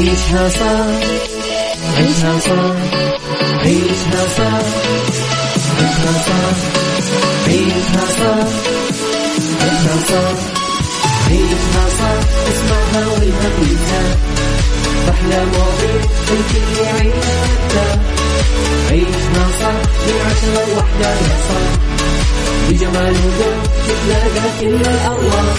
عيشها 0.00 0.48
صح 0.48 0.86
عيشها 1.96 2.38
صح 2.38 2.76
عيشها 3.64 4.22
صح 4.38 4.62
عيشها 5.78 6.12
صح 6.26 6.56
عيشها 7.46 8.04
صح 8.18 8.48
عيشها 9.60 9.96
صح 10.08 10.38
عيشها 11.30 11.84
صح 11.98 12.20
اسمعها 12.50 13.06
والهم 13.08 13.54
ينزاح 13.62 14.16
أحلى 15.08 15.44
مواضيع 15.44 16.00
الكل 16.30 16.82
يعيش 16.84 17.24
مرتاح 17.40 17.98
عيشها 18.90 19.44
صح 19.60 19.80
من 20.06 20.16
عشرة 20.26 20.74
لوحدة 20.74 21.10
يا 21.10 21.36
صاح 21.48 21.70
بجمال 22.68 23.14
وذوق 23.24 23.62
تتلاقى 23.88 24.48
كل 24.60 24.74
الأرواح 24.90 25.54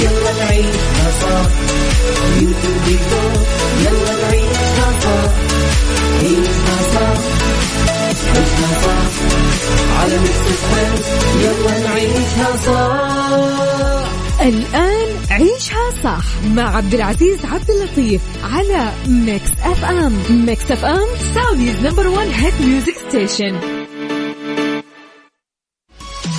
يلا 0.00 0.32
نعيشها 0.38 1.10
صح 1.20 1.50
يلا 11.42 11.78
نعيشها 11.88 12.56
صح 12.64 14.08
الآن 14.42 15.08
عيشها 15.30 15.90
صح 16.04 16.24
مع 16.54 16.76
عبد 16.76 16.94
العزيز 16.94 17.38
عبد 17.44 17.70
اللطيف 17.70 18.20
على 18.52 18.92
Mix 19.06 19.50
FM 19.64 20.12
Mix 20.30 20.70
FM 20.70 21.06
Saudi's 21.34 21.86
number 21.86 22.08
1 22.08 22.28
hit 22.28 22.54
music 22.60 22.94
station 23.08 23.77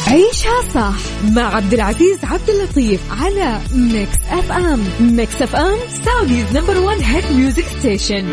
عيشها 0.10 0.62
صح 0.74 0.96
مع 1.32 1.56
عبد 1.56 1.74
العزيز 1.74 2.20
عبد 2.24 2.50
اللطيف 2.50 3.02
على 3.22 3.60
Mix 3.76 4.18
FM 4.30 4.80
Mix 5.00 5.42
FM 5.42 5.78
Saudi's 6.06 6.58
number 6.58 6.80
1 6.80 7.02
hit 7.02 7.32
music 7.32 7.64
station 7.64 8.26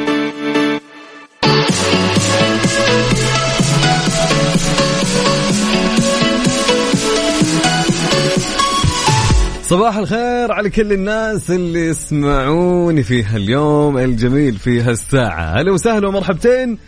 صباح 9.62 9.96
الخير 9.96 10.52
على 10.52 10.70
كل 10.70 10.92
الناس 10.92 11.50
اللي 11.50 11.86
يسمعوني 11.86 13.02
في 13.02 13.22
هاليوم 13.22 13.98
الجميل 13.98 14.56
في 14.56 14.80
هالساعة. 14.80 15.60
هلا 15.60 15.72
وسهلا 15.72 16.08
ومرحبتين 16.08 16.78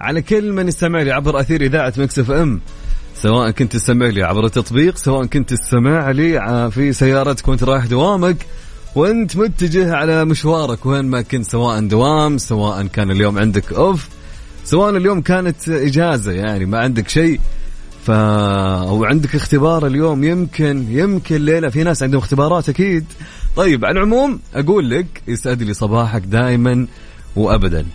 على 0.00 0.22
كل 0.22 0.52
من 0.52 0.68
يستمع 0.68 1.02
لي 1.02 1.12
عبر 1.12 1.40
أثير 1.40 1.60
إذاعة 1.60 1.92
Mix 1.98 2.30
FM 2.30 2.60
سواء 3.14 3.50
كنت 3.50 3.72
تستمع 3.72 4.06
لي 4.06 4.22
عبر 4.22 4.44
التطبيق 4.44 4.96
سواء 4.96 5.26
كنت 5.26 5.54
تستمع 5.54 6.10
لي 6.10 6.70
في 6.70 6.92
سيارتك 6.92 7.48
وانت 7.48 7.64
رايح 7.64 7.86
دوامك 7.86 8.46
وانت 8.94 9.36
متجه 9.36 9.94
على 9.94 10.24
مشوارك 10.24 10.86
وين 10.86 11.04
ما 11.04 11.22
كنت 11.22 11.46
سواء 11.46 11.80
دوام 11.80 12.38
سواء 12.38 12.86
كان 12.86 13.10
اليوم 13.10 13.38
عندك 13.38 13.72
off 13.72 14.08
سواء 14.64 14.96
اليوم 14.96 15.20
كانت 15.20 15.68
إجازة 15.68 16.32
يعني 16.32 16.66
ما 16.66 16.78
عندك 16.78 17.08
شيء. 17.08 17.40
ف 18.06 18.10
أو 18.10 19.04
عندك 19.04 19.34
اختبار 19.34 19.86
اليوم 19.86 20.24
يمكن 20.24 20.86
يمكن 20.88 21.36
ليلة. 21.44 21.68
في 21.68 21.82
ناس 21.82 22.02
عندهم 22.02 22.20
اختبارات 22.20 22.68
أكيد. 22.68 23.04
طيب 23.56 23.84
على 23.84 23.98
العموم 23.98 24.40
أقول 24.54 24.90
لك 24.90 25.06
يسعد 25.28 25.62
لي 25.62 25.74
صباحك 25.74 26.22
دائما 26.22 26.86
وابدا. 27.36 27.86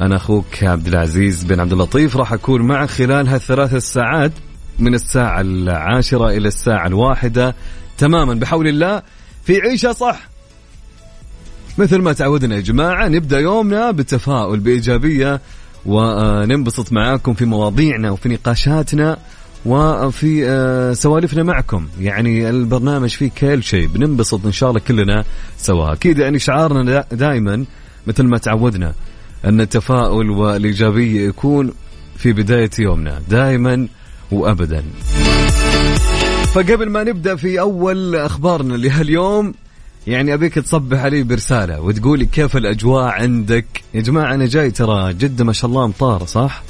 أنا 0.00 0.16
أخوك 0.16 0.62
عبد 0.64 0.86
العزيز 0.86 1.44
بن 1.44 1.60
عبد 1.60 1.72
اللطيف 1.72 2.16
راح 2.16 2.32
أكون 2.32 2.62
معك 2.62 2.88
خلال 2.90 3.28
هالثلاث 3.28 3.74
ساعات 3.74 4.32
من 4.78 4.94
الساعة 4.94 5.40
العاشرة 5.40 6.30
إلى 6.30 6.48
الساعة 6.48 6.86
الواحدة 6.86 7.54
تماما. 7.98 8.34
بحول 8.34 8.68
الله 8.68 9.02
في 9.44 9.60
عيشة 9.60 9.92
صح. 9.92 10.28
مثل 11.78 11.98
ما 11.98 12.12
تعودنا 12.12 12.56
يا 12.56 12.60
جماعة 12.60 13.08
نبدأ 13.08 13.38
يومنا 13.38 13.90
بتفاؤل 13.90 14.60
بإيجابية 14.60 15.40
وننبسط 15.86 16.92
معاكم 16.92 17.34
في 17.34 17.44
مواضيعنا 17.44 18.10
وفي 18.10 18.28
نقاشاتنا 18.28 19.18
وفي 19.66 20.48
آه، 20.48 20.92
سوالفنا 20.92 21.42
معكم. 21.42 21.88
يعني 22.00 22.50
البرنامج 22.50 23.08
فيه 23.08 23.30
كل 23.38 23.62
شيء. 23.62 23.86
بننبسط 23.86 24.46
إن 24.46 24.52
شاء 24.52 24.70
الله 24.70 24.80
كلنا 24.80 25.24
سوا. 25.58 25.92
أكيد 25.92 26.18
يعني 26.18 26.38
شعارنا 26.38 27.04
دائما 27.12 27.64
مثل 28.06 28.22
ما 28.22 28.38
تعودنا 28.38 28.94
أن 29.44 29.60
التفاؤل 29.60 30.30
والإيجابية 30.30 31.28
يكون 31.28 31.72
في 32.16 32.32
بداية 32.32 32.70
يومنا. 32.78 33.22
دائما 33.28 33.88
وابدا. 34.32 34.84
فقبل 36.54 36.90
ما 36.90 37.04
نبدأ 37.04 37.36
في 37.36 37.60
أول 37.60 38.16
أخبارنا 38.16 38.76
لهاليوم 38.76 39.54
يعني 40.06 40.34
أبيك 40.34 40.54
تصبح 40.54 40.98
علي 40.98 41.22
برسالة 41.22 41.80
وتقولي 41.80 42.26
كيف 42.26 42.56
الأجواء 42.56 43.04
عندك؟ 43.04 43.66
يا 43.94 44.00
جماعة 44.00 44.34
أنا 44.34 44.46
جاي 44.46 44.70
ترى 44.70 45.12
جده 45.12 45.44
ما 45.44 45.52
شاء 45.52 45.70
الله 45.70 45.84
امطار 45.84 46.26
صح؟ 46.26 46.62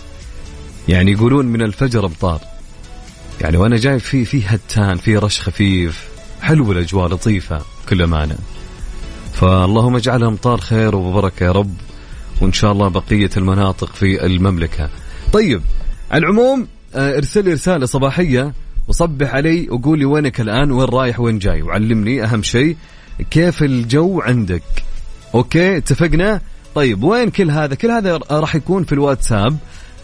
يعني 0.89 1.13
يقولون 1.13 1.47
من 1.47 1.63
الفجر 1.63 2.07
امطار 2.07 2.41
يعني 3.41 3.57
وأنا 3.57 3.77
جاي 3.77 3.99
في 3.99 4.25
في 4.25 4.43
هتان 4.47 4.97
في 4.97 5.17
رش 5.17 5.41
خفيف. 5.41 6.09
حلو 6.41 6.73
الأجواء 6.73 7.09
لطيفة 7.09 7.61
كل 7.89 8.03
أمانة. 8.03 8.37
فاللهم 9.33 9.97
اجعلها 9.97 10.29
امطار 10.29 10.61
خير 10.61 10.97
وبركة 10.97 11.45
يا 11.45 11.53
رب 11.53 11.75
وإن 12.41 12.53
شاء 12.53 12.73
الله 12.73 12.89
بقية 12.89 13.31
المناطق 13.37 13.95
في 13.95 14.27
المملكة. 14.27 14.91
طيب 15.33 15.63
على 16.11 16.19
العموم 16.19 16.67
ارسل 16.97 17.45
لي 17.45 17.53
رسالة 17.53 17.87
صباحية 17.87 18.53
وصبح 18.89 19.35
علي 19.35 19.69
وقول 19.71 19.99
لي 19.99 20.05
وينك 20.05 20.41
الآن؟ 20.41 20.71
وين 20.71 20.89
رايح 20.89 21.21
وين 21.21 21.39
جاي؟ 21.39 21.63
وعلمني 21.63 22.25
أهم 22.25 22.43
شيء 22.43 22.77
كيف 23.31 23.63
الجو 23.63 24.21
عندك. 24.21 24.63
أوكي 25.35 25.77
اتفقنا؟ 25.77 26.41
طيب 26.75 27.03
وين 27.03 27.31
كل 27.31 27.51
هذا؟ 27.51 27.75
كل 27.75 27.91
هذا 27.91 28.21
راح 28.31 28.55
يكون 28.55 28.85
في 28.85 28.93
الواتساب 28.93 29.57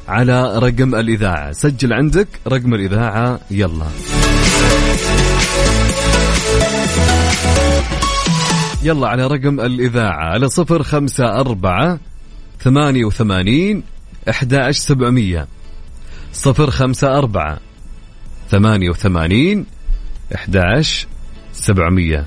على 0.08 0.58
رقم 0.58 0.94
الإذاعة. 0.94 1.52
سجل 1.52 1.92
عندك 1.92 2.28
رقم 2.48 2.74
الإذاعة 2.74 3.40
يلا. 3.50 3.86
يلا 8.82 9.08
على 9.08 9.26
رقم 9.26 9.60
الإذاعة 9.60 10.32
على 10.32 10.48
صفر 10.48 10.82
خمسة 10.82 11.24
أربعة 11.24 11.98
ثمانية 12.60 13.04
وثمانين 13.04 13.82
أحد 14.28 14.70
سبعمية. 14.70 15.46
صفر 16.32 16.70
خمسة 16.70 17.18
أربعة 17.18 17.58
ثمانية 18.50 18.90
وثمانين 18.90 19.66
أحداش 20.34 21.06
سبعمية. 21.52 22.26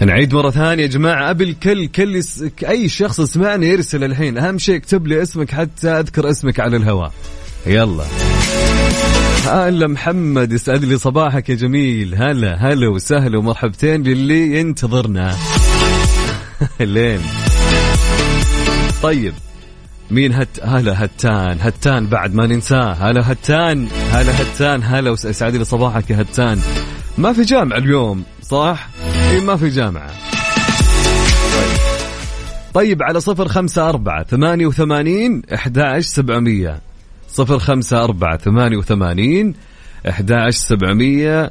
نعيد 0.00 0.34
مرة 0.34 0.50
ثانية 0.50 0.82
يا 0.82 0.88
جماعة. 0.88 1.30
أبي 1.30 1.44
الكل 1.44 1.86
كل. 1.86 2.22
أي 2.68 2.88
شخص 2.88 3.20
يسمعني 3.20 3.66
يرسل 3.66 4.04
الحين. 4.04 4.38
أهم 4.38 4.58
شيء 4.58 4.76
اكتب 4.76 5.06
لي 5.06 5.22
اسمك 5.22 5.50
حتى 5.50 5.88
أذكر 5.88 6.30
اسمك 6.30 6.60
على 6.60 6.76
الهواء. 6.76 7.12
يلا. 7.66 8.04
هلا 9.46 9.86
محمد 9.86 10.52
يسعد 10.52 10.84
لي 10.84 10.98
صباحك 10.98 11.48
يا 11.48 11.54
جميل. 11.54 12.14
هلا 12.14 12.54
هلا 12.54 12.88
وسهلا 12.88 13.38
ومرحبتين 13.38 14.02
للي 14.02 14.58
ينتظرنا. 14.58 15.36
لين. 16.80 17.20
طيب. 19.02 19.34
مين 20.10 20.32
هت 20.32 20.48
هلا 20.62 21.04
هتان 21.04 21.58
هتان 21.60 22.06
بعد 22.06 22.34
ما 22.34 22.46
ننساه 22.46 22.92
هلا 22.92 23.32
هتان 23.32 23.88
هلا 24.10 24.42
هتان 24.42 24.82
هلا 24.82 25.10
وسعد 25.10 25.56
لي 25.56 25.64
صباحك 25.64 26.10
يا 26.10 26.20
هتان. 26.20 26.60
ما 27.18 27.32
في 27.32 27.42
جامعة 27.42 27.78
اليوم 27.78 28.24
صح؟ 28.42 28.88
اي 29.30 29.40
ما 29.40 29.56
في 29.56 29.68
جامعة. 29.68 30.10
طيب, 31.54 31.78
طيب 32.74 33.02
على 33.02 33.20
صفر 33.20 33.48
خمسة 33.48 33.88
أربعة 33.88 34.24
ثمانية 34.24 34.66
وثمانين 34.66 35.42
أحد 35.54 35.98
سبعمية. 35.98 36.80
صفر 37.28 37.58
خمسة 37.58 38.04
أربعة 38.04 38.36
ثمانية 38.36 38.76
وثمانين 38.76 39.54
أحد 40.08 40.48
سبعمية. 40.50 41.50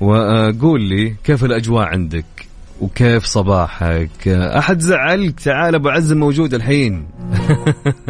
وقول 0.00 0.82
لي 0.82 1.14
كيف 1.24 1.44
الأجواء 1.44 1.86
عندك؟ 1.86 2.39
وكيف 2.80 3.24
صباحك؟ 3.24 4.28
أحد 4.28 4.80
زعلك؟ 4.80 5.40
تعال 5.40 5.74
أبو 5.74 5.88
عزم 5.88 6.18
موجود 6.18 6.54
الحين. 6.54 7.06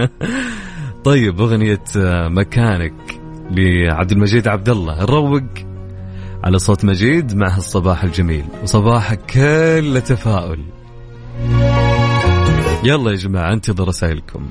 طيب 1.04 1.40
أغنية 1.40 1.82
مكانك 2.28 3.20
لعبد 3.50 4.12
المجيد 4.12 4.48
عبد 4.48 4.68
الله 4.68 5.02
نروق 5.02 5.42
على 6.44 6.58
صوت 6.58 6.84
مجيد 6.84 7.36
مع 7.36 7.56
الصباح 7.56 8.04
الجميل. 8.04 8.44
وصباحك 8.62 9.20
كله 9.30 10.00
تفاؤل. 10.00 10.64
يلا 12.84 13.10
يا 13.10 13.16
جماعة 13.16 13.52
انتظر 13.52 13.88
رسائلكم. 13.88 14.48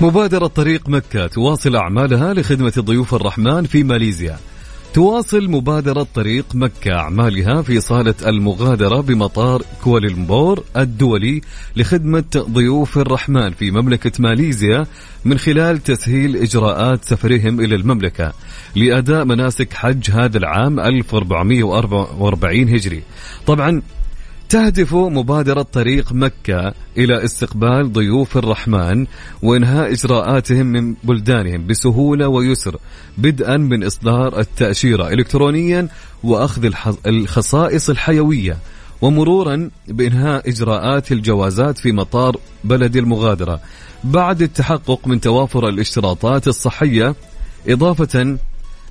مبادرة 0.00 0.46
طريق 0.46 0.88
مكة 0.88 1.26
تواصل 1.26 1.76
أعمالها 1.76 2.34
لخدمة 2.34 2.72
ضيوف 2.78 3.14
الرحمن 3.14 3.64
في 3.64 3.82
ماليزيا. 3.82 4.38
تواصل 4.94 5.48
مبادرة 5.50 6.06
طريق 6.14 6.44
مكة 6.54 6.92
أعمالها 6.92 7.62
في 7.62 7.80
صالة 7.80 8.14
المغادرة 8.26 9.00
بمطار 9.00 9.62
كوالالمبور 9.84 10.64
الدولي 10.76 11.40
لخدمة 11.76 12.24
ضيوف 12.36 12.98
الرحمن 12.98 13.50
في 13.50 13.70
مملكة 13.70 14.12
ماليزيا 14.18 14.86
من 15.24 15.38
خلال 15.38 15.82
تسهيل 15.82 16.36
إجراءات 16.36 17.04
سفرهم 17.04 17.60
إلى 17.60 17.74
المملكة 17.74 18.32
لأداء 18.76 19.24
مناسك 19.24 19.72
حج 19.72 20.10
هذا 20.10 20.38
العام 20.38 20.80
1444 20.80 22.68
هجري. 22.68 23.02
طبعا 23.46 23.82
تهدف 24.54 24.94
مبادرة 24.94 25.62
طريق 25.62 26.12
مكة 26.12 26.74
إلى 26.98 27.24
استقبال 27.24 27.92
ضيوف 27.92 28.36
الرحمن 28.36 29.06
وإنهاء 29.42 29.92
إجراءاتهم 29.92 30.66
من 30.66 30.94
بلدانهم 31.04 31.66
بسهولة 31.66 32.28
ويسر 32.28 32.76
بدءا 33.18 33.56
من 33.56 33.84
إصدار 33.84 34.38
التأشيرة 34.38 35.08
إلكترونيا 35.08 35.88
وأخذ 36.24 36.70
الخصائص 37.06 37.90
الحيوية 37.90 38.58
ومرورا 39.02 39.70
بإنهاء 39.88 40.48
إجراءات 40.48 41.12
الجوازات 41.12 41.78
في 41.78 41.92
مطار 41.92 42.36
بلد 42.64 42.96
المغادرة. 42.96 43.60
بعد 44.04 44.42
التحقق 44.42 45.06
من 45.06 45.20
توافر 45.20 45.68
الاشتراطات 45.68 46.48
الصحية 46.48 47.14
إضافة 47.68 48.38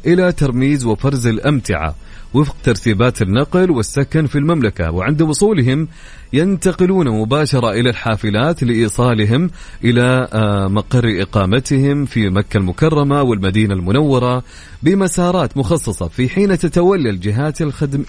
إلى 0.06 0.32
ترميز 0.32 0.86
وفرز 0.86 1.28
الأمتعة. 1.28 1.96
وفق 2.34 2.56
ترتيبات 2.64 3.22
النقل 3.22 3.72
والسكن 3.72 4.28
في 4.28 4.38
المملكة 4.38 4.92
وعند 4.92 5.22
وصولهم 5.22 5.88
ينتقلون 6.34 7.10
مباشرة 7.10 7.72
إلى 7.72 7.90
الحافلات 7.90 8.64
لإيصالهم 8.64 9.50
إلى 9.84 10.28
آه، 10.34 10.68
مقر 10.68 11.22
إقامتهم 11.22 12.06
في 12.06 12.30
مكة 12.30 12.58
المكرمة 12.58 13.22
والمدينة 13.22 13.74
المنورة 13.74 14.44
بمسارات 14.84 15.58
مخصصة 15.58 16.08
في 16.08 16.30
حين 16.30 16.58
تتولى 16.58 17.10
الجهات 17.10 17.62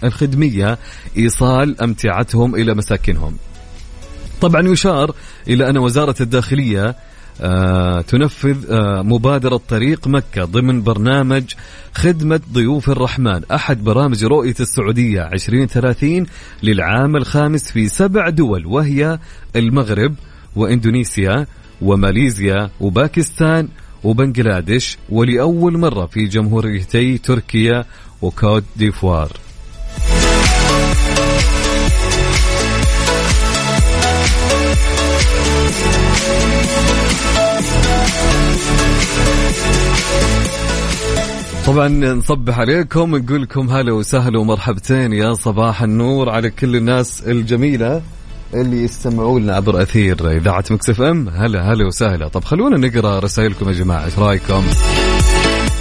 الخدمية 0.05 0.79
إيصال 1.19 1.81
أمتعتهم 1.81 2.55
إلى 2.55 2.75
مساكنهم. 2.75 3.37
طبعا 4.41 4.69
يشار 4.69 5.15
إلى 5.49 5.71
أن 5.71 5.79
وزارة 5.79 6.17
الداخلية 6.21 6.97
تنفذ 8.01 8.71
آه 8.71 9.03
مبادرة 9.03 9.61
طريق 9.69 10.09
مكة 10.09 10.45
ضمن 10.45 10.83
برنامج 10.83 11.43
خدمة 11.95 12.41
ضيوف 12.53 12.91
الرحمن. 12.91 13.41
أحد 13.53 13.85
برامج 13.85 14.25
رؤية 14.25 14.55
السعودية 14.61 15.29
2030 15.33 16.27
للعام 16.63 17.17
الخامس 17.17 17.71
في 17.71 17.89
سبع 17.89 18.29
دول 18.29 18.67
وهي 18.67 19.19
المغرب 19.57 20.15
وإندونيسيا 20.57 21.47
وماليزيا 21.83 22.71
وباكستان 22.81 23.69
وبنغلاديش 24.05 24.99
ولأول 25.09 25.79
مرة 25.79 26.07
في 26.07 26.27
جمهوريتي 26.27 27.19
تركيا 27.19 27.85
وكوت 28.23 28.65
ديفوار. 28.77 29.33
طبعا 41.67 41.89
نصبح 41.89 42.59
عليكم 42.59 43.17
نقول 43.17 43.43
لكم 43.43 43.71
هلا 43.71 43.93
وسهلا 43.93 44.39
ومرحبتين. 44.39 45.13
يا 45.13 45.33
صباح 45.33 45.83
النور 45.83 46.31
على 46.31 46.51
كل 46.51 46.77
الناس 46.77 47.23
الجميلة 47.27 48.03
اللي 48.55 48.85
يستمعون 48.85 49.43
لنا 49.43 49.55
عبر 49.57 49.83
أثير 49.83 50.31
إذاعة 50.31 50.65
مكسف 50.71 51.01
إم. 51.03 51.29
هلا 51.29 51.73
هلا 51.73 51.87
وسهلا. 51.87 52.29
طب 52.29 52.45
خلونا 52.45 52.89
نقرأ 52.89 53.19
رسائلكم 53.19 53.69
يا 53.69 53.73
جماعة. 53.73 54.05
إيش 54.05 54.19
رأيكم؟ 54.19 54.65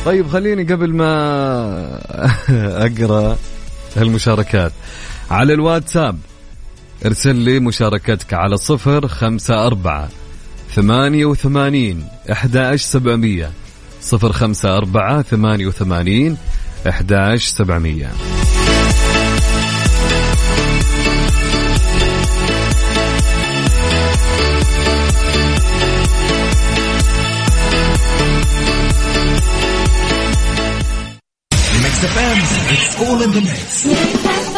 طيب 0.06 0.28
خليني 0.28 0.64
قبل 0.64 0.94
ما 0.94 1.10
أقرأ 2.88 3.38
هالمشاركات. 3.96 4.72
على 5.32 5.54
الواتساب 5.54 6.18
ارسل 7.06 7.36
لي 7.36 7.60
مشاركتك 7.60 8.34
على 8.34 8.58
صفر 8.58 9.08
خمسة 9.08 9.68
أربعة 9.68 10.10
ثمانية 10.72 11.26
وثمانين 11.26 12.08
أحد 12.32 12.58
سبعمية 12.82 13.52
صفر 14.02 14.32
خمسة 14.32 14.78
أربعة 14.78 15.22
ثمانية 15.22 15.66
وثمانين 15.68 16.38
أحداش 16.90 17.46
سبعمية 17.48 18.12
It's 32.06 33.02
all 33.02 33.22
in 33.22 33.32
the 33.32 33.42
mix. 33.42 34.53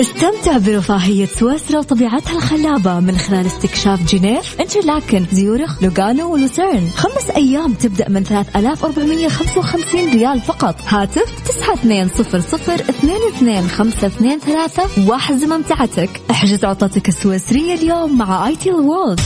استمتع 0.00 0.58
برفاهية 0.58 1.26
سويسرا 1.26 1.78
وطبيعتها 1.78 2.36
الخلابة 2.36 3.00
من 3.00 3.18
خلال 3.18 3.46
استكشاف 3.46 4.14
جنيف، 4.14 4.60
إنترلاكن، 4.60 5.26
زيورخ، 5.32 5.82
لوغانو 5.82 6.32
ولوسيرن. 6.32 6.90
خمس 6.96 7.30
أيام 7.36 7.72
تبدأ 7.72 8.08
من 8.08 8.24
3455 8.24 10.12
ريال 10.12 10.40
فقط. 10.40 10.74
هاتف 10.88 11.34
9200 11.44 12.04
واحجز 15.08 15.44
ممتعتك. 15.44 16.20
احجز 16.30 16.64
عطلتك 16.64 17.08
السويسرية 17.08 17.74
اليوم 17.74 18.18
مع 18.18 18.48
اي 18.48 18.56
تي 18.56 18.70
وورلد. 18.70 19.20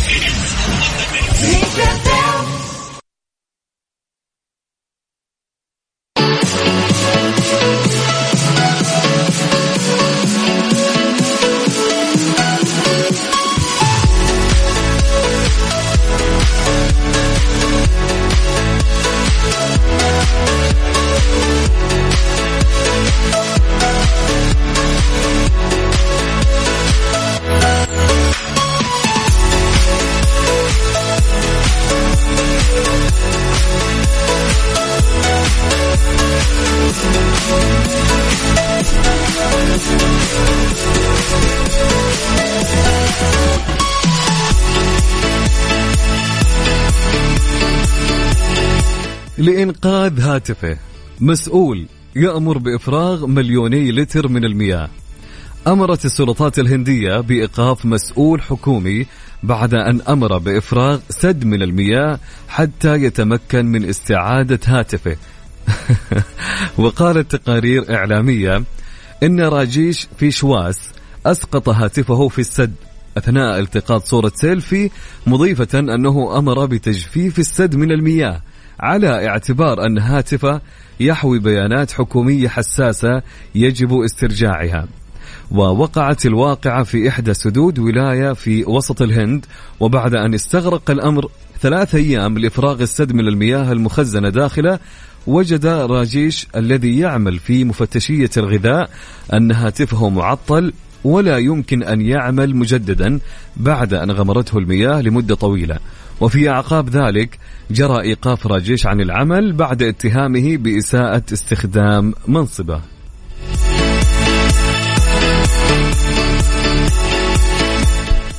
لإنقاذ 49.85 50.21
هاتفه. 50.21 50.77
مسؤول 51.21 51.87
يأمر 52.17 52.59
بإفراغ 52.59 53.27
مليوني 53.27 53.93
لتر 53.93 54.29
من 54.29 54.45
المياه. 54.45 54.89
أمرت 55.67 56.05
السلطات 56.05 56.59
الهندية 56.59 57.21
بإيقاف 57.21 57.87
مسؤول 57.87 58.43
حكومي 58.43 59.07
بعد 59.43 59.75
أن 59.75 60.01
أمر 60.01 60.39
بإفراغ 60.39 61.01
سد 61.11 61.45
من 61.45 61.63
المياه 61.63 62.19
حتى 62.49 62.95
يتمكن 62.95 63.67
من 63.67 63.85
استعادة 63.85 64.61
هاتفه. 64.65 65.17
وقالت 66.79 67.37
تقارير 67.37 67.95
إعلامية 67.95 68.65
إن 69.23 69.41
راجيش 69.41 70.09
فيشواس 70.19 70.79
أسقط 71.27 71.69
هاتفه 71.69 72.29
في 72.29 72.39
السد. 72.39 72.75
أثناء 73.17 73.59
التقاط 73.59 74.05
صورة 74.05 74.33
سيلفي 74.35 74.91
مضيفة 75.27 75.79
أنه 75.79 76.39
أمر 76.39 76.67
بتجفيف 76.67 77.39
السد 77.39 77.77
من 77.77 77.93
المياه. 77.93 78.41
على 78.81 79.29
اعتبار 79.29 79.87
أن 79.87 79.99
هاتفه 79.99 80.61
يحوي 81.01 81.39
بيانات 81.39 81.91
حكومية 81.93 82.49
حساسة 82.49 83.23
يجب 83.55 84.01
استرجاعها. 84.01 84.89
ووقعت 85.51 86.27
الواقعة 86.27 86.83
في 86.83 87.09
إحدى 87.09 87.35
سدود 87.35 87.79
ولاية 87.79 88.33
في 88.33 88.65
وسط 88.65 89.03
الهند 89.03 89.47
وبعد 89.81 90.15
أن 90.15 90.35
استغرق 90.35 90.91
الأمر 90.91 91.31
ثلاث 91.61 91.95
أيام 91.95 92.39
لإفراغ 92.39 92.83
السد 92.83 93.13
من 93.13 93.29
المياه 93.29 93.73
المخزنة 93.73 94.29
داخله 94.29 94.79
وجد 95.27 95.67
راجيش 95.67 96.47
الذي 96.57 96.99
يعمل 96.99 97.39
في 97.39 97.65
مفتشية 97.65 98.31
الغذاء 98.37 98.91
أن 99.33 99.53
هاتفه 99.53 100.09
معطل 100.09 100.73
ولا 101.05 101.39
يمكن 101.39 101.83
أن 101.83 102.01
يعمل 102.01 102.57
مجددا 102.57 103.21
بعد 103.57 103.95
أن 103.95 104.11
غمرته 104.11 104.59
المياه 104.59 105.01
لمدة 105.01 105.35
طويلة. 105.35 105.79
وفي 106.21 106.49
أعقاب 106.49 106.89
ذلك 106.89 107.39
جرى 107.71 108.03
إيقاف 108.03 108.47
راجيش 108.47 108.87
عن 108.87 109.01
العمل 109.01 109.53
بعد 109.53 109.83
اتهامه 109.83 110.57
بإساءة 110.57 111.23
استخدام 111.33 112.15
منصبه. 112.29 112.81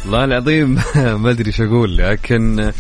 والله 0.05 0.25
العظيم 0.25 0.79
ما 1.21 1.29
أدري 1.29 1.47
إيش 1.47 1.61
أقول 1.61 1.97
لكن 1.97 2.71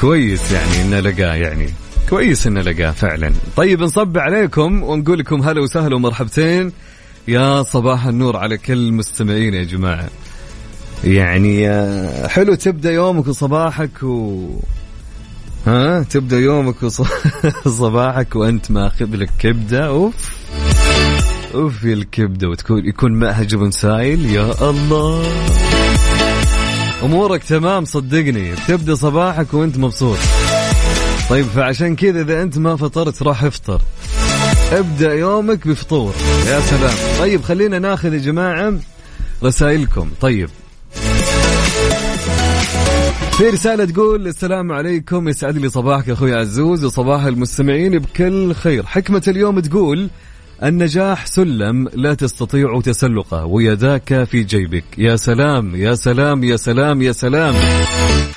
كويس 0.00 0.52
يعني 0.52 0.82
إنه 0.82 1.00
لقاه 1.00 1.34
يعني 1.34 1.66
كويس 2.08 2.46
إنه 2.46 2.60
لقاه 2.60 2.90
فعلا. 2.90 3.32
طيب 3.56 3.80
نصب 3.80 4.18
عليكم 4.18 4.82
ونقول 4.82 5.18
لكم 5.18 5.42
هلا 5.42 5.60
وسهلا 5.60 5.96
ومرحبتين. 5.96 6.72
يا 7.28 7.62
صباح 7.62 8.06
النور 8.06 8.36
على 8.36 8.58
كل 8.58 8.92
مستمعين 8.92 9.54
يا 9.54 9.64
جماعة. 9.64 10.08
يعني 11.06 11.70
آه، 11.70 12.26
حلو 12.26 12.54
تبدأ 12.54 12.92
يومك 12.92 13.26
وصباحك 13.26 14.02
و 14.02 14.46
ها؟ 15.66 16.02
تبدأ 16.02 16.38
يومك 16.38 16.82
وصباحك 17.66 18.36
وأنت 18.36 18.70
ماخذ 18.70 19.16
لك 19.16 19.30
كبدة. 19.38 19.86
أوف. 19.86 20.14
أوف 21.54 21.84
الكبدة. 21.84 22.48
وتكون 22.48 22.86
يكون 22.86 23.12
معها 23.12 23.42
جبن 23.42 23.70
سايل 23.70 24.26
يا 24.26 24.70
الله. 24.70 25.26
أمورك 27.02 27.44
تمام. 27.44 27.84
صدقني. 27.84 28.54
تبدأ 28.68 28.94
صباحك 28.94 29.54
وأنت 29.54 29.78
مبسوط. 29.78 30.18
طيب 31.30 31.46
فعشان 31.46 31.96
كذا 31.96 32.20
إذا 32.20 32.42
أنت 32.42 32.58
ما 32.58 32.76
فطرت 32.76 33.22
راح 33.22 33.44
افطر. 33.44 33.80
ابدأ 34.72 35.14
يومك 35.14 35.68
بفطور. 35.68 36.14
يا 36.46 36.60
سلام. 36.60 36.94
طيب 37.18 37.42
خلينا 37.42 37.78
ناخذ 37.78 38.14
يا 38.14 38.18
جماعة 38.18 38.74
رسائلكم. 39.42 40.10
طيب 40.20 40.48
في 43.36 43.48
رسالة 43.48 43.84
تقول 43.84 44.26
السلام 44.26 44.72
عليكم 44.72 45.28
يسعد 45.28 45.58
لي 45.58 45.68
صباحك 45.68 46.10
أخوي 46.10 46.34
عزوز 46.34 46.84
وصباح 46.84 47.24
المستمعين 47.24 47.98
بكل 47.98 48.54
خير. 48.54 48.86
حكمة 48.86 49.22
اليوم 49.28 49.60
تقول 49.60 50.08
النجاح 50.62 51.26
سلم 51.26 51.88
لا 51.94 52.14
تستطيع 52.14 52.80
تسلقه 52.80 53.44
ويداك 53.44 54.24
في 54.24 54.42
جيبك. 54.42 54.84
يا 54.98 55.16
سلام 55.16 55.76
يا 55.76 55.94
سلام 55.94 56.44
يا 56.44 56.56
سلام 56.56 57.02
يا 57.02 57.12
سلام. 57.12 57.54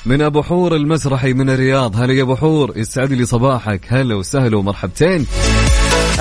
من 0.06 0.22
أبو 0.22 0.42
حور 0.42 0.76
المسرحي 0.76 1.34
من 1.34 1.50
الرياض. 1.50 1.96
هلا 1.96 2.14
يا 2.14 2.24
أبو 2.24 2.36
حور 2.36 2.74
يسعد 2.76 3.14
لي 3.14 3.26
صباحك. 3.26 3.82
هلا 3.88 4.16
وسهلا 4.16 4.58
ومرحبتين. 4.58 5.26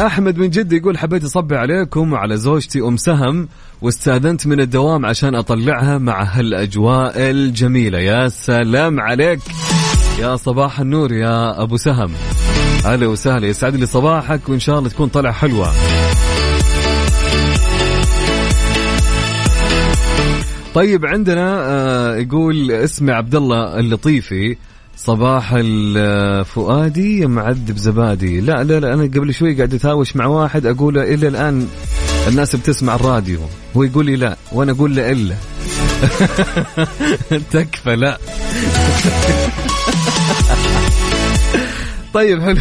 أحمد 0.06 0.38
من 0.38 0.50
جد 0.50 0.72
يقول 0.72 0.98
حبيت 0.98 1.24
أصبي 1.24 1.56
عليكم 1.56 2.12
وعلى 2.12 2.36
زوجتي 2.36 2.80
أم 2.80 2.96
سهم 2.96 3.48
واستأذنت 3.82 4.46
من 4.46 4.60
الدوام 4.60 5.06
عشان 5.06 5.34
أطلعها 5.34 5.98
مع 5.98 6.22
هالأجواء 6.22 7.12
الجميلة. 7.16 7.98
يا 7.98 8.28
سلام 8.28 9.00
عليك. 9.00 9.40
يا 10.20 10.36
صباح 10.36 10.80
النور 10.80 11.12
يا 11.12 11.62
أبو 11.62 11.76
سهم. 11.76 12.12
أهلا 12.86 13.06
وسهلا. 13.06 13.46
يسعد 13.46 13.76
لي 13.76 13.86
صباحك 13.86 14.48
وإن 14.48 14.60
شاء 14.60 14.78
الله 14.78 14.88
تكون 14.90 15.08
طلعة 15.08 15.32
حلوة. 15.32 15.72
طيب 20.74 21.06
عندنا 21.06 21.58
آه 21.60 22.16
يقول 22.16 22.70
اسمي 22.70 23.12
عبد 23.12 23.34
الله 23.34 23.78
اللطيفي. 23.78 24.56
صباح 25.04 25.54
الفؤادي 25.56 27.26
معذب 27.26 27.76
زبادي. 27.76 28.40
لا 28.40 28.64
لا 28.64 28.80
لا 28.80 28.94
أنا 28.94 29.02
قبل 29.02 29.34
شوي 29.34 29.54
قاعد 29.54 29.74
أتهاوش 29.74 30.16
مع 30.16 30.26
واحد 30.26 30.66
أقول 30.66 30.98
إلى 30.98 31.28
الآن 31.28 31.68
الناس 32.28 32.56
بتسمع 32.56 32.94
الراديو. 32.94 33.38
هو 33.76 33.82
يقول 33.82 34.06
لي 34.06 34.16
لا 34.16 34.36
وأنا 34.52 34.72
أقول 34.72 34.96
له 34.96 35.12
إلا. 35.12 35.34
تكفى 37.52 37.96
لا. 37.96 38.18
طيب 42.14 42.42
حلو. 42.42 42.60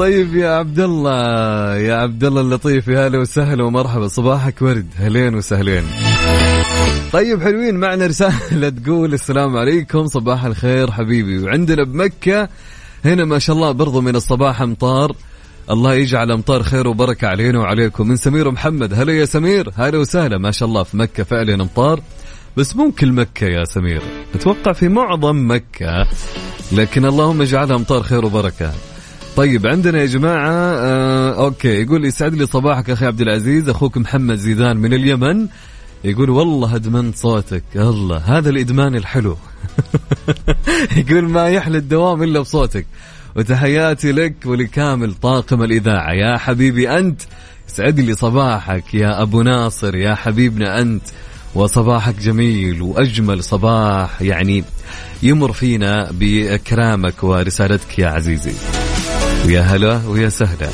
طيب 0.00 0.36
يا 0.36 0.48
عبد 0.48 0.80
الله 0.80 1.76
يا 1.76 1.94
عبد 1.94 2.24
الله 2.24 2.40
اللطيف 2.40 2.88
يا 2.88 3.06
هلا 3.06 3.18
وسهلا 3.18 3.64
ومرحبا. 3.64 4.08
صباحك 4.08 4.62
ورد. 4.62 4.86
هلين 4.96 5.34
وسهلين. 5.34 5.84
طيب 7.12 7.42
حلوين 7.42 7.74
معنا 7.74 8.06
رسالة 8.06 8.68
تقول 8.68 9.14
السلام 9.14 9.56
عليكم. 9.56 10.06
صباح 10.06 10.44
الخير 10.44 10.90
حبيبي. 10.90 11.38
وعندنا 11.38 11.84
بمكة 11.84 12.48
هنا 13.04 13.24
ما 13.24 13.38
شاء 13.38 13.56
الله 13.56 13.72
برضو 13.72 14.00
من 14.00 14.16
الصباح 14.16 14.62
أمطار. 14.62 15.12
الله 15.70 15.94
يجعل 15.94 16.30
أمطار 16.30 16.62
خير 16.62 16.88
وبركة 16.88 17.28
علينا 17.28 17.58
وعليكم. 17.58 18.08
من 18.08 18.16
سمير 18.16 18.50
محمد. 18.50 18.94
هلا 18.94 19.12
يا 19.12 19.24
سمير. 19.24 19.70
هلا 19.74 19.98
وسهلا. 19.98 20.38
ما 20.38 20.50
شاء 20.50 20.68
الله 20.68 20.82
في 20.82 20.96
مكة 20.96 21.24
فعلا 21.24 21.54
أمطار. 21.54 22.00
بس 22.56 22.76
مو 22.76 22.92
كل 22.92 23.12
مكة 23.12 23.46
يا 23.46 23.64
سمير. 23.64 24.02
أتوقع 24.34 24.72
في 24.72 24.88
معظم 24.88 25.50
مكة. 25.50 26.06
لكن 26.72 27.04
اللهم 27.04 27.42
اجعلها 27.42 27.76
أمطار 27.76 28.02
خير 28.02 28.24
وبركة. 28.24 28.72
طيب 29.36 29.66
عندنا 29.66 30.00
يا 30.00 30.06
جماعة 30.06 30.50
آه 30.50 31.44
okay 31.44 31.68
يقول 31.68 32.04
يسعد 32.04 32.34
لي 32.34 32.46
صباحك 32.46 32.90
أخي 32.90 33.06
عبد 33.06 33.20
العزيز. 33.20 33.68
أخوك 33.68 33.98
محمد 33.98 34.36
زيدان 34.36 34.76
من 34.76 34.92
اليمن 34.92 35.46
يقول 36.04 36.30
والله 36.30 36.74
أدمنت 36.74 37.16
صوتك. 37.16 37.64
الله 37.76 38.16
هذا 38.16 38.50
الإدمان 38.50 38.96
الحلو. 38.96 39.36
يقول 40.96 41.28
ما 41.28 41.48
يحلى 41.48 41.78
الدوام 41.78 42.22
إلا 42.22 42.40
بصوتك. 42.40 42.86
وتحياتي 43.36 44.12
لك 44.12 44.34
ولكامل 44.44 45.14
طاقم 45.14 45.62
الإذاعة. 45.62 46.12
يا 46.12 46.36
حبيبي 46.36 46.98
أنت 46.98 47.22
يسعد 47.68 48.00
لي 48.00 48.14
صباحك. 48.14 48.94
يا 48.94 49.22
أبو 49.22 49.42
ناصر 49.42 49.96
يا 49.96 50.14
حبيبنا 50.14 50.80
أنت. 50.80 51.02
وصباحك 51.54 52.14
جميل 52.14 52.82
وأجمل 52.82 53.44
صباح 53.44 54.22
يعني 54.22 54.64
يمر 55.22 55.52
فينا 55.52 56.10
بإكرامك 56.12 57.24
ورسالتك 57.24 57.98
يا 57.98 58.08
عزيزي. 58.08 58.79
ويا 59.50 59.60
هلا 59.60 60.00
ويا 60.06 60.28
سهلا. 60.28 60.68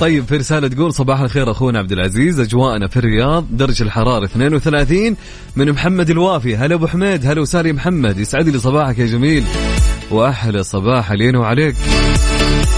طيب 0.00 0.24
في 0.24 0.36
رسالة 0.36 0.68
تقول 0.68 0.94
صباح 0.94 1.20
الخير 1.20 1.50
أخونا 1.50 1.78
عبد 1.78 1.92
العزيز 1.92 2.40
أجواءنا 2.40 2.88
في 2.88 2.96
الرياض 2.96 3.46
درجة 3.50 3.82
الحرارة 3.82 4.24
32 4.24 5.16
من 5.56 5.72
محمد 5.72 6.10
الوافي. 6.10 6.56
هلا 6.56 6.74
أبو 6.74 6.86
حميد 6.86 7.26
هلا 7.26 7.40
وساري 7.40 7.72
محمد 7.72 8.18
يسعد 8.18 8.48
لي 8.48 8.58
صباحك 8.58 8.98
يا 8.98 9.06
جميل. 9.06 9.44
وأحلى 10.10 10.62
صباح 10.62 11.10
علينا 11.10 11.38
وعليك. 11.38 11.74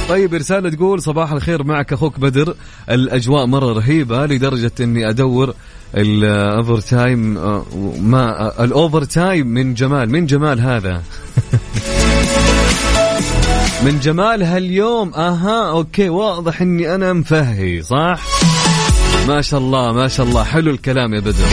طيب 0.08 0.34
رسالة 0.34 0.70
تقول 0.70 1.02
صباح 1.02 1.32
الخير 1.32 1.64
معك 1.64 1.92
أخوك 1.92 2.20
بدر. 2.20 2.54
الأجواء 2.90 3.46
مرة 3.46 3.72
رهيبة 3.72 4.26
لدرجة 4.26 4.72
أني 4.80 5.08
أدور 5.08 5.54
ال 5.96 6.80
overtime 6.80 7.38
آه، 7.38 7.64
ما 8.00 8.40
آه، 8.40 8.64
ال 8.64 9.04
overtime 9.04 9.46
من 9.46 9.74
جمال 9.74 10.10
من 10.10 10.26
جمال 10.26 10.60
هذا. 10.60 11.02
من 13.84 14.00
جمال 14.00 14.42
هاليوم. 14.42 15.14
أها 15.14 15.70
okay 15.70 16.08
واضح 16.08 16.62
إني 16.62 16.94
أنا 16.94 17.12
مفهي 17.12 17.82
صح؟ 17.82 18.20
ما 19.28 19.40
شاء 19.40 19.60
الله 19.60 19.92
ما 19.92 20.08
شاء 20.08 20.26
الله. 20.26 20.44
حلو 20.44 20.70
الكلام 20.70 21.14
يا 21.14 21.20
بدر. 21.20 21.46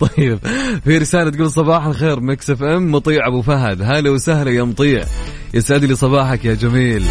طيب 0.00 0.38
في 0.84 0.98
رسالة 0.98 1.30
تقول 1.30 1.50
صباح 1.50 1.86
الخير 1.86 2.20
Mix 2.20 2.50
FM 2.50 2.92
مطيع 2.92 3.26
أبو 3.26 3.42
فهد. 3.42 3.82
هلا 3.82 4.10
وسهلا 4.10 4.50
يا 4.50 4.62
مطيع. 4.62 5.04
يسعد 5.54 5.84
لي 5.84 5.94
صباحك 5.94 6.44
يا 6.44 6.54
جميل. 6.54 7.02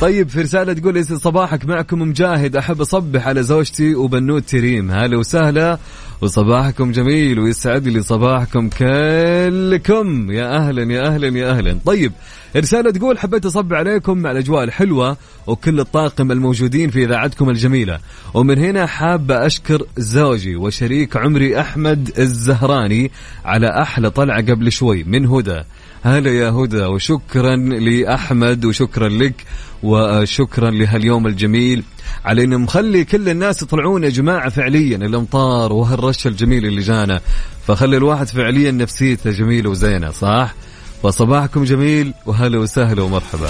طيب 0.00 0.28
في 0.28 0.40
رسالة 0.40 0.72
تقول 0.72 0.96
يسعد 0.96 1.18
صباحك 1.18 1.66
معكم 1.66 2.02
مجاهد. 2.02 2.56
أحب 2.56 2.80
أصبح 2.80 3.28
على 3.28 3.42
زوجتي 3.42 3.94
وبنوت 3.94 4.48
تريم. 4.48 4.90
هلا 4.90 5.16
وسهلا. 5.16 5.78
وصباحكم 6.20 6.92
جميل 6.92 7.38
ويسعد 7.38 7.88
لي 7.88 8.02
صباحكم 8.02 8.68
كلكم. 8.68 10.30
يا 10.30 10.56
أهلا 10.56 10.92
يا 10.92 11.06
أهلا 11.06 11.38
يا 11.38 11.50
أهلا. 11.50 11.78
طيب 11.86 12.12
رسالة 12.56 12.90
تقول 12.90 13.18
حبيت 13.18 13.46
أصب 13.46 13.74
عليكم 13.74 14.18
مع 14.18 14.30
الأجواء 14.30 14.64
الحلوة 14.64 15.16
وكل 15.46 15.80
الطاقم 15.80 16.32
الموجودين 16.32 16.90
في 16.90 17.04
إذاعتكم 17.04 17.50
الجميلة. 17.50 17.98
ومن 18.34 18.58
هنا 18.58 18.86
حابة 18.86 19.46
أشكر 19.46 19.82
زوجي 19.96 20.56
وشريك 20.56 21.16
عمري 21.16 21.60
أحمد 21.60 22.10
الزهراني 22.18 23.10
على 23.44 23.82
أحلى 23.82 24.10
طلعة 24.10 24.42
قبل 24.42 24.72
شوي. 24.72 25.04
من 25.04 25.26
هدى. 25.26 25.62
هلا 26.02 26.30
يا 26.30 26.50
هدى 26.50 26.84
وشكرا 26.84 27.56
لأحمد 27.56 28.64
وشكرا 28.64 29.08
لك 29.08 29.44
وشكرا 29.82 30.70
لهاليوم 30.70 31.26
الجميل. 31.26 31.84
على 32.24 32.44
انه 32.44 32.56
مخلي 32.56 33.04
كل 33.04 33.28
الناس 33.28 33.62
يطلعون 33.62 34.04
يا 34.04 34.08
جماعة 34.08 34.48
فعليا 34.48 34.96
الأمطار 34.96 35.72
وهالرش 35.72 36.26
الجميل 36.26 36.66
اللي 36.66 36.80
جانا. 36.80 37.20
فخلي 37.66 37.96
الواحد 37.96 38.28
فعليا 38.28 38.70
نفسيته 38.70 39.30
جميلة 39.30 39.70
وزينة 39.70 40.10
صح؟ 40.10 40.54
وصباحكم 41.02 41.64
جميل 41.64 42.12
وهلا 42.26 42.58
وسهلا 42.58 43.02
ومرحبا. 43.02 43.48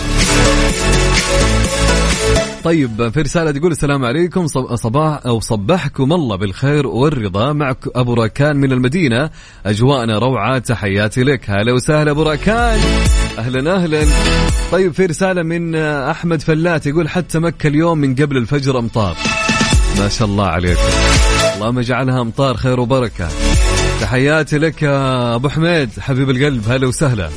طيب 2.65 3.09
في 3.09 3.21
رسالة 3.21 3.51
تقول 3.51 3.73
السلام 3.73 4.05
عليكم 4.05 4.47
صباح 4.75 5.21
أو 5.27 5.41
صبحكم 5.41 6.13
الله 6.13 6.37
بالخير 6.37 6.87
والرضا. 6.87 7.53
معك 7.53 7.79
أبو 7.97 8.15
راكان 8.15 8.57
من 8.57 8.73
المدينة. 8.73 9.31
أجواءنا 9.67 10.19
روعة 10.19 10.59
تحياتي 10.59 11.23
لك. 11.23 11.51
هلا 11.51 11.73
وسهلا 11.73 12.11
أبو 12.11 12.23
راكان. 12.23 12.79
أهلا 13.39 13.77
أهلا. 13.77 14.07
طيب 14.73 14.93
في 14.93 15.07
رسالة 15.07 15.43
من 15.43 15.75
أحمد 15.77 16.43
فلات 16.43 16.87
يقول 16.87 17.09
حتى 17.09 17.39
مكة 17.39 17.67
اليوم 17.67 17.99
من 17.99 18.15
قبل 18.15 18.37
الفجر 18.37 18.79
أمطار. 18.79 19.17
ما 19.99 20.09
شاء 20.09 20.29
الله 20.29 20.47
عليكم 20.47 20.81
اللهم 21.55 21.79
اجعلها 21.79 22.21
أمطار 22.21 22.57
خير 22.57 22.81
وبركة. 22.81 23.29
تحياتي 24.01 24.59
لك 24.59 24.83
يا 24.83 25.35
أبو 25.35 25.49
حميد 25.49 25.91
حبيب 26.01 26.31
القلب. 26.31 26.63
هلا 26.69 26.87
وسهلا. 26.87 27.29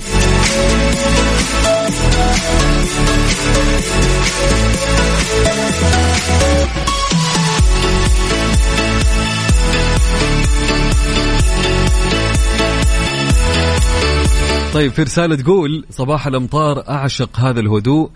طيب 14.74 14.92
في 14.92 15.04
رسالة 15.04 15.36
تقول 15.36 15.86
صباح 15.90 16.28
الأمطار 16.28 16.90
أعشق 16.90 17.40
هذا 17.40 17.60
الهدوء 17.60 18.10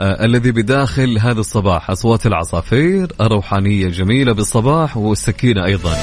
آه 0.00 0.24
الذي 0.24 0.52
بداخل 0.52 1.18
هذا 1.18 1.40
الصباح. 1.40 1.90
أصوات 1.90 2.26
العصافير 2.26 3.12
الروحانية 3.20 3.86
الجميلة 3.86 4.32
بالصباح 4.32 4.96
والسكينة 4.96 5.64
أيضا. 5.64 5.96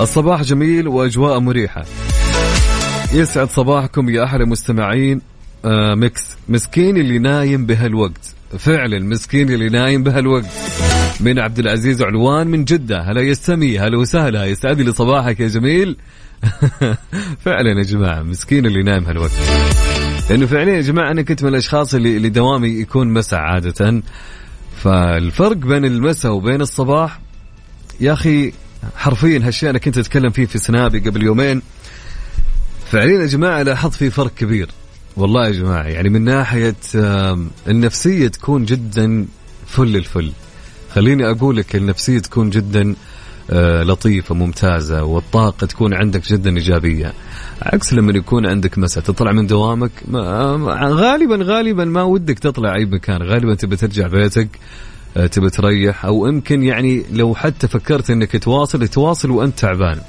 الصباح 0.00 0.42
جميل 0.42 0.88
وأجواء 0.88 1.38
مريحة. 1.38 1.84
يسعد 3.12 3.50
صباحكم 3.50 4.08
يا 4.08 4.24
أحلى 4.24 4.44
مستمعين 4.44 5.20
آه 5.64 5.94
ميكس 5.94 6.36
مسكين 6.48 6.96
اللي 6.96 7.18
نايم 7.18 7.66
بهالوقت. 7.66 8.34
فعلا 8.58 8.98
مسكين 8.98 9.50
اللي 9.50 9.68
نايم 9.68 10.02
بهالوقت. 10.02 10.46
من 11.20 11.38
عبد 11.38 11.58
العزيز 11.58 12.02
علوان 12.02 12.46
من 12.46 12.64
جدة. 12.64 13.00
هلا 13.00 13.20
يستمي 13.20 13.78
هلا 13.78 13.98
وسهلا. 13.98 14.44
يسعد 14.44 14.80
لي 14.80 14.92
صباحك 14.92 15.40
يا 15.40 15.48
جميل. 15.48 15.96
فعلا 17.44 17.78
يا 17.78 17.82
جماعة 17.82 18.22
مسكين 18.22 18.66
اللي 18.66 18.82
نايم 18.82 19.04
هالوقت. 19.04 19.30
لأنه 20.30 20.46
فعليا 20.46 20.74
يا 20.74 20.80
جماعة 20.80 21.10
أنا 21.10 21.22
كنت 21.22 21.42
من 21.42 21.48
الأشخاص 21.48 21.94
اللي, 21.94 22.16
اللي 22.16 22.28
دوامي 22.28 22.68
يكون 22.68 23.12
مساء 23.12 23.40
عادة. 23.40 24.02
فالفرق 24.76 25.56
بين 25.56 25.84
المساء 25.84 26.32
وبين 26.32 26.60
الصباح 26.60 27.20
يا 28.00 28.12
أخي 28.12 28.52
حرفيا 28.96 29.38
هالشيء 29.38 29.70
أنا 29.70 29.78
كنت 29.78 29.98
أتكلم 29.98 30.30
فيه 30.30 30.46
في 30.46 30.58
سنابي 30.58 30.98
قبل 30.98 31.22
يومين. 31.22 31.62
فعليا 32.86 33.20
يا 33.20 33.26
جماعة 33.26 33.62
لاحظت 33.62 33.94
في 33.94 34.10
فرق 34.10 34.34
كبير. 34.34 34.68
والله 35.16 35.46
يا 35.46 35.50
جماعة 35.50 35.82
يعني 35.82 36.08
من 36.08 36.24
ناحية 36.24 36.74
النفسية 37.68 38.28
تكون 38.28 38.64
جدا 38.64 39.26
فل 39.66 39.96
الفل. 39.96 40.32
خليني 40.94 41.30
أقول 41.30 41.56
لك 41.56 41.76
النفسية 41.76 42.18
تكون 42.18 42.50
جدا 42.50 42.94
لطيفة 43.82 44.34
ممتازة 44.34 45.02
والطاقة 45.02 45.66
تكون 45.66 45.94
عندك 45.94 46.28
جدا 46.28 46.56
إيجابية. 46.56 47.12
عكس 47.62 47.94
لما 47.94 48.12
يكون 48.12 48.46
عندك 48.46 48.78
مساء 48.78 49.04
تطلع 49.04 49.32
من 49.32 49.46
دوامك 49.46 49.90
غالبا 50.74 51.38
غالبا 51.42 51.84
ما 51.84 52.02
ودك 52.02 52.38
تطلع 52.38 52.74
أي 52.74 52.84
مكان. 52.84 53.22
غالبا 53.22 53.54
تبي 53.54 53.76
ترجع 53.76 54.06
بيتك 54.06 54.48
آه، 55.16 55.26
تبي 55.26 55.50
تريح 55.50 56.04
أو 56.04 56.26
يمكن 56.26 56.62
يعني 56.62 57.02
لو 57.12 57.34
حتى 57.34 57.68
فكرت 57.68 58.10
أنك 58.10 58.42
تواصل 58.42 58.88
تواصل 58.88 59.30
وأنت 59.30 59.58
تعبان. 59.58 60.00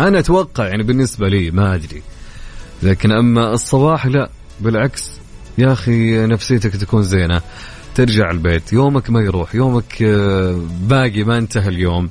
أنا 0.00 0.18
أتوقع 0.18 0.66
يعني 0.66 0.82
بالنسبة 0.82 1.28
لي 1.28 1.50
ما 1.50 1.74
أدري. 1.74 2.02
لكن 2.82 3.12
أما 3.12 3.52
الصباح 3.52 4.06
لا. 4.06 4.30
بالعكس 4.60 5.10
يا 5.58 5.72
أخي 5.72 6.26
نفسيتك 6.26 6.76
تكون 6.76 7.02
زينة. 7.02 7.40
ترجع 7.94 8.30
البيت 8.30 8.72
يومك 8.72 9.10
ما 9.10 9.20
يروح 9.20 9.54
يومك 9.54 10.02
آه، 10.02 10.60
باقي 10.88 11.24
ما 11.24 11.38
انتهى 11.38 11.68
اليوم. 11.68 12.08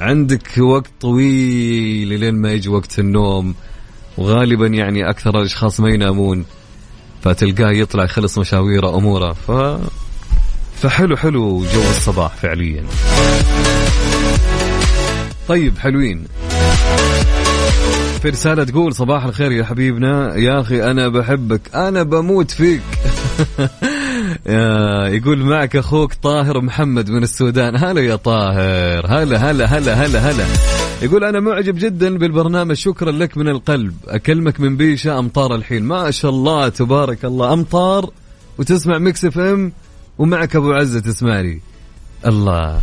عندك 0.00 0.58
وقت 0.58 0.90
طويل 1.00 2.20
لين 2.20 2.34
ما 2.34 2.52
يجي 2.52 2.68
وقت 2.68 2.98
النوم. 2.98 3.54
وغالبا 4.18 4.66
يعني 4.66 5.10
أكثر 5.10 5.40
الأشخاص 5.40 5.80
ما 5.80 5.88
ينامون 5.88 6.44
فتلقاه 7.22 7.70
يطلع 7.70 8.04
يخلص 8.04 8.38
مشاويره 8.38 8.96
اموره 8.96 9.32
ف 9.32 9.50
فحلو 10.82 11.16
حلو 11.16 11.58
جو 11.58 11.80
الصباح 11.80 12.36
فعليا. 12.36 12.84
طيب 15.48 15.78
حلوين. 15.78 16.24
في 18.22 18.28
رسالة 18.28 18.64
تقول 18.64 18.94
صباح 18.94 19.24
الخير 19.24 19.52
يا 19.52 19.64
حبيبنا. 19.64 20.36
يا 20.36 20.60
أخي 20.60 20.82
أنا 20.82 21.08
بحبك. 21.08 21.60
أنا 21.74 22.02
بموت 22.02 22.50
فيك. 22.50 22.82
يقول 24.46 25.38
معك 25.38 25.76
أخوك 25.76 26.14
طاهر 26.14 26.60
محمد 26.60 27.10
من 27.10 27.22
السودان. 27.22 27.76
هلا 27.76 28.00
يا 28.00 28.16
طاهر. 28.16 29.06
هلا 29.06 29.50
هلا 29.50 29.64
هلا 29.64 30.06
هلا 30.06 30.30
هلا. 30.30 30.44
يقول 31.02 31.24
أنا 31.24 31.40
معجب 31.40 31.78
جدا 31.78 32.18
بالبرنامج. 32.18 32.76
شكرا 32.76 33.12
لك 33.12 33.36
من 33.36 33.48
القلب. 33.48 33.94
أكلمك 34.08 34.60
من 34.60 34.76
بيشة 34.76 35.18
أمطار 35.18 35.54
الحين. 35.54 35.82
ما 35.82 36.10
شاء 36.10 36.30
الله 36.30 36.68
تبارك 36.68 37.24
الله. 37.24 37.52
أمطار 37.52 38.10
وتسمع 38.58 38.98
Mix 38.98 39.24
FM 39.24 39.72
ومعك 40.18 40.56
أبو 40.56 40.72
عزة 40.72 41.00
تسمعني. 41.00 41.60
الله. 42.26 42.80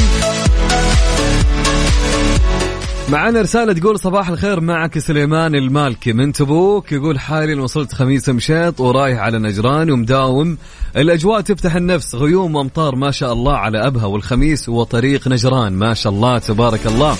معنا 3.08 3.40
رسالة 3.40 3.72
تقول 3.72 3.98
صباح 3.98 4.28
الخير 4.28 4.60
معك 4.60 4.98
سليمان 4.98 5.54
المالكي 5.54 6.12
من 6.12 6.32
تبوك 6.32 6.92
يقول 6.92 7.20
حاليا 7.20 7.60
وصلت 7.60 7.92
خميس 7.92 8.28
مشيط 8.28 8.80
ورايح 8.80 9.18
على 9.18 9.38
نجران 9.38 9.90
ومداوم. 9.90 10.58
الأجواء 10.96 11.40
تفتح 11.40 11.74
النفس 11.74 12.14
غيوم 12.14 12.54
وأمطار 12.54 12.96
ما 12.96 13.10
شاء 13.10 13.32
الله 13.32 13.56
على 13.56 13.86
أبها 13.86 14.06
والخميس 14.06 14.68
وطريق 14.68 15.28
نجران 15.28 15.72
ما 15.72 15.94
شاء 15.94 16.12
الله 16.12 16.38
تبارك 16.38 16.86
الله. 16.86 17.16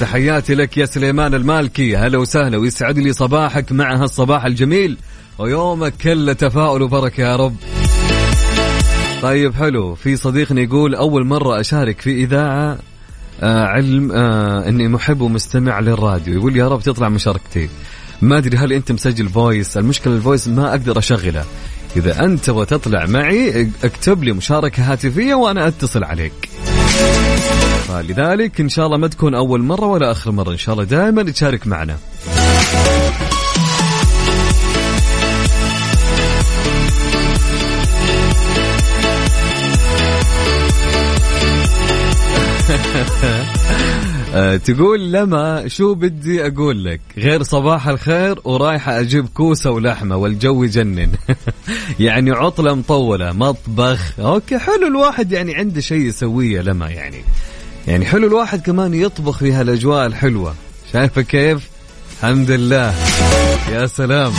تحياتي 0.00 0.54
لك 0.54 0.78
يا 0.78 0.84
سليمان 0.86 1.34
المالكي 1.34 1.96
هلا 1.96 2.18
وسهلا 2.18 2.58
ويسعد 2.58 2.98
لي 2.98 3.12
صباحك 3.12 3.72
مع 3.72 4.02
هالصباح 4.02 4.44
الجميل. 4.44 4.96
ويومك 5.38 5.94
كله 6.02 6.32
تفاؤل 6.32 6.82
وبركة 6.82 7.20
يا 7.20 7.36
رب. 7.36 7.56
طيب 9.22 9.54
حلو 9.54 9.94
في 9.94 10.16
صديقنا 10.16 10.60
يقول 10.60 10.94
أول 10.94 11.26
مرة 11.26 11.60
أشارك 11.60 12.00
في 12.00 12.10
إذاعة 12.10 12.78
علم 13.42 14.12
آه 14.12 14.68
إني 14.68 14.88
محب 14.88 15.20
ومستمع 15.20 15.80
للراديو. 15.80 16.34
يقول 16.34 16.56
يا 16.56 16.68
رب 16.68 16.80
تطلع 16.80 17.08
مشاركتي. 17.08 17.68
ما 18.22 18.38
أدري 18.38 18.56
هل 18.56 18.72
أنت 18.72 18.92
مسجل 18.92 19.28
voice 19.28 19.76
المشكلة 19.76 20.16
ال 20.16 20.21
voice 20.21 20.48
ما 20.48 20.70
أقدر 20.70 20.98
أشغله. 20.98 21.44
إذا 21.96 22.24
أنت 22.24 22.44
تبغى 22.44 22.66
تطلع 22.66 23.06
معي 23.06 23.68
اكتب 23.84 24.24
لي 24.24 24.32
مشاركة 24.32 24.92
هاتفية 24.92 25.34
وأنا 25.34 25.68
أتصل 25.68 26.04
عليك. 26.04 26.48
فلذلك 27.88 28.60
إن 28.60 28.68
شاء 28.68 28.86
الله 28.86 28.98
ما 28.98 29.08
تكون 29.08 29.34
أول 29.34 29.62
مرة 29.62 29.86
ولا 29.86 30.10
آخر 30.10 30.30
مرة. 30.30 30.52
إن 30.52 30.58
شاء 30.58 30.72
الله 30.72 30.84
دائما 30.84 31.22
تشارك 31.22 31.66
معنا. 31.66 31.96
تقول 44.64 45.12
لما 45.12 45.68
شو 45.68 45.94
بدي 45.94 46.46
أقول 46.46 46.84
لك؟ 46.84 47.00
غير 47.18 47.42
صباح 47.42 47.88
الخير 47.88 48.40
ورايحه 48.44 49.00
أجيب 49.00 49.28
كوسة 49.34 49.70
ولحمة 49.70 50.16
والجو 50.16 50.64
يجنن. 50.64 51.12
يعني 52.00 52.30
عطلة 52.30 52.74
مطولة 52.74 53.32
مطبخ. 53.32 54.20
أوكي 54.20 54.58
حلو 54.58 54.86
الواحد 54.86 55.32
يعني 55.32 55.54
عنده 55.54 55.80
شيء 55.80 56.00
يسويه 56.00 56.60
لما 56.60 56.88
يعني. 56.90 57.22
يعني 57.86 58.04
حلو 58.04 58.26
الواحد 58.26 58.62
كمان 58.62 58.94
يطبخ 58.94 59.38
في 59.38 59.52
هالأجواء 59.52 60.06
الحلوة. 60.06 60.54
شايفة 60.92 61.22
كيف؟ 61.22 61.68
الحمد 62.18 62.50
لله. 62.50 62.94
يا 63.72 63.86
سلام. 63.86 64.32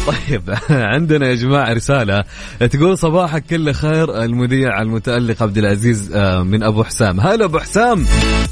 طيب 0.06 0.42
عندنا 0.70 1.28
يا 1.28 1.34
جماعة 1.34 1.72
رسالة. 1.72 2.24
تقول 2.70 2.98
صباحك 2.98 3.44
كل 3.50 3.72
خير 3.72 4.22
المذيع 4.24 4.82
المتألق 4.82 5.42
عبد 5.42 5.58
العزيز 5.58 6.12
آه، 6.14 6.42
من 6.42 6.62
أبو 6.62 6.84
حسام. 6.84 7.20
هلا 7.20 7.44
أبو 7.44 7.58
حسام 7.58 8.06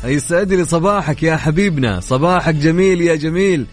يسعد 0.04 0.52
لي 0.52 0.64
صباحك 0.64 1.22
يا 1.22 1.37
حبيبنا. 1.37 2.00
صباحك 2.00 2.54
جميل 2.54 3.00
يا 3.00 3.14
جميل. 3.14 3.66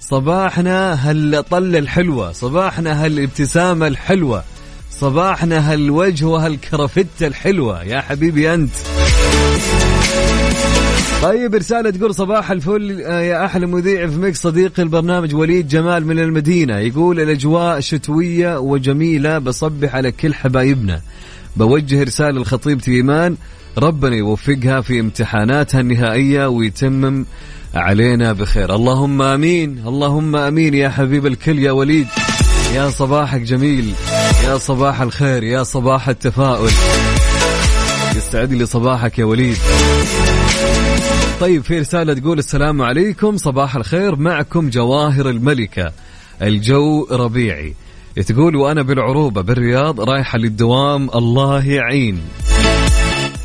صباحنا 0.00 1.10
هالطلة 1.10 1.78
الحلوة 1.78 2.32
صباحنا 2.32 3.04
هالابتسامة 3.04 3.86
الحلوة 3.86 4.44
صباحنا 4.90 5.72
هالوجه 5.72 6.24
وهالكرفتة 6.24 7.26
الحلوة. 7.26 7.82
يا 7.84 8.00
حبيبي 8.00 8.54
أنت. 8.54 8.70
طيب 11.22 11.54
رسالة 11.54 11.90
تقول 11.90 12.14
صباح 12.14 12.50
الفل 12.50 13.02
آه، 13.02 13.20
يا 13.20 13.44
أحلى 13.44 13.66
مذيع 13.66 14.06
في 14.06 14.16
ميكس 14.16 14.40
صديقي 14.42 14.82
البرنامج 14.82 15.34
وليد 15.34 15.68
جمال 15.68 16.06
من 16.06 16.18
المدينة. 16.18 16.78
يقول 16.78 17.20
الأجواء 17.20 17.80
شتوية 17.80 18.58
وجميلة 18.58 19.38
بصبح 19.38 19.94
على 19.94 20.12
كل 20.12 20.34
حبايبنا. 20.34 21.00
بوجه 21.56 22.02
رسالة 22.02 22.40
لخطيبتي 22.40 22.90
إيمان 22.90 23.36
ربنا 23.78 24.16
يوفقها 24.16 24.80
في 24.80 25.00
امتحاناتها 25.00 25.80
النهائية 25.80 26.46
ويتمم 26.46 27.26
علينا 27.74 28.32
بخير. 28.32 28.74
اللهم 28.74 29.22
آمين 29.22 29.78
اللهم 29.86 30.36
آمين 30.36 30.74
يا 30.74 30.88
حبيب 30.88 31.26
الكل 31.26 31.58
يا 31.58 31.72
وليد. 31.72 32.06
يا 32.74 32.90
صباحك 32.90 33.40
جميل 33.40 33.92
يا 34.44 34.58
صباح 34.58 35.00
الخير 35.00 35.42
يا 35.42 35.62
صباح 35.62 36.08
التفاؤل. 36.08 36.70
يستعد 38.16 38.52
لي 38.52 38.66
صباحك 38.66 39.18
يا 39.18 39.24
وليد. 39.24 39.56
طيب 41.40 41.64
في 41.64 41.78
رسالة 41.78 42.14
تقول 42.14 42.38
السلام 42.38 42.82
عليكم 42.82 43.36
صباح 43.36 43.76
الخير. 43.76 44.16
معكم 44.16 44.70
جواهر 44.70 45.28
الملكة 45.28 45.92
الجو 46.42 47.06
ربيعي. 47.10 47.74
تقول 48.26 48.56
وأنا 48.56 48.82
بالعروبة 48.82 49.40
بالرياض 49.40 50.00
رايحة 50.00 50.38
للدوام 50.38 51.10
الله 51.14 51.66
يعين. 51.66 52.20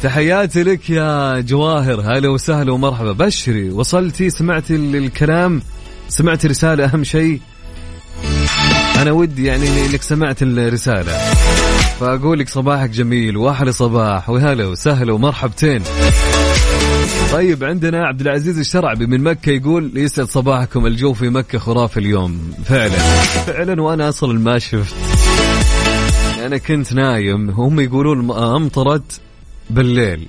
تحياتي 0.03 0.63
لك 0.63 0.89
يا 0.89 1.39
جواهر 1.39 2.01
هلا 2.01 2.29
وسهلا 2.29 2.71
ومرحبا. 2.71 3.12
بشري 3.12 3.69
وصلتي 3.69 4.29
سمعت 4.29 4.71
الكلام؟ 4.71 5.62
سمعت 6.08 6.45
رسالة 6.45 6.86
أهم 6.86 7.03
شيء 7.03 7.39
أنا 9.01 9.12
ودي 9.12 9.45
يعني 9.45 9.86
إنك 9.86 10.01
سمعت 10.01 10.41
الرسالة. 10.41 11.17
فأقول 11.99 12.39
لك 12.39 12.49
صباحك 12.49 12.89
جميل 12.89 13.38
وأحلى 13.38 13.71
صباح 13.71 14.29
وهلا 14.29 14.65
وسهلا 14.65 15.13
ومرحبتين. 15.13 15.81
طيب 17.32 17.63
عندنا 17.63 18.08
عبد 18.08 18.22
العزيز 18.22 18.60
الشرعبي 18.60 19.06
من 19.06 19.24
مكة 19.24 19.50
يقول 19.50 19.91
يسعد 19.96 20.28
صباحكم 20.28 20.86
الجو 20.86 21.13
في 21.13 21.30
مكة 21.30 21.60
خرافي 21.60 22.00
اليوم. 22.00 22.54
فعلا. 22.65 22.98
فعلا 23.46 23.82
وأنا 23.82 24.10
أصلا 24.10 24.39
ما 24.39 24.60
شفت. 24.60 24.96
أنا 26.46 26.58
كنت 26.58 26.94
نايم. 26.94 27.50
هم 27.50 27.80
يقولون 27.80 28.32
أمطرت 28.32 29.22
بالليل. 29.70 30.28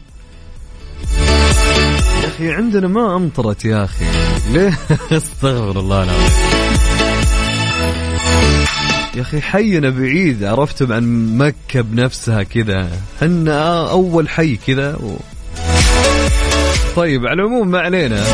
يا 2.22 2.28
أخي 2.28 2.52
عندنا 2.52 2.88
ما 2.88 3.16
أمطرت 3.16 3.64
يا 3.64 3.84
أخي. 3.84 4.04
ليه؟ 4.52 4.78
أستغفر 5.12 5.80
الله 5.80 6.02
العظيم. 6.02 6.36
يا 9.16 9.20
أخي 9.20 9.40
حينا 9.40 9.90
بعيد. 9.90 10.44
عرفتم 10.44 10.92
عن 10.92 11.36
مكة 11.38 11.80
بنفسها 11.80 12.42
كذا. 12.42 12.90
حنا 13.20 13.90
أول 13.90 14.28
حي 14.28 14.56
كذا 14.56 14.96
و... 14.96 15.16
طيب 16.96 17.26
على 17.26 17.42
العموم 17.42 17.68
ما 17.68 17.78
علينا. 17.78 18.24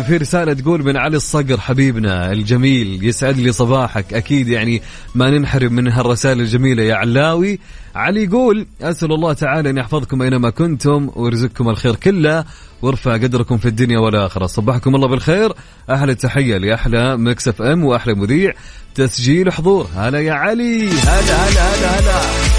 في 0.00 0.16
رسالة 0.16 0.52
تقول 0.52 0.84
من 0.84 0.96
علي 0.96 1.16
الصقر 1.16 1.60
حبيبنا 1.60 2.32
الجميل 2.32 2.98
يسعد 3.02 3.38
لي 3.38 3.52
صباحك. 3.52 4.14
أكيد 4.14 4.48
يعني 4.48 4.82
ما 5.14 5.30
ننحرم 5.30 5.72
من 5.72 5.88
هالرسائل 5.88 6.40
الجميلة 6.40 6.82
يا 6.82 6.94
علاوي. 6.94 7.58
علي 7.94 8.24
يقول 8.24 8.66
أسأل 8.82 9.12
الله 9.12 9.32
تعالى 9.32 9.70
أن 9.70 9.78
يحفظكم 9.78 10.22
أينما 10.22 10.50
كنتم 10.50 11.10
ويرزقكم 11.16 11.68
الخير 11.68 11.94
كله 11.94 12.44
وارفع 12.82 13.12
قدركم 13.12 13.58
في 13.58 13.68
الدنيا 13.68 13.98
والآخرة. 13.98 14.46
صبحكم 14.46 14.94
الله 14.94 15.08
بالخير. 15.08 15.52
أحلى 15.90 16.14
تحية 16.14 16.56
لأحلى 16.56 17.16
مكسف 17.16 17.62
أم 17.62 17.84
وأحلى 17.84 18.14
مذيع. 18.14 18.52
تسجيل 18.94 19.52
حضور. 19.52 19.88
هلا 19.96 20.20
يا 20.20 20.32
علي. 20.32 20.88
هلا 20.88 21.36
هلا 21.36 21.62
هلا 21.62 21.98
هلا. 21.98 22.51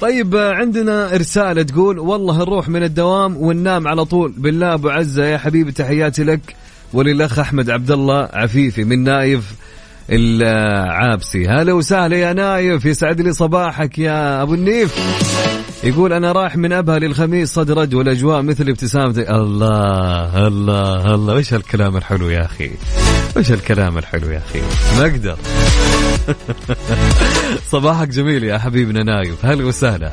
طيب 0.00 0.36
عندنا 0.36 1.10
رسالة 1.12 1.62
تقول 1.62 1.98
والله 1.98 2.38
نروح 2.38 2.68
من 2.68 2.82
الدوام 2.82 3.36
وننام 3.36 3.88
على 3.88 4.04
طول. 4.04 4.34
بالله 4.36 4.74
أبو 4.74 4.88
عزة 4.88 5.24
يا 5.24 5.38
حبيبي 5.38 5.72
تحياتي 5.72 6.24
لك. 6.24 6.56
وللأخ 6.92 7.38
أحمد 7.38 7.70
عبد 7.70 7.90
الله 7.90 8.28
عفيفي 8.32 8.84
من 8.84 9.04
نايف 9.04 9.54
العابسي. 10.10 11.46
هلا 11.48 11.72
وسهلا 11.72 12.16
يا 12.16 12.32
نايف 12.32 12.84
يسعد 12.84 13.20
لي 13.20 13.32
صباحك 13.32 13.98
يا 13.98 14.42
أبو 14.42 14.54
النيف. 14.54 14.94
يقول 15.86 16.12
أنا 16.12 16.32
رايح 16.32 16.56
من 16.56 16.72
أبها 16.72 16.98
للخميس 16.98 17.54
صد 17.54 17.70
رد 17.70 17.94
والأجواء 17.94 18.42
مثل 18.42 18.68
ابتسامتك 18.68 19.30
الله 19.30 20.46
الله 20.46 21.14
الله. 21.14 21.34
وش 21.34 21.54
هالكلام 21.54 21.96
الحلو 21.96 22.30
يا 22.30 22.44
أخي؟ 22.44 22.70
وش 23.36 23.50
هالكلام 23.50 23.98
الحلو 23.98 24.30
يا 24.30 24.38
أخي؟ 24.38 24.60
ما 24.96 25.02
أقدر. 25.02 25.36
صباحك 27.72 28.08
جميل 28.08 28.44
يا 28.44 28.58
حبيبنا 28.58 29.02
نايف. 29.02 29.44
هلا 29.44 29.64
وسهلا. 29.64 30.12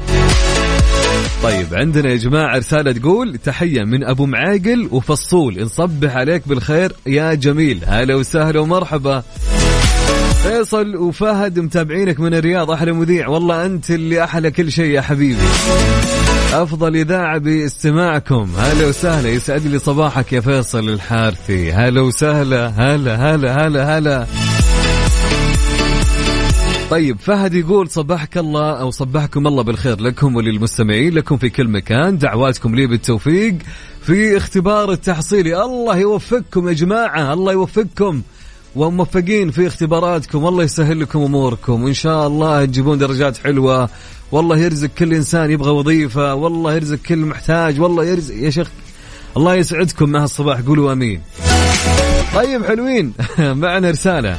طيب 1.43 1.67
عندنا 1.73 2.09
يا 2.09 2.15
جماعة 2.15 2.57
رسالة 2.57 2.91
تقول 2.91 3.37
تحية 3.37 3.83
من 3.83 4.03
أبو 4.03 4.25
معاقل 4.25 4.87
وفصول. 4.91 5.63
نصبح 5.63 6.15
عليك 6.15 6.47
بالخير 6.47 6.93
يا 7.05 7.33
جميل. 7.33 7.79
هلا 7.87 8.15
وسهلا 8.15 8.59
ومرحبا. 8.59 9.23
فيصل 10.43 10.95
وفهد 10.95 11.59
متابعينك 11.59 12.19
من 12.19 12.33
الرياض 12.33 12.71
أحلى 12.71 12.91
مذيع. 12.91 13.27
والله 13.27 13.65
أنت 13.65 13.91
اللي 13.91 14.23
أحلى 14.23 14.51
كل 14.51 14.71
شيء 14.71 14.91
يا 14.91 15.01
حبيبي. 15.01 15.41
أفضل 16.53 16.95
إذاعة 16.95 17.37
باستماعكم. 17.37 18.49
هلا 18.57 18.87
وسهلا. 18.87 19.29
يسعد 19.29 19.67
لي 19.67 19.79
صباحك 19.79 20.33
يا 20.33 20.41
فيصل 20.41 20.89
الحارثي. 20.89 21.71
هلا 21.71 22.01
وسهلا. 22.01 22.67
هلا 22.67 23.35
هلا 23.35 23.67
هلا 23.67 23.97
هلا. 23.97 24.27
طيب 26.89 27.19
فهد 27.19 27.53
يقول 27.53 27.89
صبحك 27.89 28.37
الله 28.37 28.71
أو 28.71 28.91
صبحكم 28.91 29.47
الله 29.47 29.63
بالخير 29.63 30.01
لكم 30.01 30.35
وللمستمعين 30.35 31.13
لكم 31.13 31.37
في 31.37 31.49
كل 31.49 31.67
مكان. 31.67 32.17
دعواتكم 32.17 32.75
لي 32.75 32.87
بالتوفيق. 32.87 33.55
في 34.01 34.37
اختبار 34.37 34.91
التحصيلي 34.91 35.63
الله 35.63 35.97
يوفقكم 35.97 36.67
يا 36.67 36.73
جماعة 36.73 37.33
الله 37.33 37.51
يوفقكم. 37.51 38.21
وموفقين 38.75 39.51
في 39.51 39.67
اختباراتكم. 39.67 40.43
والله 40.43 40.63
يسهل 40.63 40.99
لكم 40.99 41.19
أموركم. 41.19 41.83
وان 41.83 41.93
شاء 41.93 42.27
الله 42.27 42.65
تجيبون 42.65 42.97
درجات 42.97 43.37
حلوة. 43.37 43.89
والله 44.31 44.57
يرزق 44.57 44.87
كل 44.87 45.13
إنسان 45.13 45.51
يبغى 45.51 45.71
وظيفة. 45.71 46.33
والله 46.33 46.73
يرزق 46.73 46.97
كل 47.07 47.17
محتاج. 47.17 47.81
والله 47.81 48.05
يرزق 48.05 48.35
يا 48.35 48.49
شيخ. 48.49 48.69
الله 49.37 49.55
يسعدكم. 49.55 50.09
مع 50.09 50.23
الصباح 50.23 50.61
قولوا 50.61 50.91
آمين. 50.91 51.21
طيب 52.35 52.65
حلوين. 52.65 53.13
معنا 53.39 53.91
رسالة. 53.91 54.37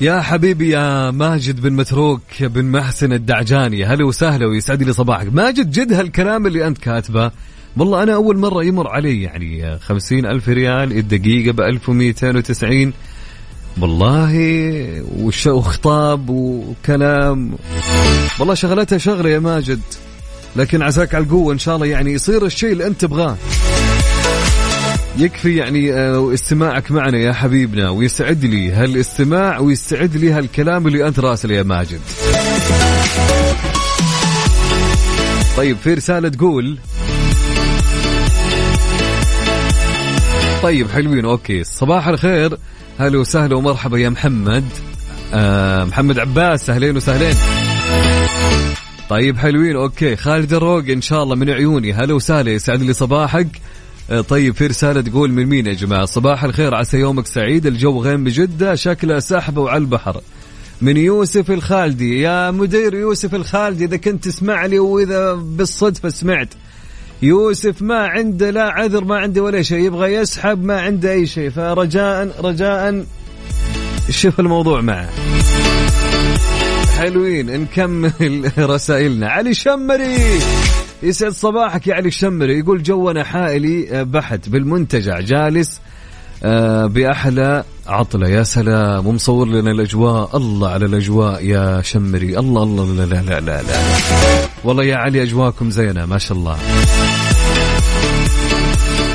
يا 0.00 0.20
حبيبي 0.20 0.70
يا 0.70 1.10
ماجد 1.10 1.60
بن 1.60 1.72
متروك 1.72 2.20
بن 2.40 2.64
محسن 2.64 3.12
الدعجاني 3.12 3.84
هلا 3.84 4.04
وسهلا 4.04 4.46
ويسعد 4.46 4.82
لي 4.82 4.92
صباحك. 4.92 5.32
ماجد 5.32 5.70
جد 5.70 5.92
هالكلام 5.92 6.46
اللي 6.46 6.66
أنت 6.66 6.78
كاتبه 6.78 7.30
والله 7.76 8.02
أنا 8.02 8.14
أول 8.14 8.38
مرة 8.38 8.64
يمر 8.64 8.88
علي 8.88 9.22
يعني 9.22 9.78
خمسين 9.78 10.26
ألف 10.26 10.48
ريال 10.48 10.92
الدقيقة 10.92 11.52
بألف 11.52 11.88
ومئتين 11.88 12.36
وتسعين. 12.36 12.92
والله 13.80 14.34
وخطاب 15.46 16.30
وكلام. 16.30 17.54
والله 18.38 18.54
شغلتها 18.54 18.98
شغلة 18.98 19.30
يا 19.30 19.38
ماجد 19.38 19.80
لكن 20.56 20.82
عساك 20.82 21.14
على 21.14 21.24
القوة 21.24 21.52
إن 21.52 21.58
شاء 21.58 21.74
الله 21.74 21.86
يعني 21.86 22.12
يصير 22.12 22.46
الشيء 22.46 22.72
اللي 22.72 22.86
أنت 22.86 23.00
تبغاه. 23.00 23.36
يكفي 25.20 25.56
يعني 25.56 25.92
آه، 25.92 26.34
استماعك 26.34 26.92
معنا 26.92 27.18
يا 27.18 27.32
حبيبنا 27.32 27.90
ويسعد 27.90 28.44
لي 28.44 28.72
هالاستماع 28.72 29.58
ويسعد 29.58 30.16
لي 30.16 30.32
هالكلام 30.32 30.86
اللي 30.86 31.08
أنت 31.08 31.20
راسل 31.20 31.50
يا 31.50 31.62
ماجد. 31.62 32.00
طيب 35.56 35.76
في 35.76 35.94
رسالة 35.94 36.28
تقول 36.28 36.78
طيب 40.62 40.90
حلوين 40.90 41.24
okay. 41.24 41.64
صباح 41.64 42.08
الخير. 42.08 42.58
هلا 42.98 43.18
وسهلا 43.18 43.56
ومرحبا 43.56 43.98
يا 43.98 44.08
محمد. 44.08 44.64
آه 45.34 45.84
محمد 45.84 46.18
عباس 46.18 46.70
أهلين 46.70 46.96
وسهلين. 46.96 47.34
طيب 49.08 49.38
حلوين 49.38 49.76
okay. 49.76 50.16
خالد 50.16 50.52
الروق 50.52 50.84
إن 50.88 51.00
شاء 51.00 51.22
الله 51.22 51.34
من 51.34 51.50
عيوني. 51.50 51.92
هلا 51.92 52.14
وسهلا 52.14 52.50
يسعد 52.50 52.82
لي 52.82 52.92
صباحك. 52.92 53.48
طيب 54.18 54.54
في 54.54 54.66
رسالة 54.66 55.00
تقول 55.00 55.32
من 55.32 55.46
مين 55.46 55.66
يا 55.66 55.72
جماعة؟ 55.72 56.04
صباح 56.04 56.44
الخير 56.44 56.74
عسى 56.74 56.98
يومك 56.98 57.26
سعيد 57.26 57.66
الجو 57.66 58.02
غيم 58.02 58.24
بجدة 58.24 58.74
شكله 58.74 59.18
سحبة 59.18 59.60
وعلى 59.60 59.78
البحر. 59.78 60.20
من 60.82 60.96
يوسف 60.96 61.50
الخالدي 61.50 62.20
يا 62.20 62.50
مدير 62.50 62.94
يوسف 62.94 63.34
الخالدي 63.34 63.84
إذا 63.84 63.96
كنت 63.96 64.24
تسمع 64.24 64.66
لي 64.66 64.78
وإذا 64.78 65.34
بالصدفة 65.34 66.08
سمعت. 66.08 66.48
يوسف 67.22 67.82
ما 67.82 68.06
عنده 68.06 68.50
لا 68.50 68.70
عذر 68.70 69.04
ما 69.04 69.18
عنده 69.18 69.42
ولا 69.42 69.62
شيء 69.62 69.84
يبغى 69.84 70.14
يسحب 70.14 70.64
ما 70.64 70.80
عنده 70.80 71.12
أي 71.12 71.26
شيء. 71.26 71.50
فرجاء 71.50 72.34
رجاء. 72.44 73.04
شوف 74.10 74.40
الموضوع 74.40 74.80
معه. 74.80 75.08
حلوين 76.98 77.60
نكمل 77.60 78.52
رسائلنا. 78.58 79.28
علي 79.28 79.54
شمري. 79.54 80.40
يسعد 81.02 81.32
صباحك 81.32 81.86
يا 81.86 81.94
علي 81.94 82.08
الشمري. 82.08 82.58
يقول 82.58 82.82
جونا 82.82 83.24
حائلي 83.24 84.04
بحت 84.04 84.48
بالمنتجع 84.48 85.20
جالس 85.20 85.80
آه، 86.42 86.86
بأحلى 86.86 87.64
عطلة. 87.86 88.28
يا 88.28 88.42
سلام 88.42 89.06
ومصور 89.06 89.48
لنا 89.48 89.70
الأجواء. 89.70 90.36
الله 90.36 90.68
على 90.68 90.86
الأجواء 90.86 91.44
يا 91.44 91.82
شمري. 91.82 92.38
الله 92.38 92.62
الله 92.62 92.94
لا 92.94 93.04
لا 93.04 93.22
لا 93.22 93.40
لا, 93.40 93.62
لا. 93.62 93.78
والله 94.64 94.84
يا 94.84 94.96
علي 94.96 95.22
أجواكم 95.22 95.70
زينة 95.70 96.06
ما 96.06 96.18
شاء 96.18 96.38
الله. 96.38 96.58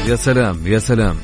يا 0.08 0.16
سلام 0.16 0.68
يا 0.68 0.80
سلام. 0.80 1.16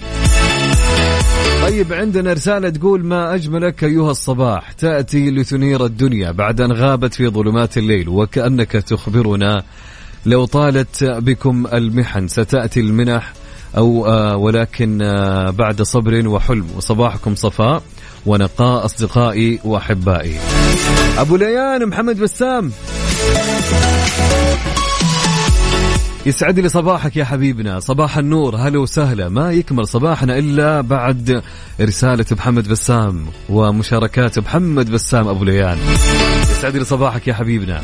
طيب 1.62 1.94
عندنا 1.94 2.34
رسالة 2.34 2.70
تقول 2.70 3.06
ما 3.06 3.36
أجملك 3.36 3.84
أيها 3.84 4.12
الصباح؟ 4.12 4.72
تأتي 4.72 5.32
لتنير 5.32 5.86
الدنيا 5.86 6.32
بعد 6.32 6.62
أن 6.62 6.72
غابت 6.72 7.14
في 7.14 7.28
ظلمات 7.28 7.78
الليل 7.78 8.10
وكأنك 8.10 8.72
تخبرنا 8.72 9.64
لو 10.26 10.46
طالت 10.46 11.04
بكم 11.04 11.68
المحن 11.74 12.28
ستأتي 12.28 12.80
المنح 12.80 13.34
أو 13.78 14.08
آه 14.08 14.38
ولكن 14.38 15.02
آه 15.02 15.50
بعد 15.50 15.82
صبر 15.82 16.28
وحلم. 16.28 16.68
وصباحكم 16.78 17.36
صفاء 17.36 17.84
ونقاء 18.26 18.86
أصدقائي 18.86 19.60
وأحبائي. 19.64 20.40
أبو 21.18 21.36
ليان 21.36 21.86
محمد 21.86 22.20
بسام. 22.20 22.72
يسعد 26.26 26.60
لي 26.60 26.70
صباحك 26.70 27.18
يا 27.18 27.26
حبيبنا. 27.26 27.80
صباح 27.80 28.18
النور 28.18 28.56
هلا 28.56 28.80
وسهلا. 28.80 29.30
ما 29.30 29.52
يكمل 29.52 29.88
صباحنا 29.88 30.38
إلا 30.38 30.82
بعد 30.82 31.42
رسالة 31.82 32.26
محمد 32.32 32.68
بسام 32.68 33.26
ومشاركات 33.50 34.40
محمد 34.40 34.92
بسام 34.92 35.28
أبو 35.28 35.44
ليان. 35.44 35.78
يسعد 36.52 36.78
لي 36.78 36.84
صباحك 36.84 37.28
يا 37.28 37.34
حبيبنا. 37.34 37.82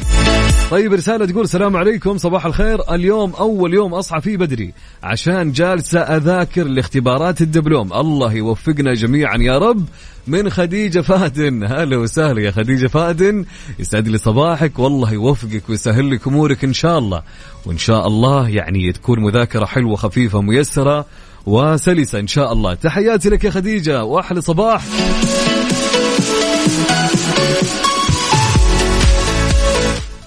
طيب 0.71 0.93
رسالة 0.93 1.26
تقول 1.26 1.43
السلام 1.43 1.78
عليكم 1.78 2.17
صباح 2.17 2.45
الخير. 2.45 2.93
اليوم 2.93 3.34
أول 3.39 3.73
يوم 3.73 3.93
أصحى 3.93 4.21
فيه 4.21 4.38
بدري 4.38 4.73
عشان 5.04 5.52
جالسة 5.52 6.00
أذاكر 6.00 6.63
لاختبارات 6.63 7.41
الدبلوم. 7.41 7.93
الله 7.93 8.34
يوفقنا 8.34 8.93
جميعا 8.93 9.38
يا 9.38 9.58
رب. 9.58 9.86
من 10.27 10.49
خديجة 10.49 10.99
فادن 10.99 11.63
هلا 11.63 11.97
وسهلا 11.97 12.41
يا 12.41 12.51
خديجة 12.51 12.87
فادن 12.87 13.45
يسعد 13.79 14.07
لي 14.07 14.17
صباحك. 14.17 14.79
والله 14.79 15.13
يوفقك 15.13 15.69
ويسهل 15.69 16.11
لك 16.11 16.27
أمورك 16.27 16.63
إن 16.63 16.73
شاء 16.73 16.97
الله. 16.99 17.23
وإن 17.65 17.77
شاء 17.77 18.07
الله 18.07 18.49
يعني 18.49 18.91
تكون 18.91 19.19
مذاكرة 19.19 19.65
حلوة 19.65 19.95
خفيفة 19.95 20.41
ميسرة 20.41 21.05
وسلسة 21.45 22.19
إن 22.19 22.27
شاء 22.27 22.53
الله. 22.53 22.73
تحياتي 22.73 23.29
لك 23.29 23.43
يا 23.43 23.49
خديجة. 23.49 24.03
وأحلى 24.03 24.41
صباح. 24.41 24.83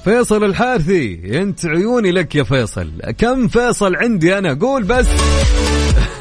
فيصل 0.04 0.44
الحارثي. 0.44 1.20
انت 1.42 1.66
عيوني 1.66 2.12
لك 2.12 2.34
يا 2.34 2.42
فيصل. 2.42 2.90
كم 3.18 3.48
فيصل 3.48 3.96
عندي 3.96 4.38
أنا؟ 4.38 4.58
قول 4.60 4.82
بس. 4.82 5.06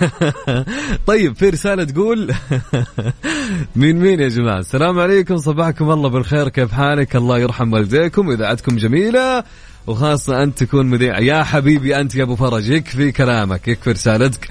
طيب 1.08 1.36
في 1.36 1.50
رسالة 1.50 1.84
تقول 1.84 2.34
مين 3.76 4.00
مين 4.00 4.20
يا 4.20 4.28
جماعة؟ 4.28 4.60
السلام 4.60 5.00
عليكم 5.00 5.38
صباحكم 5.38 5.92
الله 5.92 6.10
بالخير 6.10 6.50
كيف 6.50 6.72
حالك؟ 6.72 7.16
الله 7.16 7.40
يرحم 7.40 7.74
والديكم 7.74 8.32
إذاعتكم 8.32 8.76
جميلة 8.76 9.44
وخاصة 9.88 10.44
أنت 10.44 10.64
تكون 10.64 10.86
مذيع. 10.86 11.20
يا 11.20 11.44
حبيبي 11.44 12.00
أنت 12.00 12.16
يا 12.16 12.24
أبو 12.24 12.36
فرج 12.36 12.70
يكفي 12.70 13.12
كلامك 13.12 13.68
يكفي 13.68 13.92
رسالتك 13.92 14.50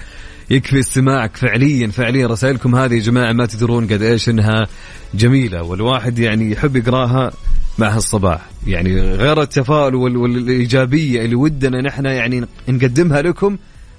يكفي 0.50 0.78
استماعك 0.78 1.36
فعليا 1.36 1.86
فعليا. 1.88 2.26
رسائلكم 2.26 2.74
هذه 2.76 2.94
يا 2.94 3.00
جماعة 3.00 3.32
ما 3.32 3.46
تدرون 3.46 3.84
قد 3.84 4.02
إيش 4.02 4.28
إنها 4.28 4.66
جميلة 5.14 5.62
والواحد 5.62 6.18
يعني 6.18 6.52
يحب 6.52 6.76
يقراها 6.76 7.32
مع 7.78 7.88
هالصباح. 7.88 8.40
يعني 8.66 9.00
غير 9.00 9.42
التفاؤل 9.42 9.94
والإيجابية 9.94 11.24
اللي 11.24 11.34
ودنا 11.34 11.80
نحن 11.80 12.06
يعني 12.06 12.44
نقدمها 12.68 13.22
لكم 13.22 13.56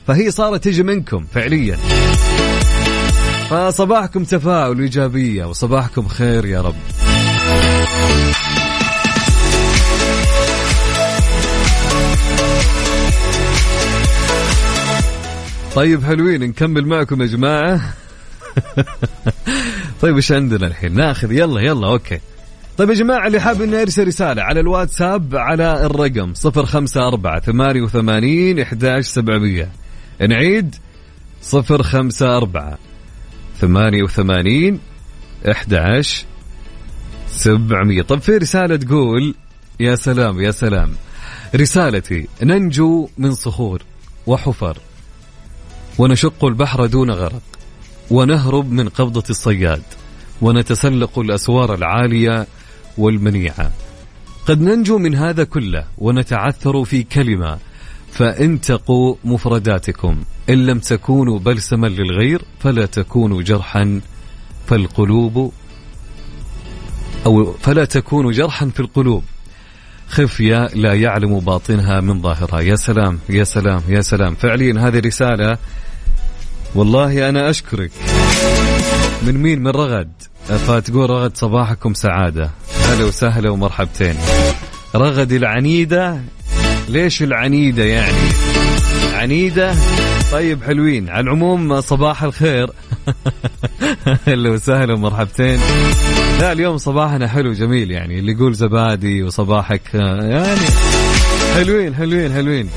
فهي 0.09 0.31
صارت 0.31 0.63
تجي 0.63 0.83
منكم 0.83 1.25
فعليا. 1.33 1.77
فصباحكم 3.49 4.23
تفاؤل 4.23 4.79
وإيجابية 4.79 5.45
وصباحكم 5.45 6.07
خير 6.07 6.45
يا 6.45 6.61
رب. 6.61 6.75
طيب 15.75 16.03
حلوين 16.03 16.43
نكمل 16.43 16.85
معكم 16.85 17.21
يا 17.21 17.27
جماعة. 17.27 17.81
طيب 20.01 20.15
إيش 20.15 20.31
عندنا 20.31 20.67
الحين؟ 20.67 20.95
ناخذ 20.95 21.31
يلا 21.31 21.61
يلا 21.61 21.87
أوكي. 21.87 22.19
طيب 22.77 22.89
يا 22.89 22.95
جماعة 22.95 23.27
اللي 23.27 23.39
حاب 23.39 23.61
إنه 23.61 23.77
يرسل 23.77 24.07
رسالة 24.07 24.41
على 24.41 24.59
الواتساب 24.59 25.35
على 25.35 25.85
الرقم 25.85 26.33
054 26.45 27.39
88 27.39 28.59
11700 28.59 29.88
نعيد 30.27 30.75
054 31.53 32.77
88 33.61 34.79
11 35.51 36.25
700 37.27 38.01
طب 38.01 38.19
في 38.19 38.37
رسالة 38.37 38.75
تقول 38.75 39.35
يا 39.79 39.95
سلام 39.95 40.41
يا 40.41 40.51
سلام 40.51 40.91
رسالتي 41.55 42.27
ننجو 42.43 43.09
من 43.17 43.33
صخور 43.33 43.81
وحفر 44.27 44.77
ونشق 45.97 46.45
البحر 46.45 46.85
دون 46.85 47.11
غرق 47.11 47.41
ونهرب 48.11 48.71
من 48.71 48.89
قبضة 48.89 49.23
الصياد 49.29 49.81
ونتسلق 50.41 51.19
الأسوار 51.19 51.73
العالية 51.73 52.47
والمنيعة. 52.97 53.71
قد 54.47 54.61
ننجو 54.61 54.97
من 54.97 55.15
هذا 55.15 55.43
كله 55.43 55.85
ونتعثر 55.97 56.83
في 56.83 57.03
كلمة 57.03 57.57
فانتقوا 58.11 59.15
مفرداتكم 59.23 60.23
إن 60.49 60.65
لم 60.65 60.79
تكونوا 60.79 61.39
بلسما 61.39 61.87
للغير 61.87 62.41
فلا 62.59 62.85
تكونوا 62.85 63.41
جرحا 63.41 64.01
فالقلوب 64.67 65.53
أو 67.25 67.53
فلا 67.53 67.85
تكونوا 67.85 68.31
جرحا 68.31 68.69
في 68.69 68.79
القلوب. 68.79 69.23
خفية 70.09 70.67
لا 70.67 70.93
يعلم 70.93 71.39
باطنها 71.39 72.01
من 72.01 72.21
ظاهرها. 72.21 72.61
يا 72.61 72.75
سلام 72.75 73.19
يا 73.29 73.43
سلام 73.43 73.81
يا 73.89 74.01
سلام. 74.01 74.35
فعليا 74.35 74.87
هذه 74.87 74.99
رسالة 74.99 75.57
والله 76.75 77.29
أنا 77.29 77.49
أشكرك. 77.49 77.91
من 79.23 79.37
مين؟ 79.37 79.59
من 79.59 79.71
رغد. 79.71 80.11
فتقول 80.47 81.09
رغد 81.09 81.37
صباحكم 81.37 81.93
سعادة. 81.93 82.51
هلا 82.85 83.05
وسهلا 83.05 83.49
ومرحبتين. 83.49 84.15
رغد 84.95 85.31
العنيدة 85.31 86.21
ليش 86.89 87.23
العنيدة 87.23 87.83
يعني؟ 87.83 88.17
عنيدة؟ 89.13 89.75
طيب 90.31 90.63
حلوين. 90.63 91.09
على 91.09 91.19
العموم 91.19 91.81
صباح 91.81 92.23
الخير. 92.23 92.69
أهلا 94.27 94.49
وسهلا 94.49 94.93
ومرحبتين. 94.93 95.59
لا 96.39 96.51
اليوم 96.51 96.77
صباحنا 96.77 97.27
حلو 97.27 97.53
جميل 97.53 97.91
يعني. 97.91 98.19
اللي 98.19 98.31
يقول 98.31 98.53
زبادي 98.53 99.23
وصباحك 99.23 99.81
يعني 99.93 100.55
حلوين 101.55 101.95
حلوين 101.95 102.33
حلوين. 102.33 102.69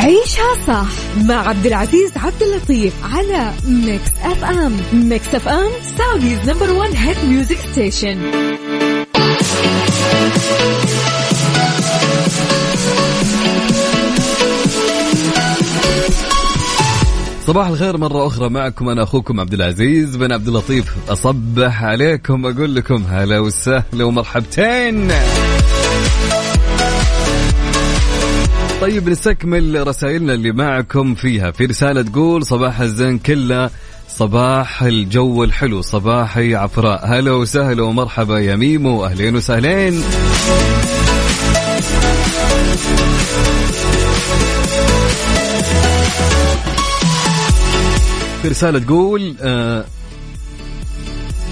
عيشها 0.00 0.54
صح 0.66 0.86
مع 1.28 1.48
عبد 1.48 1.66
العزيز 1.66 2.12
عبد 2.16 2.42
اللطيف 2.42 2.94
على 3.14 3.52
Mix 3.68 4.10
FM 4.22 4.76
Mix 4.92 5.34
FM 5.34 5.70
Saudi's 5.98 6.50
number 6.50 6.72
1 6.72 6.92
hit 6.94 7.24
music 7.24 7.56
station 7.72 8.18
صباح 17.46 17.66
الخير 17.66 17.96
مرة 17.96 18.26
أخرى 18.26 18.48
معكم 18.48 18.88
أنا 18.88 19.02
أخوكم 19.02 19.40
عبد 19.40 19.54
العزيز 19.54 20.16
بن 20.16 20.32
عبد 20.32 20.48
اللطيف. 20.48 20.94
أصبح 21.08 21.84
عليكم 21.84 22.46
أقول 22.46 22.74
لكم 22.74 23.04
هلا 23.08 23.38
وسهلا 23.38 24.04
ومرحبتين. 24.04 25.12
طيب 28.80 29.08
نستكمل 29.08 29.86
رسائلنا 29.86 30.34
اللي 30.34 30.52
معكم 30.52 31.14
فيها. 31.14 31.50
في 31.50 31.64
رسالة 31.64 32.02
تقول 32.02 32.46
صباح 32.46 32.80
الزين 32.80 33.18
كله. 33.18 33.70
صباح 34.18 34.82
الجو 34.82 35.44
الحلو 35.44 35.82
صباحي 35.82 36.54
عفراء. 36.54 37.06
هلا 37.06 37.32
وسهلا 37.32 37.82
ومرحبا 37.82 38.38
يا 38.38 38.56
ميمو. 38.56 39.04
أهلين 39.04 39.36
وسهلين. 39.36 40.02
في 48.42 48.48
رسالة 48.48 48.78
تقول 48.78 49.36
آه 49.42 49.84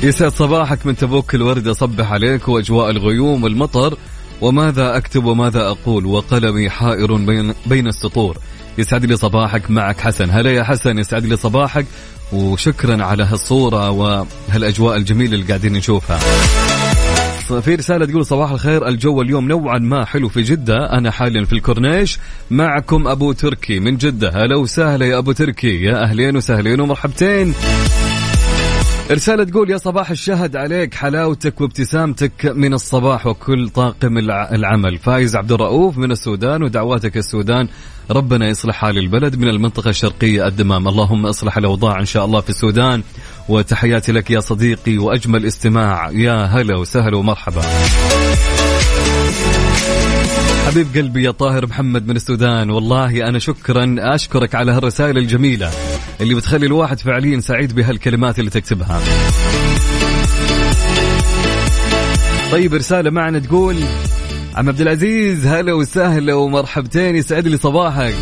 يسعد 0.02 0.32
صباحك 0.32 0.86
من 0.86 0.96
تبوك 0.96 1.34
الورد 1.34 1.68
أصبح 1.68 2.12
عليك 2.12 2.48
وأجواء 2.48 2.90
الغيوم 2.90 3.44
والمطر. 3.44 3.96
وماذا 4.40 4.96
أكتب 4.96 5.24
وماذا 5.24 5.60
أقول؟ 5.60 6.06
وقلمي 6.06 6.70
حائر 6.70 7.14
بين, 7.14 7.54
بين 7.66 7.86
السطور. 7.86 8.38
يسعد 8.78 9.04
لي 9.04 9.16
صباحك 9.16 9.70
معك 9.70 10.00
حسن. 10.00 10.30
هلا 10.30 10.50
يا 10.50 10.62
حسن 10.62 10.98
يسعد 10.98 11.26
لي 11.26 11.36
صباحك. 11.36 11.86
وشكرا 12.32 13.04
على 13.04 13.22
هالصورة 13.22 13.90
وهالأجواء 13.90 14.96
الجميلة 14.96 15.34
اللي 15.34 15.46
قاعدين 15.46 15.72
نشوفها. 15.72 16.18
في 17.60 17.74
رسالة 17.74 18.06
تقول 18.06 18.26
صباح 18.26 18.50
الخير 18.50 18.88
الجو 18.88 19.22
اليوم 19.22 19.48
نوعا 19.48 19.78
ما 19.78 20.04
حلو 20.04 20.28
في 20.28 20.42
جدة. 20.42 20.92
أنا 20.92 21.10
حاليا 21.10 21.44
في 21.44 21.52
الكورنيش 21.52 22.18
معكم 22.50 23.08
أبو 23.08 23.32
تركي 23.32 23.80
من 23.80 23.96
جدة. 23.96 24.30
هلا 24.34 24.56
وسهلا 24.56 25.06
يا 25.06 25.18
أبو 25.18 25.32
تركي. 25.32 25.82
يا 25.82 26.02
أهلين 26.02 26.36
وسهلين 26.36 26.80
ومرحبتين. 26.80 27.54
رسالة 29.10 29.44
تقول 29.44 29.70
يا 29.70 29.76
صباح 29.76 30.10
الشهد 30.10 30.56
عليك 30.56 30.94
حلاوتك 30.94 31.60
وابتسامتك 31.60 32.46
من 32.46 32.74
الصباح 32.74 33.26
وكل 33.26 33.68
طاقم 33.68 34.18
العمل. 34.28 34.98
فايز 34.98 35.36
عبد 35.36 35.52
الرؤوف 35.52 35.98
من 35.98 36.10
السودان 36.10 36.62
ودعواتك 36.62 37.16
السودان 37.16 37.68
ربنا 38.10 38.48
يصلح 38.48 38.74
حال 38.74 38.98
البلد 38.98 39.36
من 39.36 39.48
المنطقة 39.48 39.90
الشرقية 39.90 40.46
الدمام. 40.46 40.88
اللهم 40.88 41.26
أصلح 41.26 41.56
الأوضاع 41.56 42.00
إن 42.00 42.04
شاء 42.04 42.24
الله 42.24 42.40
في 42.40 42.50
السودان 42.50 43.02
وتحياتي 43.48 44.12
لك 44.12 44.30
يا 44.30 44.40
صديقي 44.40 44.98
وأجمل 44.98 45.46
استماع. 45.46 46.10
يا 46.10 46.44
هلا 46.44 46.76
وسهلا 46.76 47.16
ومرحبا. 47.16 47.62
حبيب 50.66 50.86
قلبي 50.96 51.22
يا 51.22 51.30
طاهر 51.30 51.66
محمد 51.66 52.06
من 52.06 52.16
السودان 52.16 52.70
والله 52.70 53.28
أنا 53.28 53.38
شكرا 53.38 53.96
أشكرك 53.98 54.54
على 54.54 54.72
هالرسائل 54.72 55.18
الجميلة 55.18 55.70
اللي 56.20 56.34
بتخلي 56.34 56.66
الواحد 56.66 57.00
فعليا 57.00 57.40
سعيد 57.40 57.74
بهالكلمات 57.74 58.38
اللي 58.38 58.50
تكتبها. 58.50 59.00
طيب 62.52 62.74
رسالة 62.74 63.10
معنا 63.10 63.38
تقول 63.38 63.76
عم 64.54 64.68
عبد 64.68 64.80
العزيز 64.80 65.46
هلا 65.46 65.72
وسهلا 65.72 66.34
ومرحبتين 66.34 67.16
يسعد 67.16 67.48
لي 67.48 67.56
صباحك. 67.56 68.14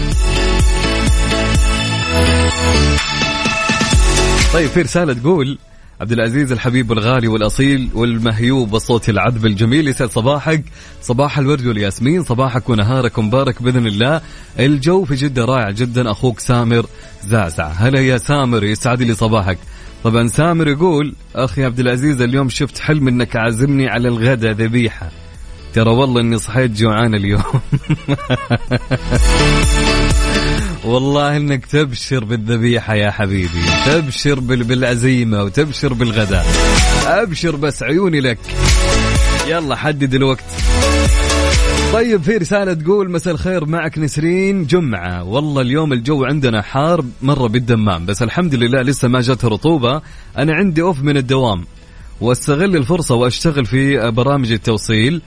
طيب 4.52 4.68
في 4.68 4.82
رسالة 4.82 5.12
تقول 5.12 5.58
عبد 6.00 6.12
العزيز 6.12 6.52
الحبيب 6.52 6.92
الغالي 6.92 7.28
والأصيل 7.28 7.90
والمهيوب 7.94 8.72
والصوت 8.72 9.08
العذب 9.08 9.46
الجميل 9.46 9.88
يسعد 9.88 10.10
صباحك. 10.10 10.64
صباح 11.02 11.38
الورد 11.38 11.66
والياسمين 11.66 12.24
صباحك 12.24 12.68
ونهارك 12.68 13.18
مبارك 13.18 13.62
بإذن 13.62 13.86
الله. 13.86 14.20
الجو 14.58 15.04
في 15.04 15.14
جدة 15.14 15.44
رائع 15.44 15.70
جدا 15.70 16.10
أخوك 16.10 16.40
سامر 16.40 16.86
زعزع 17.24 17.68
هلا 17.68 18.00
يا 18.00 18.18
سامر 18.18 18.64
يسعد 18.64 19.02
لي 19.02 19.14
صباحك. 19.14 19.58
طبعا 20.04 20.26
سامر 20.26 20.68
يقول 20.68 21.14
أخي 21.34 21.64
عبد 21.64 21.80
العزيز 21.80 22.20
اليوم 22.20 22.48
شفت 22.48 22.78
حلم 22.78 23.08
إنك 23.08 23.36
عازمني 23.36 23.88
على 23.88 24.08
الغداء 24.08 24.52
ذبيحة. 24.52 25.10
ترى 25.74 25.90
والله 25.90 26.20
إني 26.20 26.38
صحيت 26.38 26.70
جوعان 26.70 27.14
اليوم. 27.14 27.42
والله 30.84 31.36
إنك 31.36 31.66
تبشر 31.66 32.24
بالذبيحة 32.24 32.94
يا 32.94 33.10
حبيبي 33.10 33.60
تبشر 33.86 34.40
بالعزيمة 34.40 35.42
وتبشر 35.42 35.92
بالغداء. 35.92 36.46
أبشر 37.06 37.56
بس 37.56 37.82
عيوني 37.82 38.20
لك. 38.20 38.38
يلا 39.48 39.76
حدد 39.76 40.14
الوقت. 40.14 40.44
طيب 41.92 42.22
في 42.22 42.36
رسالة 42.36 42.74
تقول 42.74 43.10
مساء 43.10 43.34
الخير 43.34 43.66
معك 43.66 43.98
نسرين 43.98 44.66
جمعة. 44.66 45.22
والله 45.22 45.62
اليوم 45.62 45.92
الجو 45.92 46.24
عندنا 46.24 46.62
حار 46.62 47.04
مرة 47.22 47.48
بالدمام 47.48 48.06
بس 48.06 48.22
الحمد 48.22 48.54
لله 48.54 48.82
لسه 48.82 49.08
ما 49.08 49.20
جت 49.20 49.44
رطوبة. 49.44 50.02
أنا 50.38 50.54
عندي 50.54 50.82
أوف 50.82 51.02
من 51.02 51.16
الدوام. 51.16 51.64
وأستغل 52.20 52.76
الفرصة 52.76 53.14
وأشتغل 53.14 53.66
في 53.66 54.10
برامج 54.10 54.52
التوصيل. 54.52 55.22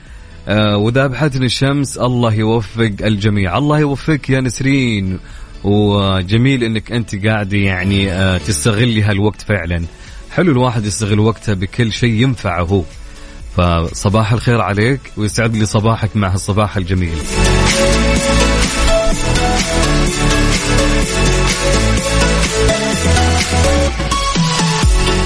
وذابحتني 0.48 1.46
الشمس 1.46 1.98
الله 1.98 2.34
يوفق 2.34 2.92
الجميع. 3.02 3.58
الله 3.58 3.80
يوفقك 3.80 4.30
يا 4.30 4.42
نسرين. 4.42 5.20
وجميل 5.64 6.64
إنك 6.64 6.92
أنت 6.92 7.26
قاعدة 7.26 7.58
يعني 7.58 8.12
آه 8.12 8.38
تستغلي 8.38 9.02
هالوقت 9.02 9.42
فعلا. 9.42 9.86
حلو 10.32 10.52
الواحد 10.52 10.86
يستغل 10.86 11.20
وقته 11.20 11.54
بكل 11.54 11.92
شيء 11.92 12.14
ينفعه. 12.14 12.84
فصباح 13.58 14.34
الخير 14.34 14.62
عليك 14.62 15.00
ويسعد 15.18 15.56
لي 15.56 15.66
صباحك 15.66 16.16
مع 16.16 16.34
هالصباح 16.34 16.78
الجميل. 16.78 17.18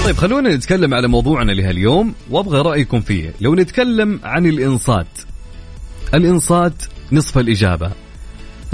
طيب 0.08 0.16
خلونا 0.16 0.56
نتكلم 0.56 0.94
على 0.94 1.08
موضوعنا 1.08 1.52
لهاليوم 1.52 2.14
وأبغى 2.30 2.60
رأيكم 2.62 3.00
فيه. 3.00 3.34
لو 3.40 3.54
نتكلم 3.54 4.20
عن 4.24 4.46
الإنصات 4.46 5.06
الإنصات 6.14 6.72
نصف 7.12 7.38
الإجابة. 7.38 7.90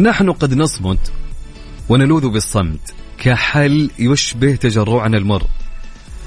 نحن 0.00 0.32
قد 0.32 0.54
نصمت 0.54 1.12
ونلوذ 1.88 2.28
بالصمت 2.28 2.94
كحل 3.18 3.90
يشبه 3.98 4.54
تجرعنا 4.54 5.18
المر. 5.18 5.42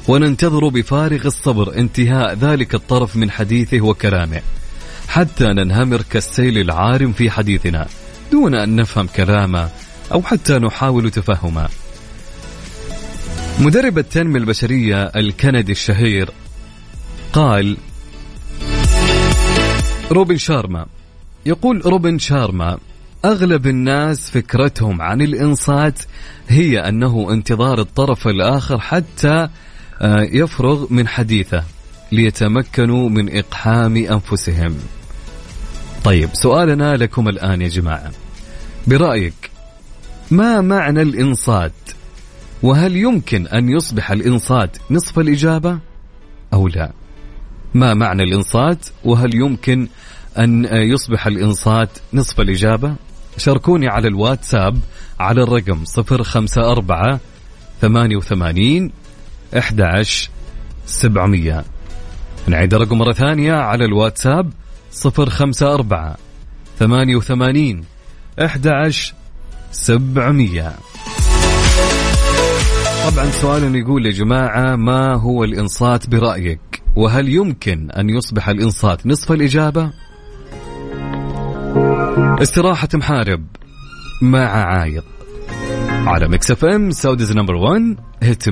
وننتظر 0.08 0.68
بفارغ 0.68 1.26
الصبر 1.28 1.78
انتهاء 1.78 2.34
ذلك 2.34 2.76
الطرف 2.76 3.16
من 3.16 3.32
حديثه 3.32 3.82
وكلامه. 3.82 4.42
حتى 5.08 5.46
ننهمر 5.46 6.02
كالسيل 6.02 6.58
العارم 6.58 7.12
في 7.12 7.30
حديثنا 7.30 7.88
دون 8.32 8.56
أن 8.56 8.76
نفهم 8.76 9.08
كلامه 9.08 9.70
أو 10.12 10.22
حتى 10.22 10.54
نحاول 10.54 11.12
تفهمه. 11.12 11.70
مدرب 13.60 13.98
التنمية 13.98 14.40
البشرية 14.40 15.04
الكندي 15.04 15.72
الشهير 15.72 16.30
قال 17.34 17.78
روبن 20.12 20.38
شارما. 20.38 20.86
يقول 21.46 21.86
روبن 21.86 22.20
شارما 22.20 22.78
أغلب 23.26 23.68
الناس 23.68 24.30
فكرتهم 24.30 25.02
عن 25.02 25.22
الإنصات 25.22 26.00
هي 26.48 26.80
أنه 26.80 27.28
انتظار 27.32 27.80
الطرف 27.80 28.28
الآخر 28.28 28.80
حتى 28.80 29.48
آه، 30.02 30.28
يفرغ 30.32 30.86
من 30.90 31.08
حديثه 31.08 31.64
ليتمكنوا 32.12 33.10
من 33.10 33.38
إقحام 33.38 33.98
أنفسهم. 33.98 34.76
طيب 36.04 36.30
سؤالنا 36.34 36.96
لكم 36.96 37.30
الآن 37.30 37.62
يا 37.62 37.68
جماعة. 37.68 38.12
برأيك 38.88 39.52
ما 40.32 40.62
معنى 40.62 41.02
الإنصات؟ 41.02 41.97
وهل 42.64 42.96
يمكن 42.96 43.48
أن 43.48 43.70
يصبح 43.70 44.12
الإنصات 44.12 44.78
نصف 44.92 45.20
الإجابة 45.20 45.80
أو 46.54 46.68
لا؟ 46.68 46.92
ما 47.74 47.94
معنى 47.94 48.24
الإنصات؟ 48.24 48.86
وهل 49.04 49.36
يمكن 49.36 49.88
أن 50.38 50.66
يصبح 50.74 51.28
الإنصات 51.28 51.90
نصف 52.14 52.42
الإجابة؟ 52.42 52.96
شاركوني 53.38 53.88
على 53.88 54.08
الواتساب 54.08 54.80
على 55.20 55.44
الرقم 55.44 55.84
054 55.98 57.20
88 57.82 58.92
11 59.58 60.30
700 60.86 61.64
نعيد 62.48 62.74
الرقم 62.74 62.98
مرة 62.98 63.14
ثانية 63.14 63.54
على 63.54 63.86
الواتساب 63.86 64.54
054 65.06 66.16
88 66.80 67.84
11 68.40 69.14
700 69.72 70.74
طبعا 73.08 73.26
سؤال 73.26 73.76
يقول 73.76 74.06
يا 74.06 74.12
جماعة 74.12 74.76
ما 74.76 75.16
هو 75.16 75.44
الإنصات 75.44 76.10
برأيك؟ 76.10 76.60
وهل 76.96 77.30
يمكن 77.30 77.92
أن 77.92 78.10
يصبح 78.10 78.50
الإنصات 78.50 79.08
نصف 79.08 79.32
الإجابة؟ 79.32 79.92
استراحة 82.42 82.88
محارب 82.94 83.46
مع 84.22 84.40
عايض 84.40 85.04
على 85.90 86.28
Mix 86.28 86.52
FM 86.52 86.92
Saudi's 86.92 87.32
number 87.32 87.56
1 87.56 87.96
hit 88.24 88.50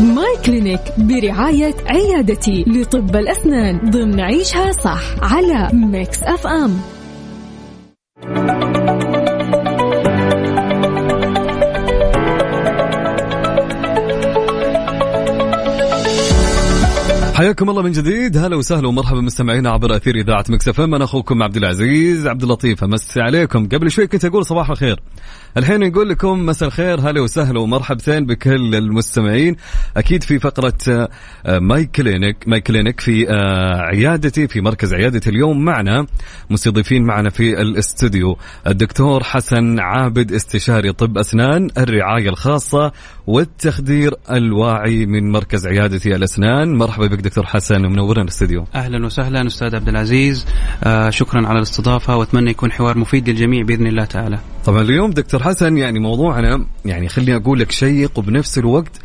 My 0.00 0.36
Clinic 0.46 0.80
برعاية 0.98 1.74
عيادتي 1.86 2.64
لطب 2.66 3.16
الأسنان 3.16 3.90
ضمن 3.90 4.20
عيشها 4.20 4.72
صح 4.72 5.02
على 5.22 5.68
Mix 5.72 6.22
FM 6.22 6.80
حياكم 17.38 17.70
الله 17.70 17.82
من 17.82 17.92
جديد. 17.92 18.36
هلا 18.36 18.56
وسهلا 18.56 18.88
ومرحبا 18.88 19.20
مستمعينا 19.20 19.70
عبر 19.70 19.96
أثير 19.96 20.14
إذاعة 20.14 20.44
Mix 20.48 20.68
أنا 20.78 21.04
أخوكم 21.04 21.42
عبد 21.42 21.56
العزيز 21.56 22.26
عبد 22.26 22.42
اللطيف. 22.42 22.84
أمسي 22.84 23.20
عليكم. 23.20 23.68
قبل 23.68 23.90
شوي 23.90 24.06
كنت 24.06 24.24
أقول 24.24 24.46
صباح 24.46 24.70
الخير. 24.70 25.00
الحين 25.56 25.88
نقول 25.88 26.08
لكم 26.08 26.46
مساء 26.46 26.68
الخير 26.68 27.00
هلا 27.00 27.20
وسهلا 27.20 27.60
ومرحبتين 27.60 28.26
بكل 28.26 28.74
المستمعين. 28.74 29.56
أكيد 29.96 30.22
في 30.22 30.38
فقرة 30.38 31.08
آه، 31.46 31.58
My 31.58 31.84
Clinic 31.84 32.36
My 32.46 32.60
Clinic 32.60 33.00
في 33.00 33.30
آه، 33.30 33.80
عيادتي 33.80 34.48
في 34.48 34.60
مركز 34.60 34.94
عيادتي 34.94 35.30
اليوم 35.30 35.64
معنا 35.64 36.06
مستضيفين 36.50 37.02
معنا 37.04 37.30
في 37.30 37.60
الاستوديو. 37.60 38.38
الدكتور 38.66 39.24
حسن 39.24 39.80
عابد 39.80 40.32
استشاري 40.32 40.92
طب 40.92 41.18
أسنان 41.18 41.68
الرعاية 41.78 42.28
الخاصة 42.28 42.92
والتخدير 43.26 44.14
الواعي 44.30 45.06
من 45.06 45.32
مركز 45.32 45.66
عيادتي 45.66 46.16
الأسنان. 46.16 46.76
مرحبا 46.76 47.06
بك 47.06 47.20
دكتور 47.20 47.46
حسن 47.46 47.84
ومنورنا 47.84 48.22
الاستوديو. 48.22 48.64
أهلا 48.74 49.06
وسهلا 49.06 49.46
أستاذ 49.46 49.76
عبد 49.76 49.88
العزيز. 49.88 50.46
آه 50.84 51.10
شكرا 51.10 51.46
على 51.46 51.58
الاستضافة 51.58 52.16
وأتمنى 52.16 52.50
يكون 52.50 52.72
حوار 52.72 52.98
مفيد 52.98 53.28
للجميع 53.28 53.62
بإذن 53.62 53.86
الله 53.86 54.04
تعالى. 54.04 54.38
طبعا 54.68 54.82
اليوم 54.82 55.10
دكتور 55.10 55.42
حسن 55.42 55.76
يعني 55.78 55.98
موضوعنا 55.98 56.66
يعني 56.84 57.08
خليني 57.08 57.36
أقول 57.36 57.60
لك 57.60 57.70
شيق 57.70 58.18
وبنفس 58.18 58.58
الوقت 58.58 59.00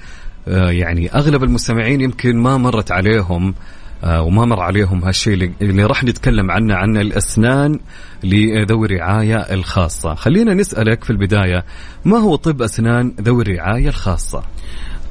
آه 0.47 0.72
يعني 0.72 1.09
أغلب 1.16 1.43
المستمعين 1.43 2.01
يمكن 2.01 2.38
ما 2.38 2.57
مرت 2.57 2.91
عليهم 2.91 3.55
آه 4.03 4.22
وما 4.22 4.45
مر 4.45 4.59
عليهم 4.59 5.03
هالشيء 5.03 5.34
اللي, 5.34 5.51
اللي 5.61 5.84
راح 5.84 6.03
نتكلم 6.03 6.51
عنه 6.51 6.76
عن 6.76 6.97
الأسنان 6.97 7.80
لذوي 8.24 8.88
الرعاية 8.88 9.36
الخاصة. 9.36 10.16
خلينا 10.16 10.53
نسألك 10.53 11.03
في 11.03 11.09
البداية 11.09 11.66
ما 12.05 12.18
هو 12.18 12.36
طب 12.36 12.61
أسنان 12.61 13.14
ذوي 13.22 13.43
الرعاية 13.43 13.88
الخاصة؟ 13.89 14.43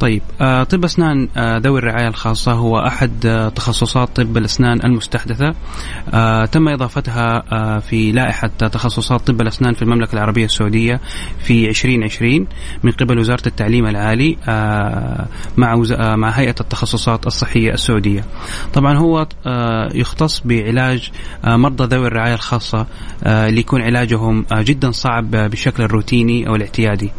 طيب 0.01 0.23
آه، 0.41 0.65
طب 0.65 0.85
أسنان 0.85 1.29
آه، 1.37 1.59
ذوي 1.59 1.79
الرعاية 1.79 2.09
الخاصة 2.09 2.53
هو 2.53 2.79
أحد 2.79 3.27
آه، 3.27 3.49
تخصصات 3.49 4.21
طب 4.21 4.37
الأسنان 4.37 4.81
المستحدثة 4.85 5.55
تم 6.53 6.69
إضافتها 6.69 7.43
في 7.79 8.13
لائحة 8.13 8.49
تخصصات 8.49 9.27
طب 9.27 9.41
الأسنان 9.41 9.75
في 9.75 9.83
المملكة 9.83 10.15
العربية 10.15 10.45
السعودية 10.45 11.01
في 11.39 11.69
2020 11.69 12.47
من 12.83 12.93
قبل 12.93 13.19
وزارة 13.19 13.43
التعليم 13.47 13.87
العالي 13.87 14.37
مع 15.57 15.83
مع 16.17 16.31
هيئة 16.31 16.55
التخصصات 16.61 17.27
الصحية 17.27 17.73
السعودية. 17.73 18.25
طبعا 18.75 18.99
هو 18.99 19.27
يختص 19.95 20.43
بعلاج 20.45 21.11
مرضى 21.45 21.97
ذوي 21.97 22.07
الرعاية 22.07 22.35
الخاصة 22.35 22.87
اللي 23.27 23.61
يكون 23.61 23.83
علاجهم 23.83 24.45
جدا 24.53 24.91
صعب 24.91 25.31
بالشكل 25.31 25.83
الروتيني 25.83 26.49
أو 26.49 26.55
الاعتيادي. 26.55 27.11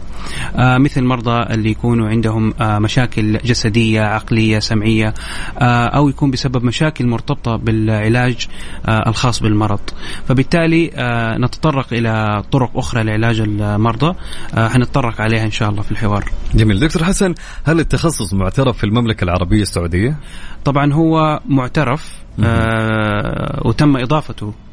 مثل 0.58 1.04
مرضى 1.04 1.54
اللي 1.54 1.70
يكونوا 1.70 2.10
عندهم 2.10 2.54
مشاكل 2.62 3.38
جسدية 3.38 4.02
عقلية 4.02 4.60
سمعية 4.60 5.14
آه، 5.60 5.88
أو 5.88 6.10
يكون 6.10 6.32
بسبب 6.32 6.64
مشاكل 6.64 7.08
مرتبطة 7.08 7.56
بالعلاج 7.56 8.48
آه، 8.86 9.10
الخاص 9.10 9.44
بالمرض. 9.44 9.80
فبالتالي 10.28 10.92
آه، 10.96 11.38
نتطرق 11.38 11.88
إلى 11.94 12.44
طرق 12.52 12.78
أخرى 12.78 13.04
لعلاج 13.04 13.40
المرضى. 13.40 14.16
حنتطرق 14.58 15.22
عليها 15.22 15.46
إن 15.46 15.52
شاء 15.52 15.70
الله 15.70 15.82
في 15.82 15.92
الحوار. 15.92 16.26
جميل. 16.56 16.80
دكتور 16.80 17.04
حسن 17.04 17.34
هل 17.64 17.80
التخصص 17.80 18.34
معترف 18.34 18.78
في 18.78 18.84
المملكة 18.84 19.24
العربية 19.24 19.62
السعودية؟ 19.62 20.18
طبعا 20.66 20.94
هو 20.94 21.40
معترف 21.46 22.24
آه 22.44 23.62
وتم 23.66 23.98
إضافته 23.98 24.54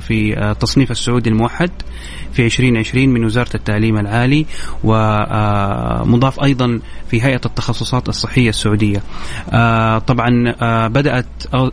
في 0.00 0.34
التصنيف 0.50 0.90
السعودي 0.90 1.30
الموحد 1.30 1.70
في 2.32 2.44
2020 2.46 3.08
من 3.08 3.24
وزارة 3.24 3.50
التعليم 3.54 3.98
العالي 3.98 4.46
ومضاف 4.84 6.40
أيضا 6.44 6.80
في 7.10 7.22
هيئة 7.22 7.40
التخصصات 7.46 8.08
الصحية 8.08 8.48
السعودية. 8.48 9.02
آه 9.50 9.98
طبعا 9.98 10.54
آه 10.62 10.86
بدأت 10.88 11.26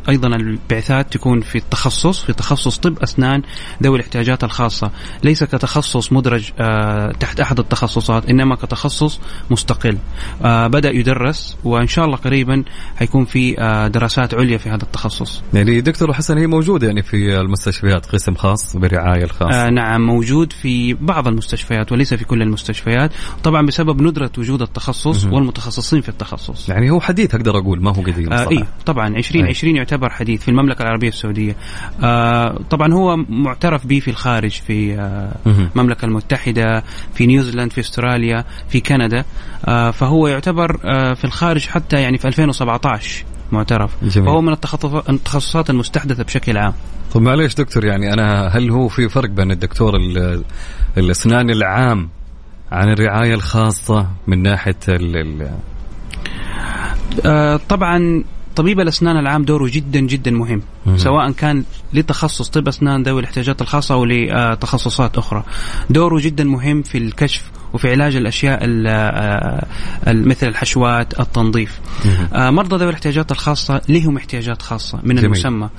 أيضا 0.10 0.28
البعثات 0.28 1.14
تكون 1.14 1.42
في 1.42 1.58
التخصص 1.58 2.24
في 2.24 2.34
تخصص 2.34 2.78
طب 2.78 3.00
أسنان 3.00 3.42
ذوي 3.84 3.96
الاحتياجات 3.98 4.44
الخاصة، 4.44 4.92
ليس 5.24 5.44
كتخصص 5.44 6.14
مدرج 6.14 6.52
آه 6.60 7.12
تحت 7.12 7.40
أحد 7.40 7.60
التخصصات 7.60 8.30
إنما 8.30 8.56
كتخصص 8.56 9.20
مستقل. 9.52 9.98
آه 10.44 10.68
بدأ 10.68 10.90
يدرس 10.92 11.58
وإن 11.64 11.88
شاء 11.88 12.06
الله 12.06 12.18
قريبا 12.18 12.64
حيكون 12.96 13.26
في 13.26 13.60
آه 13.60 13.88
دراسات 13.88 14.34
عليا 14.34 14.58
في 14.58 14.70
هذا 14.70 14.84
التخصص. 14.84 15.42
يعني 15.54 15.82
دكتور 15.82 16.14
حسن 16.14 16.38
هي 16.38 16.48
موجودة 16.48 16.88
يعني 16.88 17.02
في 17.04 17.38
المستشفيات 17.68 18.06
قسم 18.06 18.36
خاص 18.36 18.78
بالرعايه 18.78 19.24
الخاصه. 19.24 19.66
آه 19.66 19.70
نعم 19.70 20.02
موجود 20.02 20.54
في 20.54 20.94
بعض 20.94 21.28
المستشفيات 21.28 21.92
وليس 21.92 22.14
في 22.14 22.26
كل 22.26 22.42
المستشفيات، 22.42 23.12
طبعا 23.44 23.66
بسبب 23.66 24.02
ندرة 24.02 24.32
وجود 24.38 24.62
التخصص 24.62 25.26
والمتخصصين 25.26 26.02
في 26.02 26.10
التخصص. 26.10 26.70
يعني 26.70 26.92
هو 26.92 27.00
حديث 27.00 27.36
أقدر 27.36 27.58
أقول 27.58 27.82
ما 27.82 27.96
هو 27.96 28.02
قديم 28.02 28.34
آه 28.34 28.50
إي 28.52 28.66
طبعا 28.86 29.08
2020 29.08 29.76
يعتبر 29.76 30.10
حديث 30.10 30.42
في 30.42 30.48
المملكة 30.48 30.82
العربية 30.82 31.08
السعودية. 31.08 31.56
آه 32.04 32.60
طبعا 32.70 32.94
هو 32.94 33.16
معترف 33.30 33.88
به 33.88 34.00
في 34.00 34.12
الخارج 34.12 34.52
في 34.52 34.96
آه 35.00 35.36
المملكة 35.76 36.06
المتحدة 36.06 36.84
في 37.14 37.26
نيوزيلاند 37.26 37.72
في 37.72 37.82
أستراليا 37.82 38.46
في 38.70 38.80
كندا. 38.80 39.26
آه 39.66 39.92
فهو 39.92 40.28
يعتبر 40.28 40.80
آه 40.84 41.14
في 41.14 41.26
الخارج 41.26 41.68
حتى 41.68 42.02
يعني 42.02 42.18
في 42.18 42.28
2017 42.28 43.26
معترف 43.54 43.92
جميل. 44.04 44.28
فهو 44.28 44.42
من 44.42 44.54
التخصصات 45.10 45.70
المستحدثة 45.70 46.24
بشكل 46.24 46.58
عام 46.58 46.74
طب 47.14 47.22
معليش 47.22 47.56
دكتور 47.56 47.86
يعني 47.86 48.14
أنا 48.14 48.48
هل 48.48 48.72
هو 48.72 48.88
في 48.88 49.10
فرق 49.10 49.30
بين 49.30 49.52
الدكتور 49.52 49.94
الأسنان 50.98 51.50
العام 51.50 52.10
عن 52.72 52.90
الرعاية 52.90 53.34
الخاصة 53.34 54.08
من 54.28 54.42
ناحية 54.42 54.76
ال 54.90 55.18
ال 55.18 55.50
آه 57.26 57.60
طبعا 57.70 58.24
طبيب 58.56 58.80
الأسنان 58.80 59.18
العام 59.18 59.46
دوره 59.46 59.70
جدا 59.72 60.00
جدا 60.00 60.32
مهم 60.32 60.62
مم. 60.86 60.98
سواء 60.98 61.32
كان 61.32 61.64
لتخصص 61.94 62.50
طب 62.50 62.68
أسنان 62.68 63.04
ذوي 63.04 63.20
الاحتياجات 63.20 63.62
الخاصة 63.62 63.96
أو 63.96 64.06
لتخصصات 64.06 65.18
أخرى 65.18 65.44
دوره 65.90 66.20
جدا 66.20 66.44
مهم 66.44 66.82
في 66.82 66.98
الكشف 66.98 67.52
وفي 67.74 67.92
علاج 67.92 68.16
الأشياء 68.16 68.60
آه، 68.64 69.66
مثل 70.08 70.48
الحشوات 70.48 71.20
التنظيف. 71.20 71.80
آه، 72.34 72.50
مرضى 72.50 72.76
ذوي 72.76 72.90
الاحتياجات 72.90 73.32
الخاصة 73.32 73.82
لهم 73.90 74.18
احتياجات 74.18 74.62
خاصة 74.62 75.00
من 75.04 75.16
جميل. 75.16 75.26
المسمى. 75.26 75.70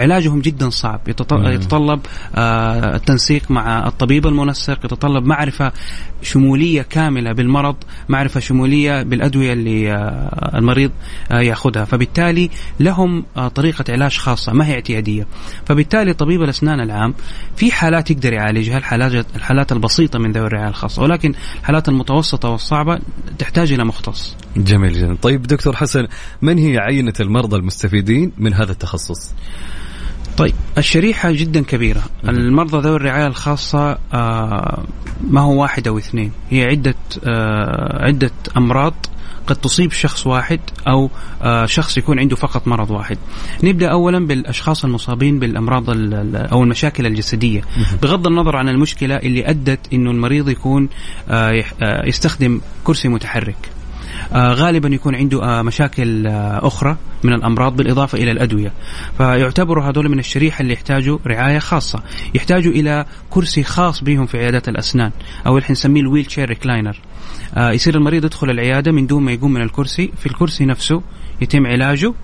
علاجهم 0.00 0.40
جدا 0.40 0.70
صعب. 0.70 1.00
يتطلب 1.08 2.00
آه، 2.34 2.96
التنسيق 2.96 3.50
مع 3.50 3.86
الطبيب 3.86 4.26
المنسق 4.26 4.84
يتطلب 4.84 5.24
معرفة 5.24 5.72
شمولية 6.22 6.82
كاملة 6.82 7.32
بالمرض 7.32 7.76
معرفة 8.08 8.40
شمولية 8.40 9.02
بالأدوية 9.02 9.52
اللي 9.52 9.92
المريض 10.54 10.90
يأخذها. 11.30 11.84
فبالتالي 11.84 12.50
لهم 12.80 13.24
طريقة 13.54 13.84
علاج 13.88 14.16
خاصة 14.16 14.52
ما 14.52 14.66
هي 14.66 14.74
اعتيادية. 14.74 15.26
فبالتالي 15.66 16.12
طبيب 16.12 16.42
الأسنان 16.42 16.80
العام 16.80 17.14
في 17.56 17.72
حالات 17.72 18.10
يقدر 18.10 18.32
يعالجها 18.32 18.78
الحالات 18.78 19.26
الحالات 19.36 19.72
البسيطة 19.72 20.18
من 20.18 20.32
ذوي 20.32 20.46
الرعاية 20.46 20.68
الخاصة. 20.68 21.02
ولكن 21.02 21.34
الحالات 21.60 21.88
المتوسطة 21.88 22.48
والصعبة 22.48 22.98
تحتاج 23.38 23.72
إلى 23.72 23.84
مختص. 23.84 24.36
جميل 24.56 24.92
جدا، 24.92 25.16
طيب 25.22 25.42
دكتور 25.42 25.76
حسن 25.76 26.06
من 26.42 26.58
هي 26.58 26.78
عينة 26.78 27.14
المرضى 27.20 27.56
المستفيدين 27.56 28.32
من 28.38 28.54
هذا 28.54 28.72
التخصص؟ 28.72 29.34
طيب 30.36 30.54
الشريحة 30.78 31.32
جدا 31.32 31.62
كبيرة 31.62 32.02
المرضى 32.28 32.78
ذوي 32.78 32.96
الرعاية 32.96 33.26
الخاصة 33.26 33.98
آه 34.12 34.84
ما 35.30 35.40
هو 35.40 35.62
واحد 35.62 35.88
أو 35.88 35.98
اثنين 35.98 36.32
هي 36.50 36.64
عدة 36.64 36.94
آه 37.24 38.04
عدة 38.04 38.30
أمراض 38.56 38.94
قد 39.46 39.56
تصيب 39.56 39.92
شخص 39.92 40.26
واحد 40.26 40.60
أو 40.88 41.10
آه، 41.42 41.66
شخص 41.66 41.98
يكون 41.98 42.18
عنده 42.18 42.36
فقط 42.36 42.68
مرض 42.68 42.90
واحد. 42.90 43.18
نبدأ 43.64 43.90
اولا 43.90 44.26
بالأشخاص 44.26 44.84
المصابين 44.84 45.38
بالأمراض 45.38 45.84
أو 46.52 46.62
المشاكل 46.62 47.06
الجسدية 47.06 47.62
بغض 48.02 48.26
النظر 48.26 48.56
عن 48.56 48.68
المشكلة 48.68 49.16
اللي 49.16 49.50
أدت 49.50 49.92
إنه 49.92 50.10
المريض 50.10 50.48
يكون 50.48 50.88
آه، 51.28 51.64
آه، 51.82 52.06
يستخدم 52.06 52.60
كرسي 52.84 53.08
متحرك. 53.08 53.81
غالبا 54.34 54.88
يكون 54.88 55.14
عنده 55.14 55.62
مشاكل 55.62 56.26
أخرى 56.62 56.96
من 57.24 57.32
الأمراض 57.32 57.76
بالإضافة 57.76 58.18
إلى 58.18 58.30
الأدوية. 58.30 58.72
فيعتبروا 59.16 59.84
هذول 59.84 60.08
من 60.08 60.18
الشريحة 60.18 60.62
اللي 60.62 60.72
يحتاجوا 60.72 61.18
رعاية 61.26 61.58
خاصة. 61.58 62.02
يحتاجوا 62.34 62.72
إلى 62.72 63.04
كرسي 63.30 63.62
خاص 63.62 64.04
بهم 64.04 64.26
في 64.26 64.38
عيادات 64.38 64.68
الأسنان 64.68 65.10
أو 65.46 65.58
اللي 65.58 65.68
نسميه 65.70 66.00
ال 66.00 66.24
wheelchair 66.24 66.48
recliner. 66.48 67.00
آه 67.54 67.72
يصير 67.72 67.94
المريض 67.94 68.24
يدخل 68.24 68.50
العيادة 68.50 68.92
من 68.92 69.06
دون 69.06 69.22
ما 69.22 69.32
يقوم 69.32 69.52
من 69.52 69.62
الكرسي. 69.62 70.12
في 70.18 70.26
الكرسي 70.26 70.64
نفسه 70.64 71.02
يتم 71.40 71.66
علاجه. 71.66 72.14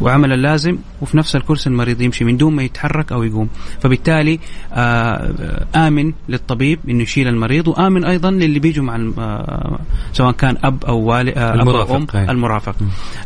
وعمل 0.00 0.32
اللازم 0.32 0.78
وفي 1.00 1.16
نفس 1.16 1.36
الكرسي 1.36 1.68
المريض 1.68 2.00
يمشي 2.00 2.24
من 2.24 2.36
دون 2.36 2.56
ما 2.56 2.62
يتحرك 2.62 3.12
أو 3.12 3.22
يقوم. 3.22 3.48
فبالتالي 3.80 4.40
آه، 4.72 5.34
آمن 5.76 6.12
للطبيب 6.28 6.78
إنه 6.88 7.02
يشيل 7.02 7.28
المريض 7.28 7.68
وآمن 7.68 8.04
أيضا 8.04 8.30
للي 8.30 8.58
بيجوا 8.58 8.84
مع 8.84 8.96
آه، 9.18 9.78
سواء 10.12 10.32
كان 10.32 10.56
أب 10.64 10.84
أو 10.84 10.98
والد 10.98 11.38
المرافق، 11.38 11.94
أم 11.94 12.06
أي. 12.14 12.30
المرافق. 12.30 12.74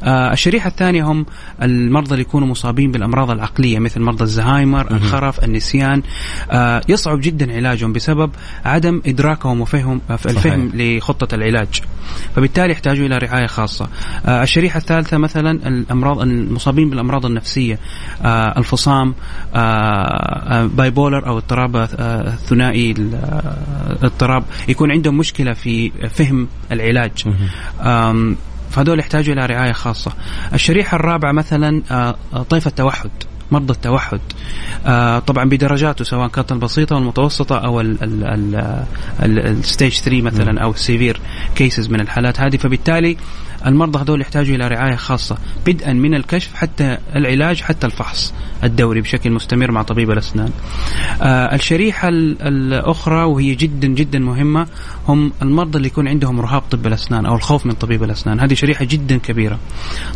آه، 0.04 0.32
الشريحة 0.32 0.68
الثانية 0.68 1.04
هم 1.04 1.26
المرضى 1.62 2.10
اللي 2.10 2.20
يكونوا 2.20 2.48
مصابين 2.48 2.92
بالأمراض 2.92 3.30
العقلية 3.30 3.78
مثل 3.78 4.00
مرضى 4.00 4.24
الزهايمر 4.24 4.90
الخرف 4.90 5.44
النسيان. 5.44 6.02
آه، 6.50 6.80
يصعب 6.88 7.20
جدا 7.20 7.54
علاجهم 7.54 7.92
بسبب 7.92 8.30
عدم 8.64 9.02
إدراكهم 9.06 9.60
وفهم 9.60 10.00
الفهم 10.10 10.70
لخطة 10.74 11.34
العلاج. 11.34 11.82
فبالتالي 12.36 12.72
يحتاجوا 12.72 13.06
إلى 13.06 13.18
رعاية 13.18 13.46
خاصة. 13.46 13.88
آه، 14.26 14.42
الشريحة 14.42 14.78
الثالثة 14.78 15.18
مثلا 15.18 15.50
الأمراض 15.68 16.20
المصابين 16.20 16.61
بالأمراض 16.70 17.26
النفسية 17.26 17.78
آه، 18.22 18.58
الفصام 18.58 19.14
bipolar 20.76 21.26
أو 21.26 21.38
اضطراب 21.38 21.76
آه، 21.76 21.86
الثنائي 22.26 22.90
ال- 22.92 23.14
آه، 23.14 24.04
اضطراب 24.06 24.44
يكون 24.68 24.90
عندهم 24.90 25.16
مشكلة 25.18 25.52
في 25.52 25.90
فهم 26.10 26.48
العلاج. 26.72 27.24
فهذول 28.70 28.98
يحتاجوا 29.00 29.34
إلى 29.34 29.46
رعاية 29.46 29.72
خاصة. 29.72 30.12
الشريحة 30.54 30.94
الرابعة 30.96 31.32
مثلا 31.32 31.82
آه، 31.90 32.16
طيف 32.50 32.66
التوحد 32.66 33.10
مرضى 33.50 33.72
التوحد. 33.72 34.20
آه 34.86 35.18
طبعا 35.18 35.44
بدرجاته 35.44 36.04
سواء 36.04 36.28
كانت 36.28 36.52
البسيطة 36.52 36.96
والمتوسطة 36.96 37.58
أو 37.58 37.80
ال 39.22 39.34
stage 39.34 39.92
3 40.00 40.22
مثلا 40.22 40.62
أو 40.62 40.70
ال 40.70 40.77
severe 40.77 41.20
cases 41.54 41.88
من 41.90 42.00
الحالات 42.00 42.40
هذه. 42.40 42.56
فبالتالي 42.56 43.16
المرضى 43.66 43.98
هذول 43.98 44.20
يحتاجوا 44.20 44.56
إلى 44.56 44.68
رعاية 44.68 44.96
خاصة 44.96 45.36
بدءا 45.66 45.92
من 45.92 46.14
الكشف 46.14 46.54
حتى 46.54 46.98
العلاج 47.16 47.60
حتى 47.60 47.86
الفحص 47.86 48.34
الدوري 48.64 49.00
بشكل 49.00 49.30
مستمر 49.30 49.70
مع 49.70 49.82
طبيب 49.82 50.10
الأسنان. 50.10 50.50
آه 51.22 51.54
الشريحة 51.54 52.08
ال- 52.08 52.42
الأخرى 52.42 53.24
وهي 53.24 53.54
جدا 53.54 53.88
جدا 53.88 54.18
مهمة 54.18 54.66
هم 55.08 55.32
المرضى 55.42 55.76
اللي 55.76 55.88
يكون 55.88 56.08
عندهم 56.08 56.40
رهاب 56.40 56.62
طب 56.70 56.86
الأسنان 56.86 57.26
أو 57.26 57.34
الخوف 57.34 57.66
من 57.66 57.72
طبيب 57.72 58.04
الأسنان، 58.04 58.40
هذه 58.40 58.54
شريحة 58.54 58.84
جدا 58.84 59.16
كبيرة. 59.16 59.58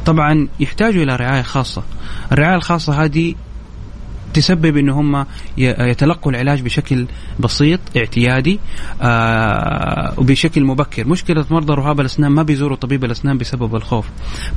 طبعا 0.06 0.48
يحتاجوا 0.60 1.02
إلى 1.02 1.16
رعاية 1.16 1.42
خاصة. 1.42 1.82
الرعاية 2.32 2.56
الخاصة 2.56 3.04
هذه 3.04 3.34
تسبب 4.36 4.76
إن 4.76 4.90
هم 4.90 5.26
يتلقوا 5.58 6.32
العلاج 6.32 6.62
بشكل 6.62 7.06
بسيط 7.40 7.80
اعتيادي 7.96 8.58
آه 9.02 10.14
وبشكل 10.18 10.64
مبكر. 10.64 11.08
مشكلة 11.08 11.44
مرضى 11.50 11.74
رهاب 11.74 12.00
الأسنان 12.00 12.32
ما 12.32 12.42
بيزوروا 12.42 12.76
طبيب 12.76 13.04
الأسنان 13.04 13.38
بسبب 13.38 13.76
الخوف 13.76 14.06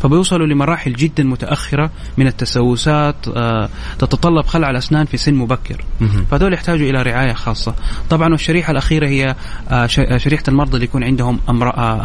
فبيوصلوا 0.01 0.47
لمراحل 0.47 0.93
جدا 0.93 1.23
متأخرة 1.23 1.91
من 2.17 2.27
التسوسات 2.27 3.15
آه 3.35 3.69
تتطلب 3.99 4.45
خلع 4.45 4.69
الأسنان 4.69 5.05
في 5.05 5.17
سن 5.17 5.33
مبكر. 5.33 5.85
فهذول 6.31 6.53
يحتاجوا 6.53 6.89
إلى 6.89 7.01
رعاية 7.01 7.33
خاصة. 7.33 7.75
طبعا 8.09 8.29
والشريحه 8.29 8.71
الأخيرة 8.71 9.07
هي 9.07 9.35
آه 9.69 9.85
شريحة 10.17 10.43
المرضى 10.47 10.73
اللي 10.73 10.85
يكون 10.85 11.03
عندهم 11.03 11.39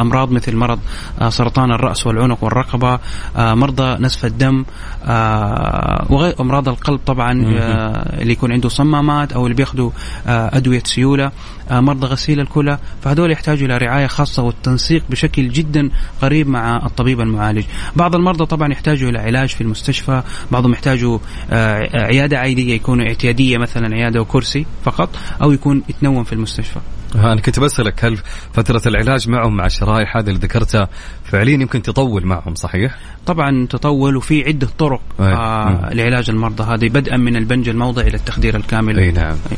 أمراض 0.01 0.31
مثل 0.33 0.57
مرض 0.57 0.79
سرطان 1.29 1.73
الرأس 1.73 2.07
والعنق 2.07 2.45
والرقبة 2.45 2.99
مرضى 3.37 4.03
نزف 4.03 4.25
الدم 4.25 4.65
آه 5.05 6.07
وغير 6.11 6.35
امراض 6.41 6.69
القلب 6.69 7.01
طبعا 7.07 7.33
اللي 8.21 8.33
يكون 8.33 8.53
عنده 8.53 8.69
صمامات 8.69 9.33
أو 9.33 9.47
اللي 9.47 9.55
بياخذوا 9.57 9.91
آه 10.27 10.57
أدوية 10.57 10.83
سيولة 10.85 11.33
آه 11.71 11.81
مرضى 11.81 12.07
غسيل 12.07 12.41
الكلى 12.41 12.79
فهذول 13.03 13.31
يحتاجوا 13.31 13.67
إلى 13.67 13.79
رعاية 13.79 14.07
خاصة 14.07 14.43
والتنسيق 14.43 15.03
بشكل 15.11 15.49
جدا 15.49 15.91
قريب 16.23 16.49
مع 16.49 16.87
الطبيب 16.87 17.21
المعالج. 17.21 17.65
بعض 17.97 18.15
المرضى 18.15 18.47
طبعا 18.47 18.73
يحتاجوا 18.73 19.11
إلى 19.11 19.19
علاج 19.19 19.49
في 19.49 19.61
المستشفى 19.61 20.23
بعضهم 20.51 20.73
يحتاجوا 20.73 21.19
آه 21.51 22.05
عيادة 22.05 22.39
عاديه 22.39 22.75
يكون 22.75 23.01
اعتيادية 23.07 23.59
مثلا 23.59 23.95
عيادة 23.95 24.21
وكرسي 24.21 24.67
فقط 24.85 25.09
أو 25.43 25.53
يكون 25.53 25.83
يتنوم 25.89 26.25
في 26.25 26.33
المستشفى. 26.33 26.81
أنا 27.15 27.41
كنت 27.41 27.61
بسألك 27.61 28.05
هل 28.05 28.19
فترة 28.53 28.83
العلاج 28.87 29.29
معهم 29.29 29.57
مع 29.57 29.67
الشرائح 29.67 30.17
هذه 30.17 30.29
اللي 30.29 30.39
ذكرتها 30.39 30.89
فعليا 31.25 31.55
يمكن 31.55 31.83
تطول 31.83 32.27
معهم 32.27 32.55
صحيح؟ 32.55 32.97
طبعا 33.27 33.67
تطول 33.67 34.17
وفي 34.17 34.45
عدة 34.47 34.69
طرق 34.79 35.01
أي. 35.21 35.33
آه. 35.33 35.91
لعلاج 35.93 36.31
المرضى 36.31 36.63
هذه 36.63 36.89
بدءا 36.89 37.17
من 37.17 37.37
البنج 37.37 37.69
الموضعي 37.69 38.09
إلى 38.09 38.17
التخدير 38.17 38.57
الكامل 38.57 38.99
إي 38.99 39.11
نعم 39.11 39.37
أي. 39.53 39.57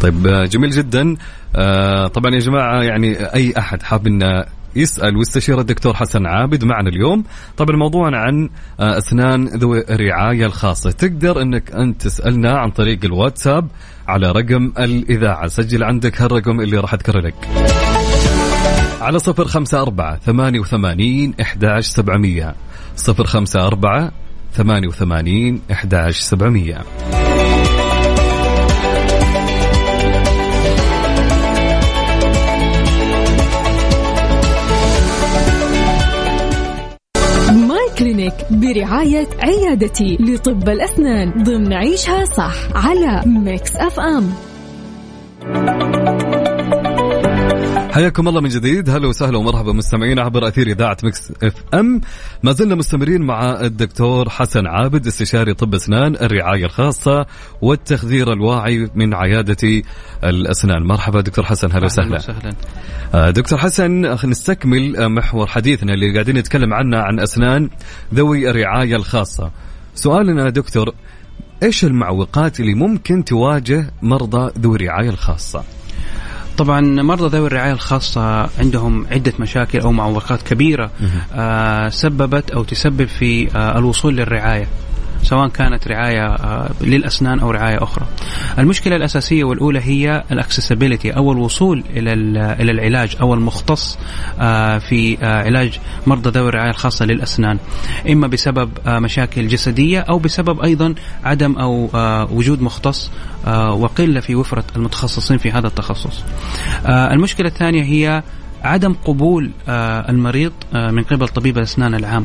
طيب 0.00 0.26
آه، 0.26 0.44
جميل 0.44 0.70
جدا 0.70 1.16
آه، 1.56 2.06
طبعا 2.06 2.34
يا 2.34 2.40
جماعة 2.40 2.82
يعني 2.82 3.34
أي 3.34 3.54
أحد 3.58 3.82
حاب 3.82 4.06
انه 4.06 4.44
يسأل 4.76 5.16
ويستشير 5.16 5.60
الدكتور 5.60 5.94
حسن 5.94 6.26
عابد 6.26 6.64
معنا 6.64 6.88
اليوم. 6.88 7.24
طبعا 7.56 7.76
موضوعنا 7.76 8.18
عن 8.18 8.48
آه، 8.80 8.98
أسنان 8.98 9.44
ذوي 9.44 9.84
الرعاية 9.90 10.46
الخاصة. 10.46 10.90
تقدر 10.90 11.42
إنك 11.42 11.72
أنت 11.72 12.02
تسألنا 12.02 12.58
عن 12.58 12.70
طريق 12.70 12.98
الواتساب 13.04 13.68
على 14.08 14.32
رقم 14.32 14.72
الإذاعة. 14.78 15.46
سجل 15.46 15.84
عندك 15.84 16.22
هالرقم 16.22 16.60
اللي 16.60 16.76
راح 16.78 16.94
أذكره 16.94 17.20
لك. 17.20 17.48
على 19.00 19.18
صفر 19.18 19.44
خمسة 19.44 19.82
أربعة 19.82 20.18
ثمانية 20.18 20.60
وثمانين 20.60 21.34
إحداش 21.40 21.86
سبعمية. 21.86 22.54
صفر 22.96 23.24
خمسة 23.24 23.66
أربعة 23.66 24.12
ثمانية 24.52 24.88
وثمانين 24.88 25.60
إحداش 25.72 26.20
سبعمية. 26.20 26.78
Clinic 38.06 38.34
برعاية 38.50 39.28
عيادتي 39.40 40.16
لطب 40.20 40.68
الأسنان 40.68 41.42
ضمن 41.42 41.72
عيشها 41.72 42.24
صح 42.24 42.54
على 42.74 43.22
Mix 43.26 43.76
FM. 43.76 44.30
حياكم 47.96 48.28
الله 48.28 48.40
من 48.40 48.48
جديد. 48.48 48.90
هلا 48.90 49.08
وسهلا 49.08 49.38
ومرحبا 49.38 49.72
مستمعين 49.72 50.18
عبر 50.18 50.48
أثير 50.48 50.66
إذاعة 50.66 50.96
Mix 51.04 51.32
FM. 51.42 52.00
ما 52.42 52.52
زلنا 52.52 52.74
مستمرين 52.74 53.22
مع 53.22 53.60
الدكتور 53.60 54.28
حسن 54.28 54.66
عابد 54.66 55.06
استشاري 55.06 55.54
طب 55.54 55.74
أسنان 55.74 56.14
الرعاية 56.14 56.64
الخاصة 56.64 57.26
والتخدير 57.62 58.32
الواعي 58.32 58.90
من 58.94 59.14
عيادة 59.14 59.82
الأسنان. 60.24 60.82
مرحبا 60.82 61.20
دكتور 61.20 61.44
حسن 61.44 61.72
هلا 61.72 61.84
وسهلا. 61.84 62.16
وسهلا. 62.16 62.54
آه، 63.14 63.30
دكتور 63.30 63.58
حسن 63.58 64.16
نستكمل 64.24 64.96
آه، 64.96 65.08
محور 65.08 65.46
حديثنا 65.46 65.94
اللي 65.94 66.12
قاعدين 66.12 66.38
نتكلم 66.38 66.74
عنه 66.74 66.98
عن 66.98 67.20
أسنان 67.20 67.70
ذوي 68.14 68.50
الرعاية 68.50 68.96
الخاصة. 68.96 69.50
سؤالنا 69.94 70.50
دكتور 70.50 70.94
إيش 71.62 71.84
المعوقات 71.84 72.60
اللي 72.60 72.74
ممكن 72.74 73.24
تواجه 73.24 73.90
مرضى 74.02 74.52
ذوي 74.58 74.76
الرعاية 74.76 75.10
الخاصة؟ 75.10 75.75
طبعا 76.58 76.80
مرضى 76.80 77.36
ذوي 77.36 77.46
الرعاية 77.46 77.72
الخاصة 77.72 78.48
عندهم 78.58 79.06
عدة 79.10 79.32
مشاكل 79.38 79.80
أو 79.80 79.92
معوقات 79.92 80.42
كبيرة 80.42 80.90
آه 81.34 81.88
سببت 81.88 82.50
أو 82.50 82.64
تسبب 82.64 83.04
في 83.04 83.56
آه 83.56 83.78
الوصول 83.78 84.16
للرعاية. 84.16 84.66
سواء 85.26 85.48
كانت 85.48 85.88
رعاية 85.88 86.26
آه 86.26 86.70
للأسنان 86.80 87.40
أو 87.40 87.50
رعاية 87.50 87.82
أخرى. 87.82 88.06
المشكلة 88.58 88.96
الأساسية 88.96 89.44
والأولى 89.44 89.80
هي 89.80 90.24
الاكسسبيلتي 90.32 91.10
أو 91.10 91.32
الوصول 91.32 91.84
إلى 91.90 92.12
ال- 92.12 92.36
إلى 92.38 92.72
العلاج 92.72 93.16
أو 93.20 93.34
المختص 93.34 93.98
آه 94.40 94.78
في 94.78 95.18
آه 95.22 95.42
علاج 95.44 95.78
مرضى 96.06 96.30
ذوي 96.30 96.48
الرعاية 96.48 96.70
الخاصة 96.70 97.04
للأسنان 97.04 97.58
إما 98.10 98.26
بسبب 98.26 98.70
مشاكل 98.86 99.48
جسدية 99.48 100.00
أو 100.00 100.18
بسبب 100.18 100.60
أيضا 100.60 100.94
عدم 101.24 101.56
أو 101.58 101.90
وجود 102.32 102.62
مختص 102.62 103.10
وقلة 103.70 104.20
في 104.20 104.34
وفرة 104.34 104.64
المتخصصين 104.76 105.38
في 105.38 105.50
هذا 105.50 105.66
التخصص. 105.66 106.24
المشكلة 106.88 107.48
الثانية 107.48 107.82
هي 107.82 108.22
عدم 108.64 108.92
قبول 109.04 109.50
آه، 109.68 110.10
المريض 110.10 110.52
آه، 110.74 110.90
من 110.90 111.02
قبل 111.02 111.28
طبيب 111.28 111.58
الأسنان 111.58 111.94
العام 111.94 112.24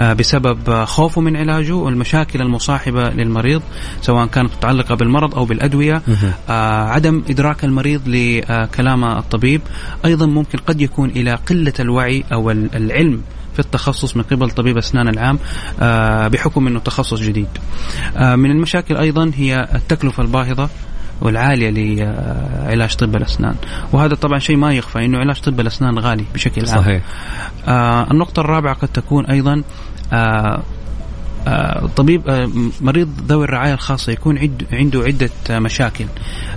آه، 0.00 0.12
بسبب 0.12 0.84
خوفه 0.84 1.20
من 1.20 1.36
علاجه 1.36 1.74
والمشاكل 1.74 2.42
المصاحبة 2.42 3.02
للمريض 3.10 3.62
سواء 4.02 4.26
كانت 4.26 4.52
متعلقة 4.56 4.94
بالمرض 4.94 5.34
أو 5.34 5.44
بالأدوية 5.44 6.02
عدم 6.88 7.22
إدراك 7.30 7.64
المريض 7.64 8.02
لكلام 8.08 9.04
الطبيب. 9.04 9.60
أيضا 10.04 10.26
ممكن 10.26 10.58
قد 10.58 10.80
يكون 10.80 11.10
إلى 11.10 11.34
قلة 11.34 11.72
الوعي 11.80 12.24
أو 12.32 12.50
ال- 12.50 12.74
العلم 12.76 13.22
في 13.54 13.58
التخصص 13.60 14.16
من 14.16 14.22
قبل 14.22 14.50
طبيب 14.50 14.78
اسنان 14.78 15.08
العام 15.08 15.38
بحكم 16.28 16.66
إنه 16.66 16.78
تخصص 16.80 17.20
جديد. 17.20 17.48
من 18.16 18.50
المشاكل 18.50 18.96
أيضا 18.96 19.30
هي 19.36 19.68
التكلفة 19.74 20.22
الباهظة. 20.22 20.68
والعالية 21.20 21.70
لعلاج 21.70 22.94
طب 22.94 23.16
الأسنان. 23.16 23.54
وهذا 23.92 24.14
طبعا 24.14 24.38
شيء 24.38 24.56
ما 24.56 24.72
يخفى 24.74 25.04
إنه 25.04 25.18
علاج 25.18 25.40
طب 25.40 25.60
الأسنان 25.60 25.98
غالي 25.98 26.24
بشكل 26.34 26.68
عام. 26.68 26.80
صحيح. 26.82 27.02
آه 27.68 28.10
النقطة 28.10 28.40
الرابعة 28.40 28.74
قد 28.74 28.88
تكون 28.88 29.26
أيضا 29.26 29.62
آه 30.12 30.62
آه، 31.46 31.86
طبيب 31.96 32.28
آه، 32.28 32.50
مريض 32.80 33.08
ذوي 33.28 33.44
الرعاية 33.44 33.74
الخاصة 33.74 34.12
يكون 34.12 34.38
عد- 34.38 34.66
عنده 34.72 35.02
عدة 35.02 35.30
آه، 35.50 35.58
مشاكل. 35.58 36.04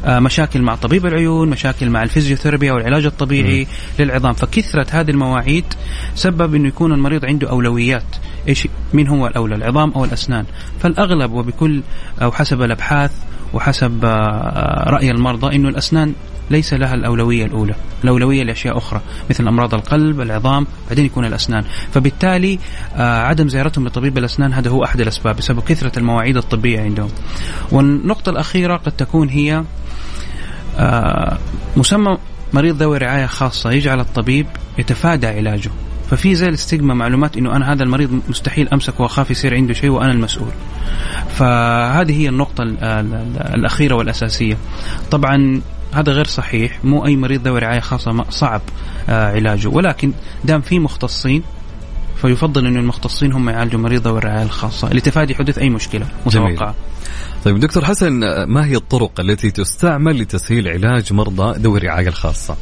آه، 0.06 0.20
مشاكل 0.20 0.62
مع 0.62 0.76
طبيب 0.76 1.06
العيون 1.06 1.50
مشاكل 1.50 1.90
مع 1.90 2.04
الفيزيوثيرابي 2.04 2.72
أو 2.72 2.78
العلاج 2.78 3.06
الطبيعي 3.06 3.68
للعظام. 4.00 4.34
فكثرة 4.34 4.88
هذه 4.92 5.12
المواعيد 5.12 5.66
سبب 6.16 6.56
إنه 6.56 6.68
يكون 6.68 6.94
المريض 6.94 7.26
عنده 7.26 7.50
أولويات. 7.50 8.04
إيش 8.48 8.68
مين 8.94 9.08
هو 9.08 9.28
الأولى 9.28 9.56
العظام 9.56 9.92
أو 9.92 10.06
الأسنان؟ 10.06 10.46
فالأغلب 10.80 11.32
وبكل 11.32 11.82
أو 12.22 12.32
حسب 12.32 12.62
الأبحاث 12.62 13.12
وحسب 13.54 14.06
آه، 14.06 14.90
رأي 14.90 15.12
المرضى 15.12 15.56
إنه 15.56 15.70
الأسنان 15.70 16.14
ليس 16.50 16.74
لها 16.74 16.94
الأولوية 16.94 17.46
الأولى 17.46 17.76
الأولوية 18.04 18.44
لأشياء 18.44 18.78
أخرى 18.78 19.02
مثل 19.30 19.48
أمراض 19.48 19.74
القلب 19.74 20.22
العظام 20.22 20.68
بعدين 20.90 21.06
يكون 21.06 21.26
الأسنان. 21.26 21.64
فبالتالي 21.92 22.60
آه، 22.96 23.22
عدم 23.22 23.50
زيارتهم 23.50 23.88
لطبيب 23.88 24.18
الأسنان 24.18 24.54
هذا 24.54 24.70
هو 24.70 24.84
أحد 24.84 25.02
الأسباب 25.02 25.36
بسبب 25.36 25.60
كثرة 25.60 26.00
المواعيد 26.00 26.38
الطبية 26.38 26.82
عندهم. 26.82 27.10
والنقطة 27.72 28.30
الأخيرة 28.30 28.78
قد 28.78 28.92
تكون 28.92 29.30
هي 29.30 29.64
آه، 30.78 31.38
مسمى 31.78 32.18
مريض 32.54 32.82
ذوي 32.82 32.98
رعاية 32.98 33.26
خاصة 33.26 33.72
يجعل 33.72 34.00
الطبيب 34.00 34.48
يتفادى 34.78 35.28
علاجه. 35.28 35.72
ففي 36.14 36.36
زي 36.36 36.48
الاستجمة 36.50 36.94
معلومات 36.94 37.38
إنه 37.38 37.56
أنا 37.56 37.74
هذا 37.74 37.84
المريض 37.84 38.22
مستحيل 38.30 38.70
أمسك 38.70 39.00
وأخاف 39.00 39.32
يصير 39.32 39.56
عنده 39.56 39.74
شيء 39.74 39.90
وأنا 39.90 40.12
المسؤول. 40.12 40.52
فهذه 41.36 42.22
هي 42.22 42.30
النقطة 42.30 42.62
ال- 42.64 42.84
ال- 42.84 43.14
ال- 43.14 43.54
الأخيرة 43.56 43.96
والأساسية. 43.96 44.58
طبعا 45.12 45.62
هذا 45.94 46.12
غير 46.12 46.28
صحيح، 46.28 46.80
مو 46.86 47.06
أي 47.06 47.16
مريض 47.16 47.48
ذوي 47.48 47.60
رعاية 47.60 47.80
خاصة 47.80 48.12
ما- 48.12 48.26
صعب 48.30 48.62
آه، 49.10 49.32
علاجه، 49.36 49.68
ولكن 49.68 50.12
دام 50.46 50.62
في 50.62 50.80
مختصين 50.80 51.44
فيفضل 52.22 52.68
إنه 52.68 52.80
المختصين 52.80 53.34
هم 53.34 53.50
يعالجوا 53.50 53.80
مريض 53.80 54.08
ذوي 54.08 54.18
الرعاية 54.18 54.44
الخاصة 54.44 54.90
لتفادي 54.94 55.36
حدوث 55.36 55.58
أي 55.58 55.70
مشكلة 55.70 56.06
جميل. 56.28 56.54
متوقعة. 56.54 56.76
طيب 57.46 57.60
دكتور 57.60 57.86
حسن 57.86 58.14
ما 58.44 58.66
هي 58.66 58.76
الطرق 58.76 59.20
التي 59.20 59.52
تستعمل 59.52 60.22
لتسهيل 60.22 60.68
علاج 60.68 61.14
مرضى 61.14 61.60
ذوي 61.60 61.80
الرعاية 61.80 62.08
الخاصة؟ 62.08 62.58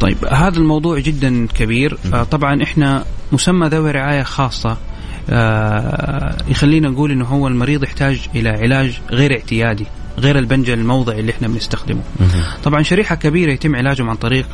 طيب 0.00 0.16
هذا 0.30 0.58
الموضوع 0.58 0.98
جدا 0.98 1.46
كبير. 1.46 1.98
آه 2.14 2.22
طبعا 2.22 2.62
إحنا 2.62 3.04
مسمى 3.32 3.68
ذوي 3.68 3.90
رعاية 3.90 4.22
خاصة 4.22 4.76
آه 5.30 6.36
يخلينا 6.48 6.88
نقول 6.88 7.10
إنه 7.10 7.24
هو 7.24 7.48
المريض 7.48 7.84
يحتاج 7.84 8.20
إلى 8.34 8.48
علاج 8.48 9.00
غير 9.10 9.32
اعتيادي. 9.32 9.86
غير 10.18 10.38
البنج 10.38 10.70
الموضعي 10.70 11.20
اللي 11.20 11.32
إحنا 11.32 11.48
بنستخدمه. 11.48 12.02
طبعا 12.64 12.82
شريحة 12.82 13.14
كبيرة 13.14 13.52
يتم 13.52 13.76
علاجهم 13.76 14.10
عن 14.10 14.16
طريق 14.16 14.46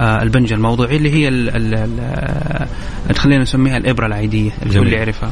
آه 0.00 0.22
البنج 0.22 0.52
الموضعي 0.52 0.96
اللي 0.96 1.10
هي 1.10 1.28
ال 1.28 1.50
ال 1.50 1.74
ال 3.10 3.16
خلينا 3.16 3.42
نسميها 3.42 3.76
الإبرة 3.76 4.06
العادية 4.06 4.50
الكل. 4.66 4.92
يعرفها. 4.92 5.30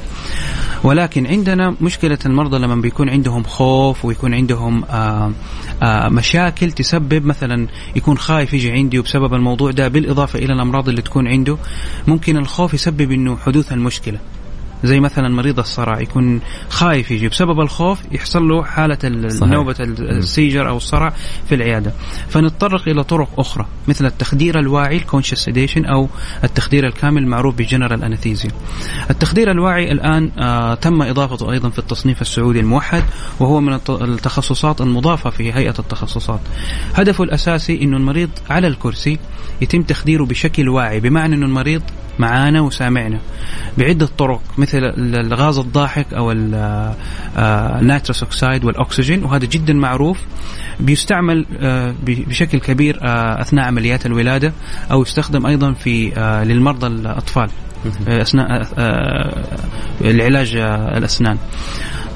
ولكن 0.85 1.27
عندنا 1.27 1.77
مشكلة 1.81 2.19
المرضى 2.27 2.59
لما 2.59 2.75
بيكون 2.75 3.09
عندهم 3.11 3.43
خوف 3.43 4.05
ويكون 4.05 4.35
عندهم 4.35 4.85
آه 4.85 5.33
آه 5.83 6.09
مشاكل 6.09 6.73
تسبب 6.73 7.25
مثلا 7.25 7.69
يكون 7.97 8.19
خايف 8.19 8.53
يجي 8.55 8.71
عندي 8.73 8.99
وبسبب 8.99 9.35
الموضوع 9.35 9.71
ده 9.71 9.89
بالإضافة 9.89 10.39
إلى 10.39 10.53
الأمراض 10.53 10.89
اللي 10.89 11.03
تكون 11.03 11.29
عنده 11.29 11.57
ممكن 12.09 12.37
الخوف 12.37 12.75
يسبب 12.75 13.13
إنه 13.13 13.37
حدوث 13.37 13.73
المشكلة. 13.73 14.19
زي 14.85 15.01
مثلا 15.01 15.29
مريض 15.29 15.59
الصرع 15.59 16.01
يكون 16.01 16.41
خايف 16.69 17.11
يجي 17.11 17.29
بسبب 17.29 17.61
الخوف 17.61 17.99
يحصل 18.13 18.49
له. 18.49 18.65
نوبة 19.55 19.75
ال- 19.81 20.11
ال 20.19 20.25
seizure 20.25 20.69
أو 20.69 20.77
الصرع 20.77 21.13
في 21.49 21.55
العيادة. 21.55 21.93
فنتطرق 22.29 22.89
إلى 22.89 23.05
طرق 23.05 23.29
أخرى 23.41 23.67
مثل 23.89 24.07
التخدير 24.07 24.59
الواعي 24.59 24.97
ال 24.97 25.01
conscious 25.01 25.39
sedation 25.45 25.85
أو 25.85 26.09
التخدير 26.45 26.87
الكامل 26.87 27.27
معروف 27.27 27.55
ب 27.55 27.61
general 27.61 28.05
anesthesia 28.05 28.51
التخدير 29.11 29.51
الواعي 29.51 29.93
الآن 29.93 30.31
آه 30.39 30.75
تم 30.75 31.03
إضافته 31.03 31.53
أيضا 31.53 31.71
في 31.71 31.79
التصنيف 31.79 32.21
السعودي 32.23 32.61
الموحد 32.61 33.03
وهو 33.41 33.61
من 33.61 33.73
الت- 33.73 33.91
التخصصات 33.91 34.81
المضافة 34.81 35.31
في 35.31 35.53
هيئة 35.53 35.75
التخصصات. 35.79 36.41
هدفه 36.95 37.25
الأساسي 37.25 37.83
أنه 37.83 37.97
المريض 37.97 38.31
على 38.51 38.67
الكرسي 38.67 39.19
يتم 39.61 39.83
تخديره 39.83 40.25
بشكل 40.25 40.69
واعي 40.69 41.01
بمعنى 41.01 41.35
أنه 41.35 41.47
المريض 41.47 41.83
معانا 42.19 42.61
وسامعنا. 42.61 43.19
بعدة 43.79 44.07
طرق 44.19 44.41
مثل 44.59 44.79
ال- 44.79 45.17
الغاز 45.17 45.59
الضاحك 45.59 46.15
أو 46.15 46.33
ال- 46.33 46.95
ال 47.81 47.86
nitrous 47.86 48.23
oxide 48.23 48.65
والأكسجين 48.65 49.25
وهذا 49.25 49.45
جدا 49.47 49.73
معروف. 49.73 50.19
بيستعمل 50.81 51.47
آه، 51.61 51.95
بشكل 52.07 52.59
كبير 52.61 52.99
آه، 53.03 53.41
أثناء 53.41 53.65
عمليات 53.65 54.07
الولادة 54.07 54.53
أو 54.91 55.03
يستخدم 55.03 55.47
أيضا 55.47 55.73
في 55.73 56.17
آه، 56.17 56.45
للمرضى 56.45 56.87
الأطفال 56.87 57.51
أثناء 58.09 58.67
العلاج 60.01 60.57
الأسنان. 60.97 61.39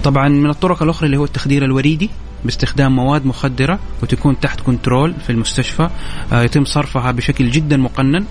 طبعا 0.05 0.29
من 0.29 0.51
الطرق 0.51 0.83
الأخرى 0.83 1.07
اللي 1.07 1.17
هو 1.17 1.25
التخدير 1.25 1.65
الوريدي 1.65 2.11
باستخدام 2.45 2.97
مواد 2.97 3.27
مخدرة 3.27 3.79
وتكون 4.03 4.41
تحت 4.41 4.61
control 4.61 5.15
في 5.27 5.31
المستشفى 5.31 5.89
يتم 6.33 6.65
صرفها 6.65 7.11
بشكل 7.13 7.51
جدا 7.51 7.77
مقنن. 7.77 8.25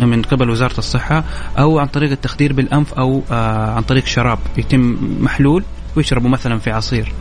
من 0.00 0.22
قبل 0.22 0.50
وزارة 0.50 0.78
الصحة 0.78 1.24
أو 1.58 1.78
عن 1.78 1.86
طريق 1.86 2.10
التخدير 2.10 2.52
بالأنف 2.52 2.94
أو 2.94 3.22
آه، 3.30 3.70
عن 3.74 3.82
طريق 3.82 4.06
شراب 4.06 4.38
يتم 4.58 4.96
محلول 5.20 5.64
ويشربوا 5.96 6.30
مثلا 6.30 6.58
في 6.58 6.70
عصير. 6.70 7.12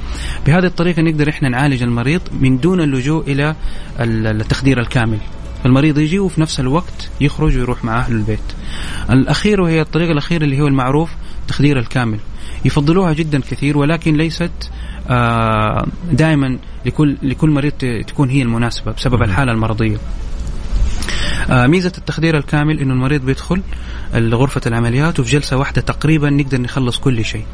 بهذه 0.47 0.65
الطريقة 0.65 1.01
نقدر 1.01 1.29
إحنا 1.29 1.49
نعالج 1.49 1.83
المريض 1.83 2.21
من 2.39 2.57
دون 2.57 2.81
اللجوء 2.81 3.31
إلى 3.31 3.55
ال- 3.99 4.41
التخدير 4.41 4.79
الكامل. 4.79 5.17
المريض 5.65 5.97
يجي 5.97 6.19
وفي 6.19 6.41
نفس 6.41 6.59
الوقت 6.59 7.09
يخرج 7.21 7.57
ويروح 7.57 7.83
مع 7.85 7.97
أهل 7.99 8.13
البيت. 8.15 8.39
الأخير 9.09 9.61
وهي 9.61 9.81
الطريقة 9.81 10.11
الأخيرة 10.11 10.43
اللي 10.43 10.61
هو 10.61 10.67
المعروف 10.67 11.11
تخدير 11.47 11.79
الكامل. 11.79 12.19
يفضلوها 12.65 13.13
جدا 13.13 13.39
كثير 13.39 13.77
ولكن 13.77 14.13
ليست 14.17 14.51
آه، 15.09 15.85
دائما 16.11 16.57
لكل 16.85 17.17
لكل 17.23 17.49
مريض 17.49 17.71
تكون 18.07 18.29
هي 18.29 18.41
المناسبة 18.41 18.91
بسبب 18.91 19.23
الحالة 19.23 19.51
المرضية. 19.51 19.97
آه، 21.49 21.67
ميزة 21.67 21.91
التخدير 21.97 22.37
الكامل 22.37 22.79
إنه 22.79 22.93
المريض 22.93 23.21
بيدخل 23.21 23.61
غرفة 24.15 24.61
العمليات 24.65 25.19
وفي 25.19 25.31
جلسة 25.31 25.57
واحدة 25.57 25.81
تقريبا 25.81 26.29
نقدر 26.29 26.61
نخلص 26.61 26.97
كل 26.97 27.25
شيء. 27.25 27.45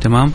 تمام 0.00 0.32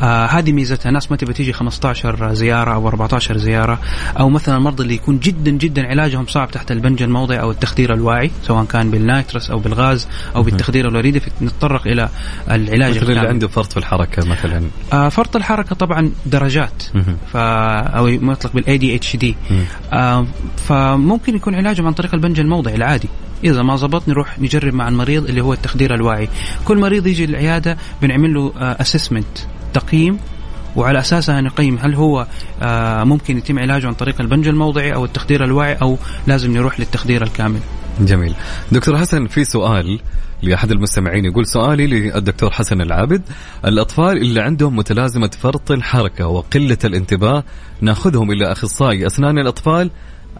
آه 0.00 0.26
هذه 0.26 0.52
ميزتها 0.52 0.90
ناس 0.90 1.10
ما 1.10 1.16
تبي 1.16 1.32
تيجي 1.32 1.52
15 1.52 2.34
زيارة 2.34 2.74
أو 2.74 2.88
14 2.88 3.36
زيارة 3.36 3.78
أو 4.18 4.28
مثلا 4.28 4.56
المرضى 4.56 4.82
اللي 4.82 4.94
يكون 4.94 5.18
جدا 5.18 5.50
جدا 5.50 5.86
علاجهم 5.86 6.26
صعب 6.26 6.50
تحت 6.50 6.72
البنج 6.72 7.02
الموضعي 7.02 7.40
أو 7.40 7.50
التخدير 7.50 7.94
الواعي 7.94 8.30
سواء 8.42 8.64
كان 8.64 8.90
بالنايترس 8.90 9.50
أو 9.50 9.58
بالغاز 9.58 10.08
أو 10.36 10.42
بالتخدير 10.42 10.88
الوريدي 10.88 11.22
نتطرق 11.42 11.86
إلى 11.86 12.08
العلاج 12.50 12.96
مثل 12.96 13.10
اللي. 13.10 13.28
عنده 13.28 13.48
فرط 13.48 13.70
في 13.72 13.76
الحركة 13.76 14.26
مثلا 14.28 14.62
آه 14.92 15.08
فرط 15.08 15.36
الحركة 15.36 15.74
طبعا 15.76 16.10
درجات. 16.26 16.82
ف 17.32 17.36
أو 17.36 18.06
ما 18.20 18.32
يطلق 18.32 18.52
بال 18.52 18.78
ADHD 18.78 19.36
مم. 19.50 20.26
فممكن 20.68 21.36
يكون 21.36 21.54
علاجهم 21.54 21.86
عن 21.86 21.92
طريق 21.92 22.14
البنج 22.14 22.40
الموضعي 22.40 22.74
العادي 22.74 23.08
إذا 23.44 23.62
ما 23.62 23.76
زبط 23.76 24.08
نروح 24.08 24.38
نجرب 24.38 24.74
مع 24.74 24.88
المريض 24.88 25.28
اللي 25.28 25.40
هو 25.40 25.52
التخدير 25.52 25.94
الواعي. 25.94 26.28
كل 26.64 26.78
مريض 26.78 27.06
يجي 27.06 27.24
العياده 27.24 27.76
بنعمل 28.02 28.34
له 28.34 28.52
assessment 28.56 29.38
تقييم 29.74 30.18
وعلى 30.76 30.98
أساسها 30.98 31.40
نقيم 31.40 31.78
هل 31.78 31.94
هو 31.94 32.26
آه، 32.62 33.04
ممكن 33.04 33.38
يتم 33.38 33.58
علاجه 33.58 33.86
عن 33.86 33.94
طريق 33.94 34.20
البنج 34.20 34.48
الموضعي 34.48 34.94
أو 34.94 35.04
التخدير 35.04 35.44
الواعي 35.44 35.74
أو 35.74 35.98
لازم 36.26 36.52
نروح 36.52 36.80
للتخدير 36.80 37.22
الكامل. 37.22 37.60
جميل. 38.00 38.34
دكتور 38.72 38.98
حسن 38.98 39.26
في 39.26 39.44
سؤال 39.44 40.00
لأحد 40.42 40.70
المستمعين 40.70 41.24
يقول 41.24 41.46
سؤالي 41.46 41.86
للدكتور 41.86 42.50
حسن 42.50 42.80
العابد. 42.80 43.22
الأطفال 43.64 44.16
اللي 44.16 44.40
عندهم 44.40 44.76
متلازمة 44.76 45.30
فرط 45.40 45.70
الحركة 45.70 46.26
وقلة 46.26 46.78
الانتباه 46.84 47.44
ناخذهم 47.80 48.30
إلى 48.30 48.52
أخصائي 48.52 49.06
أسنان 49.06 49.38
الأطفال 49.38 49.90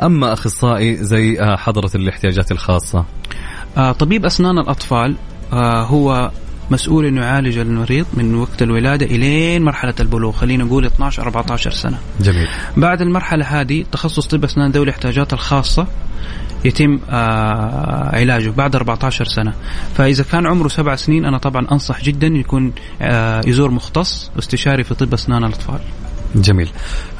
أما 0.02 0.32
أخصائي 0.32 0.96
زي 0.96 1.40
آه، 1.40 1.56
حضرة 1.56 1.90
الاحتياجات 1.94 2.52
الخاصة؟ 2.52 3.04
آه، 3.76 3.92
طبيب 3.92 4.24
أسنان 4.24 4.58
الأطفال 4.58 5.16
آه، 5.52 5.82
هو 5.84 6.30
مسؤول 6.70 7.06
إنه 7.06 7.20
يعالج 7.20 7.58
المريض 7.58 8.06
من 8.14 8.34
وقت 8.34 8.62
الولادة 8.62 9.06
إلين 9.06 9.62
مرحلة 9.62 9.94
البلوغ. 10.00 10.32
خلينا 10.32 10.64
نقول 10.64 10.84
12 10.86 11.22
14 11.22 11.70
سنة. 11.70 11.98
جميل. 12.20 12.48
بعد 12.76 13.00
المرحلة 13.02 13.44
هذه 13.44 13.84
تخصص 13.92 14.26
طب 14.26 14.44
أسنان 14.44 14.70
ذوي 14.70 14.84
الاحتياجات 14.84 15.32
الخاصة 15.32 15.86
يتم 16.64 16.98
آه 17.10 18.16
علاجه 18.16 18.50
بعد 18.50 18.76
14 18.76 19.24
سنة. 19.24 19.52
فإذا 19.94 20.24
كان 20.32 20.46
عمره 20.46 20.68
سبع 20.68 20.96
سنين 20.96 21.24
أنا 21.24 21.38
طبعا 21.38 21.66
أنصح 21.72 22.02
جدا 22.02 22.26
يكون 22.26 22.72
آه 23.02 23.40
يزور 23.46 23.70
مختص 23.70 24.30
واستشاري 24.36 24.84
في 24.84 24.94
طب 24.94 25.14
أسنان 25.14 25.44
الأطفال. 25.44 25.80
جميل. 26.36 26.68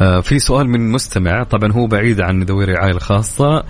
آه 0.00 0.20
في 0.20 0.38
سؤال 0.38 0.68
من 0.68 0.92
مستمع 0.92 1.42
طبعا 1.42 1.72
هو 1.72 1.86
بعيد 1.86 2.20
عن 2.20 2.42
ذوي 2.42 2.64
الرعاية 2.64 2.92
الخاصة. 2.92 3.64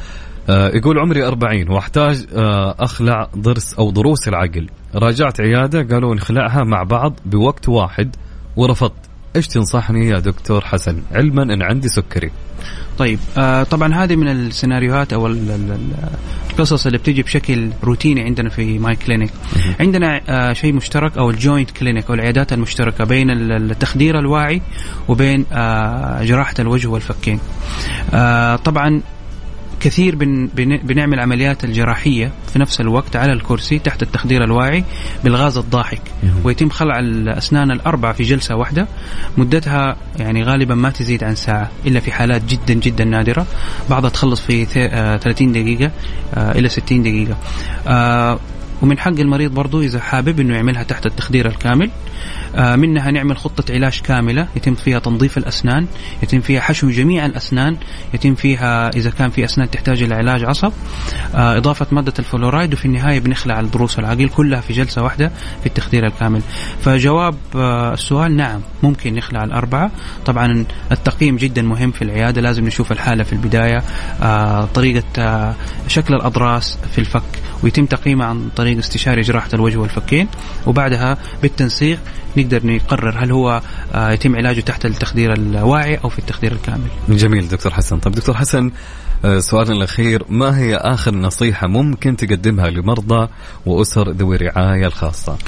آه 0.49 0.69
يقول 0.69 0.99
عمري 0.99 1.27
40 1.27 1.71
وأحتاج 1.71 2.27
آه 2.35 2.75
أخلع 2.79 3.29
ضرس 3.39 3.75
أو 3.75 3.91
ضروس 3.91 4.29
العقل. 4.29 4.69
راجعت 4.95 5.41
عيادة 5.41 5.95
قالوا 5.95 6.15
نخلعها 6.15 6.65
مع 6.65 6.83
بعض 6.83 7.15
بوقت 7.25 7.69
واحد 7.69 8.17
ورفضت. 8.57 9.06
إيش 9.37 9.47
تنصحني 9.49 10.09
يا 10.09 10.19
دكتور 10.19 10.65
حسن؟ 10.65 11.03
علما 11.13 11.43
إن 11.43 11.63
عندي 11.63 11.89
سكري. 11.89 12.31
طيب 12.99 13.19
آه 13.39 13.63
طبعا 13.63 13.95
هذه 13.95 14.17
من 14.17 14.29
السيناريوهات 14.29 15.13
أو 15.13 15.27
ال- 15.27 15.51
ال- 15.51 15.73
ال- 15.73 16.09
القصص 16.51 16.87
اللي 16.87 16.99
بتيجي 16.99 17.23
بشكل 17.23 17.71
روتيني 17.85 18.21
عندنا 18.23 18.49
في 18.49 18.79
My 18.79 18.97
Clinic 18.97 19.31
عندنا 19.81 20.21
آه 20.29 20.53
شيء 20.53 20.73
مشترك 20.73 21.19
أو 21.19 21.31
ال 21.31 21.37
joint 21.37 21.71
clinic 21.71 22.09
أو 22.09 22.15
العيادات 22.15 22.53
المشتركة 22.53 23.05
بين 23.05 23.31
ال- 23.31 23.71
التخدير 23.71 24.19
الواعي 24.19 24.63
وبين 25.09 25.45
آه 25.53 26.25
جراحة 26.25 26.55
الوجه 26.59 26.89
والفكين. 26.89 27.41
آه 28.15 28.57
طبعا 28.57 29.03
كثير 29.87 30.17
بن 30.17 30.49
بن 30.55 30.77
بنعمل 30.77 31.21
عمليات 31.21 31.65
الجراحية 31.65 32.33
في 32.53 32.59
نفس 32.59 32.81
الوقت 32.81 33.17
على 33.17 33.33
الكرسي 33.33 33.79
تحت 33.79 34.03
التخدير 34.03 34.45
الواعي 34.45 34.85
بالغاز 35.25 35.59
الضاحك. 35.59 36.01
ويتم 36.45 36.69
خلع 36.71 36.99
الأسنان 36.99 37.71
الأربعة 37.71 38.13
في 38.13 38.23
جلسة 38.23 38.57
واحدة. 38.57 38.87
مدتها 39.37 39.97
يعني 40.19 40.43
غالبا 40.43 40.75
ما 40.75 40.91
تزيد 40.91 41.25
عن 41.25 41.35
ساعة 41.35 41.71
إلا 41.87 42.01
في 42.01 42.13
حالات 42.13 42.43
جدا 42.45 42.75
جدا 42.75 43.05
نادرة. 43.05 43.47
بعضها 43.91 44.11
تخلص 44.11 44.41
في 44.41 44.65
ث- 44.65 44.71
آه، 44.77 45.17
30 45.17 45.53
دقيقة 45.53 45.91
آه، 46.35 46.53
إلى 46.53 46.69
60 46.69 47.03
دقيقة. 47.03 47.37
آه، 47.87 48.39
ومن 48.83 48.99
حق 48.99 49.09
المريض 49.21 49.51
برضو 49.55 49.81
إذا 49.83 50.01
حابب 50.01 50.41
أنه 50.41 50.55
يعملها 50.55 50.83
تحت 50.83 51.07
التخدير 51.07 51.47
الكامل. 51.47 51.91
منها 52.57 53.11
نعمل 53.11 53.37
خطة 53.37 53.75
علاج 53.75 54.01
كاملة 54.01 54.49
يتم 54.57 54.75
فيها 54.75 54.99
تنظيف 54.99 55.39
الأسنان 55.39 55.87
يتم 56.23 56.41
فيها 56.41 56.61
حشو 56.61 56.91
جميع 56.91 57.27
الأسنان 57.27 57.77
يتم 58.15 58.35
فيها 58.35 58.89
إذا 58.89 59.11
كان 59.11 59.31
في 59.31 59.45
أسنان 59.45 59.71
تحتاج 59.71 60.03
إلى 60.03 60.15
علاج 60.15 60.45
عصب. 60.45 60.73
آه، 61.35 61.57
إضافة 61.57 61.87
مادة 61.93 62.13
الفلورايد 62.19 62.73
وفي 62.73 62.85
النهاية 62.85 63.21
بنخلع 63.21 63.61
الضروس 63.61 63.99
والعقيل 63.99 64.29
كلها 64.29 64.61
في 64.61 64.73
جلسة 64.73 65.03
واحدة 65.03 65.31
في 65.61 65.67
التخدير 65.67 66.07
الكامل. 66.07 66.43
فجواب 66.81 67.35
آه، 67.57 67.95
السؤال 67.95 68.37
نعم 68.37 68.61
ممكن 68.83 69.15
نخلع 69.15 69.45
الأربعة. 69.45 69.91
طبعا 70.27 70.65
التقييم 70.93 71.37
جدا 71.37 71.63
مهم 71.63 71.91
في 71.91 72.03
العيادة 72.03 72.41
لازم 72.41 72.67
نشوف 72.67 72.93
الحالة 72.93 73.25
في 73.25 73.33
البداية 73.33 73.83
آه، 74.23 74.65
طريقة 74.75 75.05
آه، 75.19 75.55
شكل 75.89 76.15
الأضراس 76.15 76.79
في 76.93 76.99
الفك 76.99 77.23
ويتم 77.63 77.87
تقييمها 77.87 78.27
عن 78.27 78.49
طريق 78.57 78.79
استشاري 78.79 79.23
جراحة 79.23 79.49
الوجه 79.55 79.77
والفكين. 79.77 80.29
وبعدها 80.67 81.17
بالتنسيق 81.43 81.99
نقدر 82.39 82.67
نقرر 82.67 83.15
هل 83.19 83.33
هو 83.33 83.61
آه، 83.95 84.11
يتم 84.11 84.37
علاجه 84.37 84.61
تحت 84.61 84.87
التخدير 84.87 85.33
الواعي 85.33 85.97
أو 86.05 86.09
في 86.09 86.19
التخدير 86.19 86.53
الكامل. 86.53 86.89
جميل 87.09 87.49
دكتور 87.49 87.73
حسن. 87.73 87.99
طيب 87.99 88.15
دكتور 88.15 88.37
حسن 88.37 88.71
آه، 89.25 89.39
سؤالنا 89.39 89.75
الأخير 89.75 90.25
ما 90.29 90.59
هي 90.59 90.77
آخر 90.77 91.15
نصيحة 91.15 91.67
ممكن 91.67 92.17
تقدمها 92.17 92.71
لمرضى 92.71 93.29
وأسر 93.67 94.11
ذوي 94.11 94.37
الرعاية 94.37 94.87
الخاصة؟ 94.87 95.39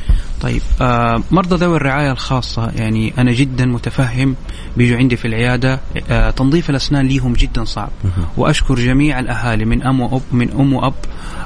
طيب 0.41 0.63
آه 0.81 1.23
مرضى 1.31 1.57
ذوي 1.57 1.77
الرعاية 1.77 2.13
الخاصة 2.13 2.71
يعني 2.71 3.13
أنا 3.19 3.33
جدا 3.33 3.67
متفهم 3.67 4.37
بيجوا 4.77 4.99
عندي 4.99 5.17
في 5.17 5.25
العيادة 5.25 5.81
آه 6.11 6.31
تنظيف 6.31 6.71
الأسنان 6.71 7.07
ليهم 7.07 7.33
جدا 7.33 7.65
صعب. 7.65 7.91
وأشكر 8.37 8.75
جميع 8.75 9.19
الأهالي 9.19 9.65
من 9.65 9.83
أم 9.83 10.01
وأب 10.01 10.23
من 10.33 10.51
أم 10.51 10.73
وأب 10.73 10.95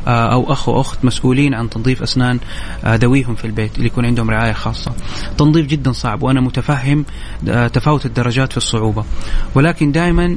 آه 0.06 0.32
أو 0.32 0.52
أخ 0.52 0.68
وأخت 0.68 1.04
مسؤولين 1.04 1.54
عن 1.54 1.70
تنظيف 1.70 2.02
أسنان 2.02 2.38
آه 2.84 2.94
ذويهم 2.94 3.34
في 3.34 3.44
البيت 3.44 3.76
اللي 3.76 3.86
يكون 3.86 4.06
عندهم 4.06 4.30
رعاية 4.30 4.52
خاصة. 4.52 4.92
تنظيف 5.38 5.66
جدا 5.66 5.92
صعب 5.92 6.22
وأنا 6.22 6.40
متفهم 6.40 7.04
آه 7.48 7.68
تفاوت 7.68 8.06
الدرجات 8.06 8.50
في 8.50 8.56
الصعوبة. 8.56 9.04
ولكن 9.54 9.92
دائما 9.92 10.36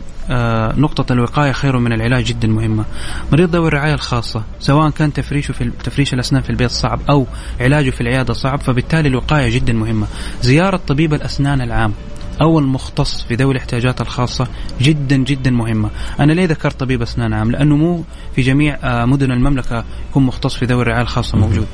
نقطة 0.78 1.14
الوقاية 1.14 1.52
خير 1.52 1.78
من 1.80 1.94
العلاج 1.94 2.26
جدا 2.26 2.48
مهمة. 2.48 2.86
مريض 3.32 3.56
ذوي 3.56 3.68
الرعاية 3.68 3.94
الخاصة 3.94 4.44
سواء 4.60 4.90
كان 4.90 5.14
تفريشه 5.14 5.52
في 5.52 5.72
تفريش 5.84 6.14
الأسنان 6.14 6.42
في 6.42 6.50
البيت 6.50 6.72
صعب 6.72 7.00
أو 7.10 7.28
علاجه 7.62 7.90
في 7.90 8.02
العيادة 8.02 8.34
صعب 8.34 8.62
فبالتالي 8.62 9.08
الوقاية 9.08 9.56
جدا 9.56 9.74
مهمة. 9.74 10.08
زيارة 10.42 10.80
طبيب 10.88 11.14
الأسنان 11.14 11.62
العام. 11.62 11.94
أو 12.42 12.60
المختص 12.60 13.22
في 13.24 13.36
ذوي 13.36 13.52
الاحتياجات 13.52 14.02
الخاصة 14.02 14.48
جدا 14.82 15.16
جدا 15.16 15.52
مهمة. 15.52 15.90
أنا 16.20 16.34
ليه 16.34 16.46
ذكرت 16.46 16.80
طبيب 16.80 17.02
أسنان 17.02 17.34
عام؟ 17.34 17.52
لأنه 17.52 17.76
مو 17.76 18.04
في 18.36 18.42
جميع 18.42 18.78
آه، 18.84 19.06
مدن 19.06 19.32
المملكة 19.32 19.84
يكون 20.10 20.24
مختص 20.24 20.56
في 20.56 20.66
ذوي 20.66 20.82
الرعاية 20.82 21.02
الخاصة 21.02 21.38
موجود. 21.38 21.68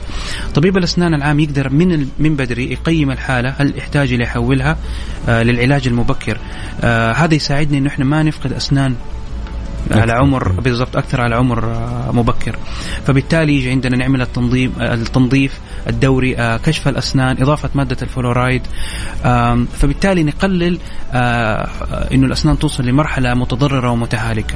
طبيب 0.56 0.78
الأسنان 0.78 1.14
العام 1.14 1.40
يقدر 1.40 1.70
من 1.70 2.08
من 2.20 2.36
بدري 2.36 2.72
يقيم 2.72 3.12
الحالة 3.12 3.50
هل 3.50 3.78
يحتاج 3.78 4.14
إلى 4.14 4.24
يحولها 4.24 4.78
آه، 5.30 5.44
للعلاج 5.44 5.88
المبكر. 5.88 6.38
آه، 6.82 7.12
هذا 7.12 7.34
يساعدني 7.34 7.78
إنه 7.78 7.90
إحنا 7.90 8.06
ما 8.06 8.24
نفقد 8.24 8.54
أسنان 8.54 8.96
على 9.92 10.12
عمر 10.12 10.52
بالضبط 10.52 10.98
أكثر 10.98 11.22
على 11.22 11.36
عمر 11.36 11.66
آه، 11.66 12.12
مبكر. 12.12 12.56
فبالتالي 13.08 13.56
يجي 13.56 13.70
عندنا 13.70 13.98
نعمل 13.98 14.22
التنظيم 14.22 14.74
آه، 14.80 14.94
التنظيف 14.94 15.60
الدوري 15.88 16.38
آه، 16.38 16.58
كشف 16.58 16.88
الأسنان 16.88 17.42
إضافة 17.42 17.70
مادة 17.76 17.98
الفلورايد. 18.02 18.62
فبالتالي 19.74 20.24
نقلل 20.24 20.78
إنه 22.14 22.28
الأسنان 22.28 22.60
توصل 22.60 22.84
لمرحلة 22.84 23.34
متضررة 23.34 23.92
ومتهالكة. 23.92 24.56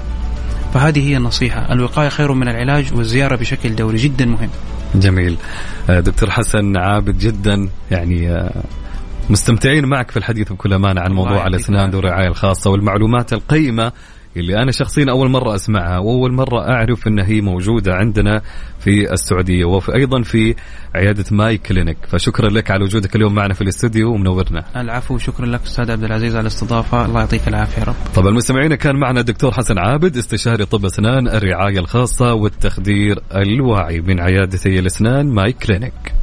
فهذه 0.74 1.10
هي 1.10 1.18
النصيحة. 1.18 1.74
الوقاية 1.74 2.10
خير 2.10 2.34
من 2.34 2.48
العلاج 2.48 2.94
والزيارة 2.94 3.36
بشكل 3.36 3.76
دوري. 3.76 3.98
جدا 3.98 4.26
مهم. 4.26 4.50
جميل. 4.96 5.38
دكتور 5.90 6.32
حسن 6.32 6.78
عابد 6.78 7.18
جدا. 7.18 7.70
يعني 7.92 8.50
مستمتعين 9.30 9.86
معك 9.86 10.12
في 10.12 10.18
الحديث 10.18 10.52
بكل 10.52 10.74
أمانة 10.74 11.02
عن 11.02 11.12
موضوع 11.12 11.48
العافية. 11.48 11.86
ذو 11.86 12.00
الرعاية 12.00 12.28
الخاصة 12.28 12.70
والمعلومات 12.70 13.34
القيمة 13.34 13.92
اللي 14.38 14.58
أنا 14.58 14.72
شخصيا 14.72 15.06
أول 15.10 15.30
مرة 15.30 15.56
أسمعها 15.56 15.98
وأول 15.98 16.34
مرة 16.34 16.70
أعرف 16.70 17.08
أن 17.08 17.20
هي 17.20 17.42
موجودة 17.42 17.96
عندنا 17.96 18.42
في 18.80 19.14
السعودية 19.14 19.66
وفي 19.66 19.96
أيضا 19.96 20.22
في 20.22 20.56
عيادة 20.96 21.26
My 21.32 21.58
Clinic. 21.58 21.98
فشكرا 22.08 22.50
لك 22.50 22.72
على 22.72 22.84
وجودك 22.84 23.16
اليوم 23.16 23.36
معنا 23.36 23.54
في 23.54 23.62
الاستوديو 23.62 24.14
ومنورنا. 24.14 24.64
العفو 24.76 25.18
شكرا 25.18 25.46
لك 25.46 25.62
أستاذ 25.62 25.92
عبد 25.92 26.04
العزيز 26.04 26.36
على 26.36 26.42
الاستضافة. 26.42 27.06
الله 27.06 27.20
يعطيك 27.20 27.48
العافية 27.48 27.82
يا 27.82 27.88
رب. 27.88 27.96
طبعا 28.16 28.30
المستمعين 28.30 28.76
كان 28.76 28.96
معنا 28.96 29.20
الدكتور 29.20 29.52
حسن 29.52 29.78
عابد 29.78 30.18
استشاري 30.18 30.66
طب 30.66 30.86
أسنان 30.86 31.28
الرعاية 31.28 31.80
الخاصة 31.80 32.34
والتخدير 32.34 33.20
الواعي 33.36 34.02
من 34.02 34.20
عيادتي 34.20 34.80
الأسنان 34.80 35.34
ماي 35.34 35.52
كلينيك. 35.54 36.14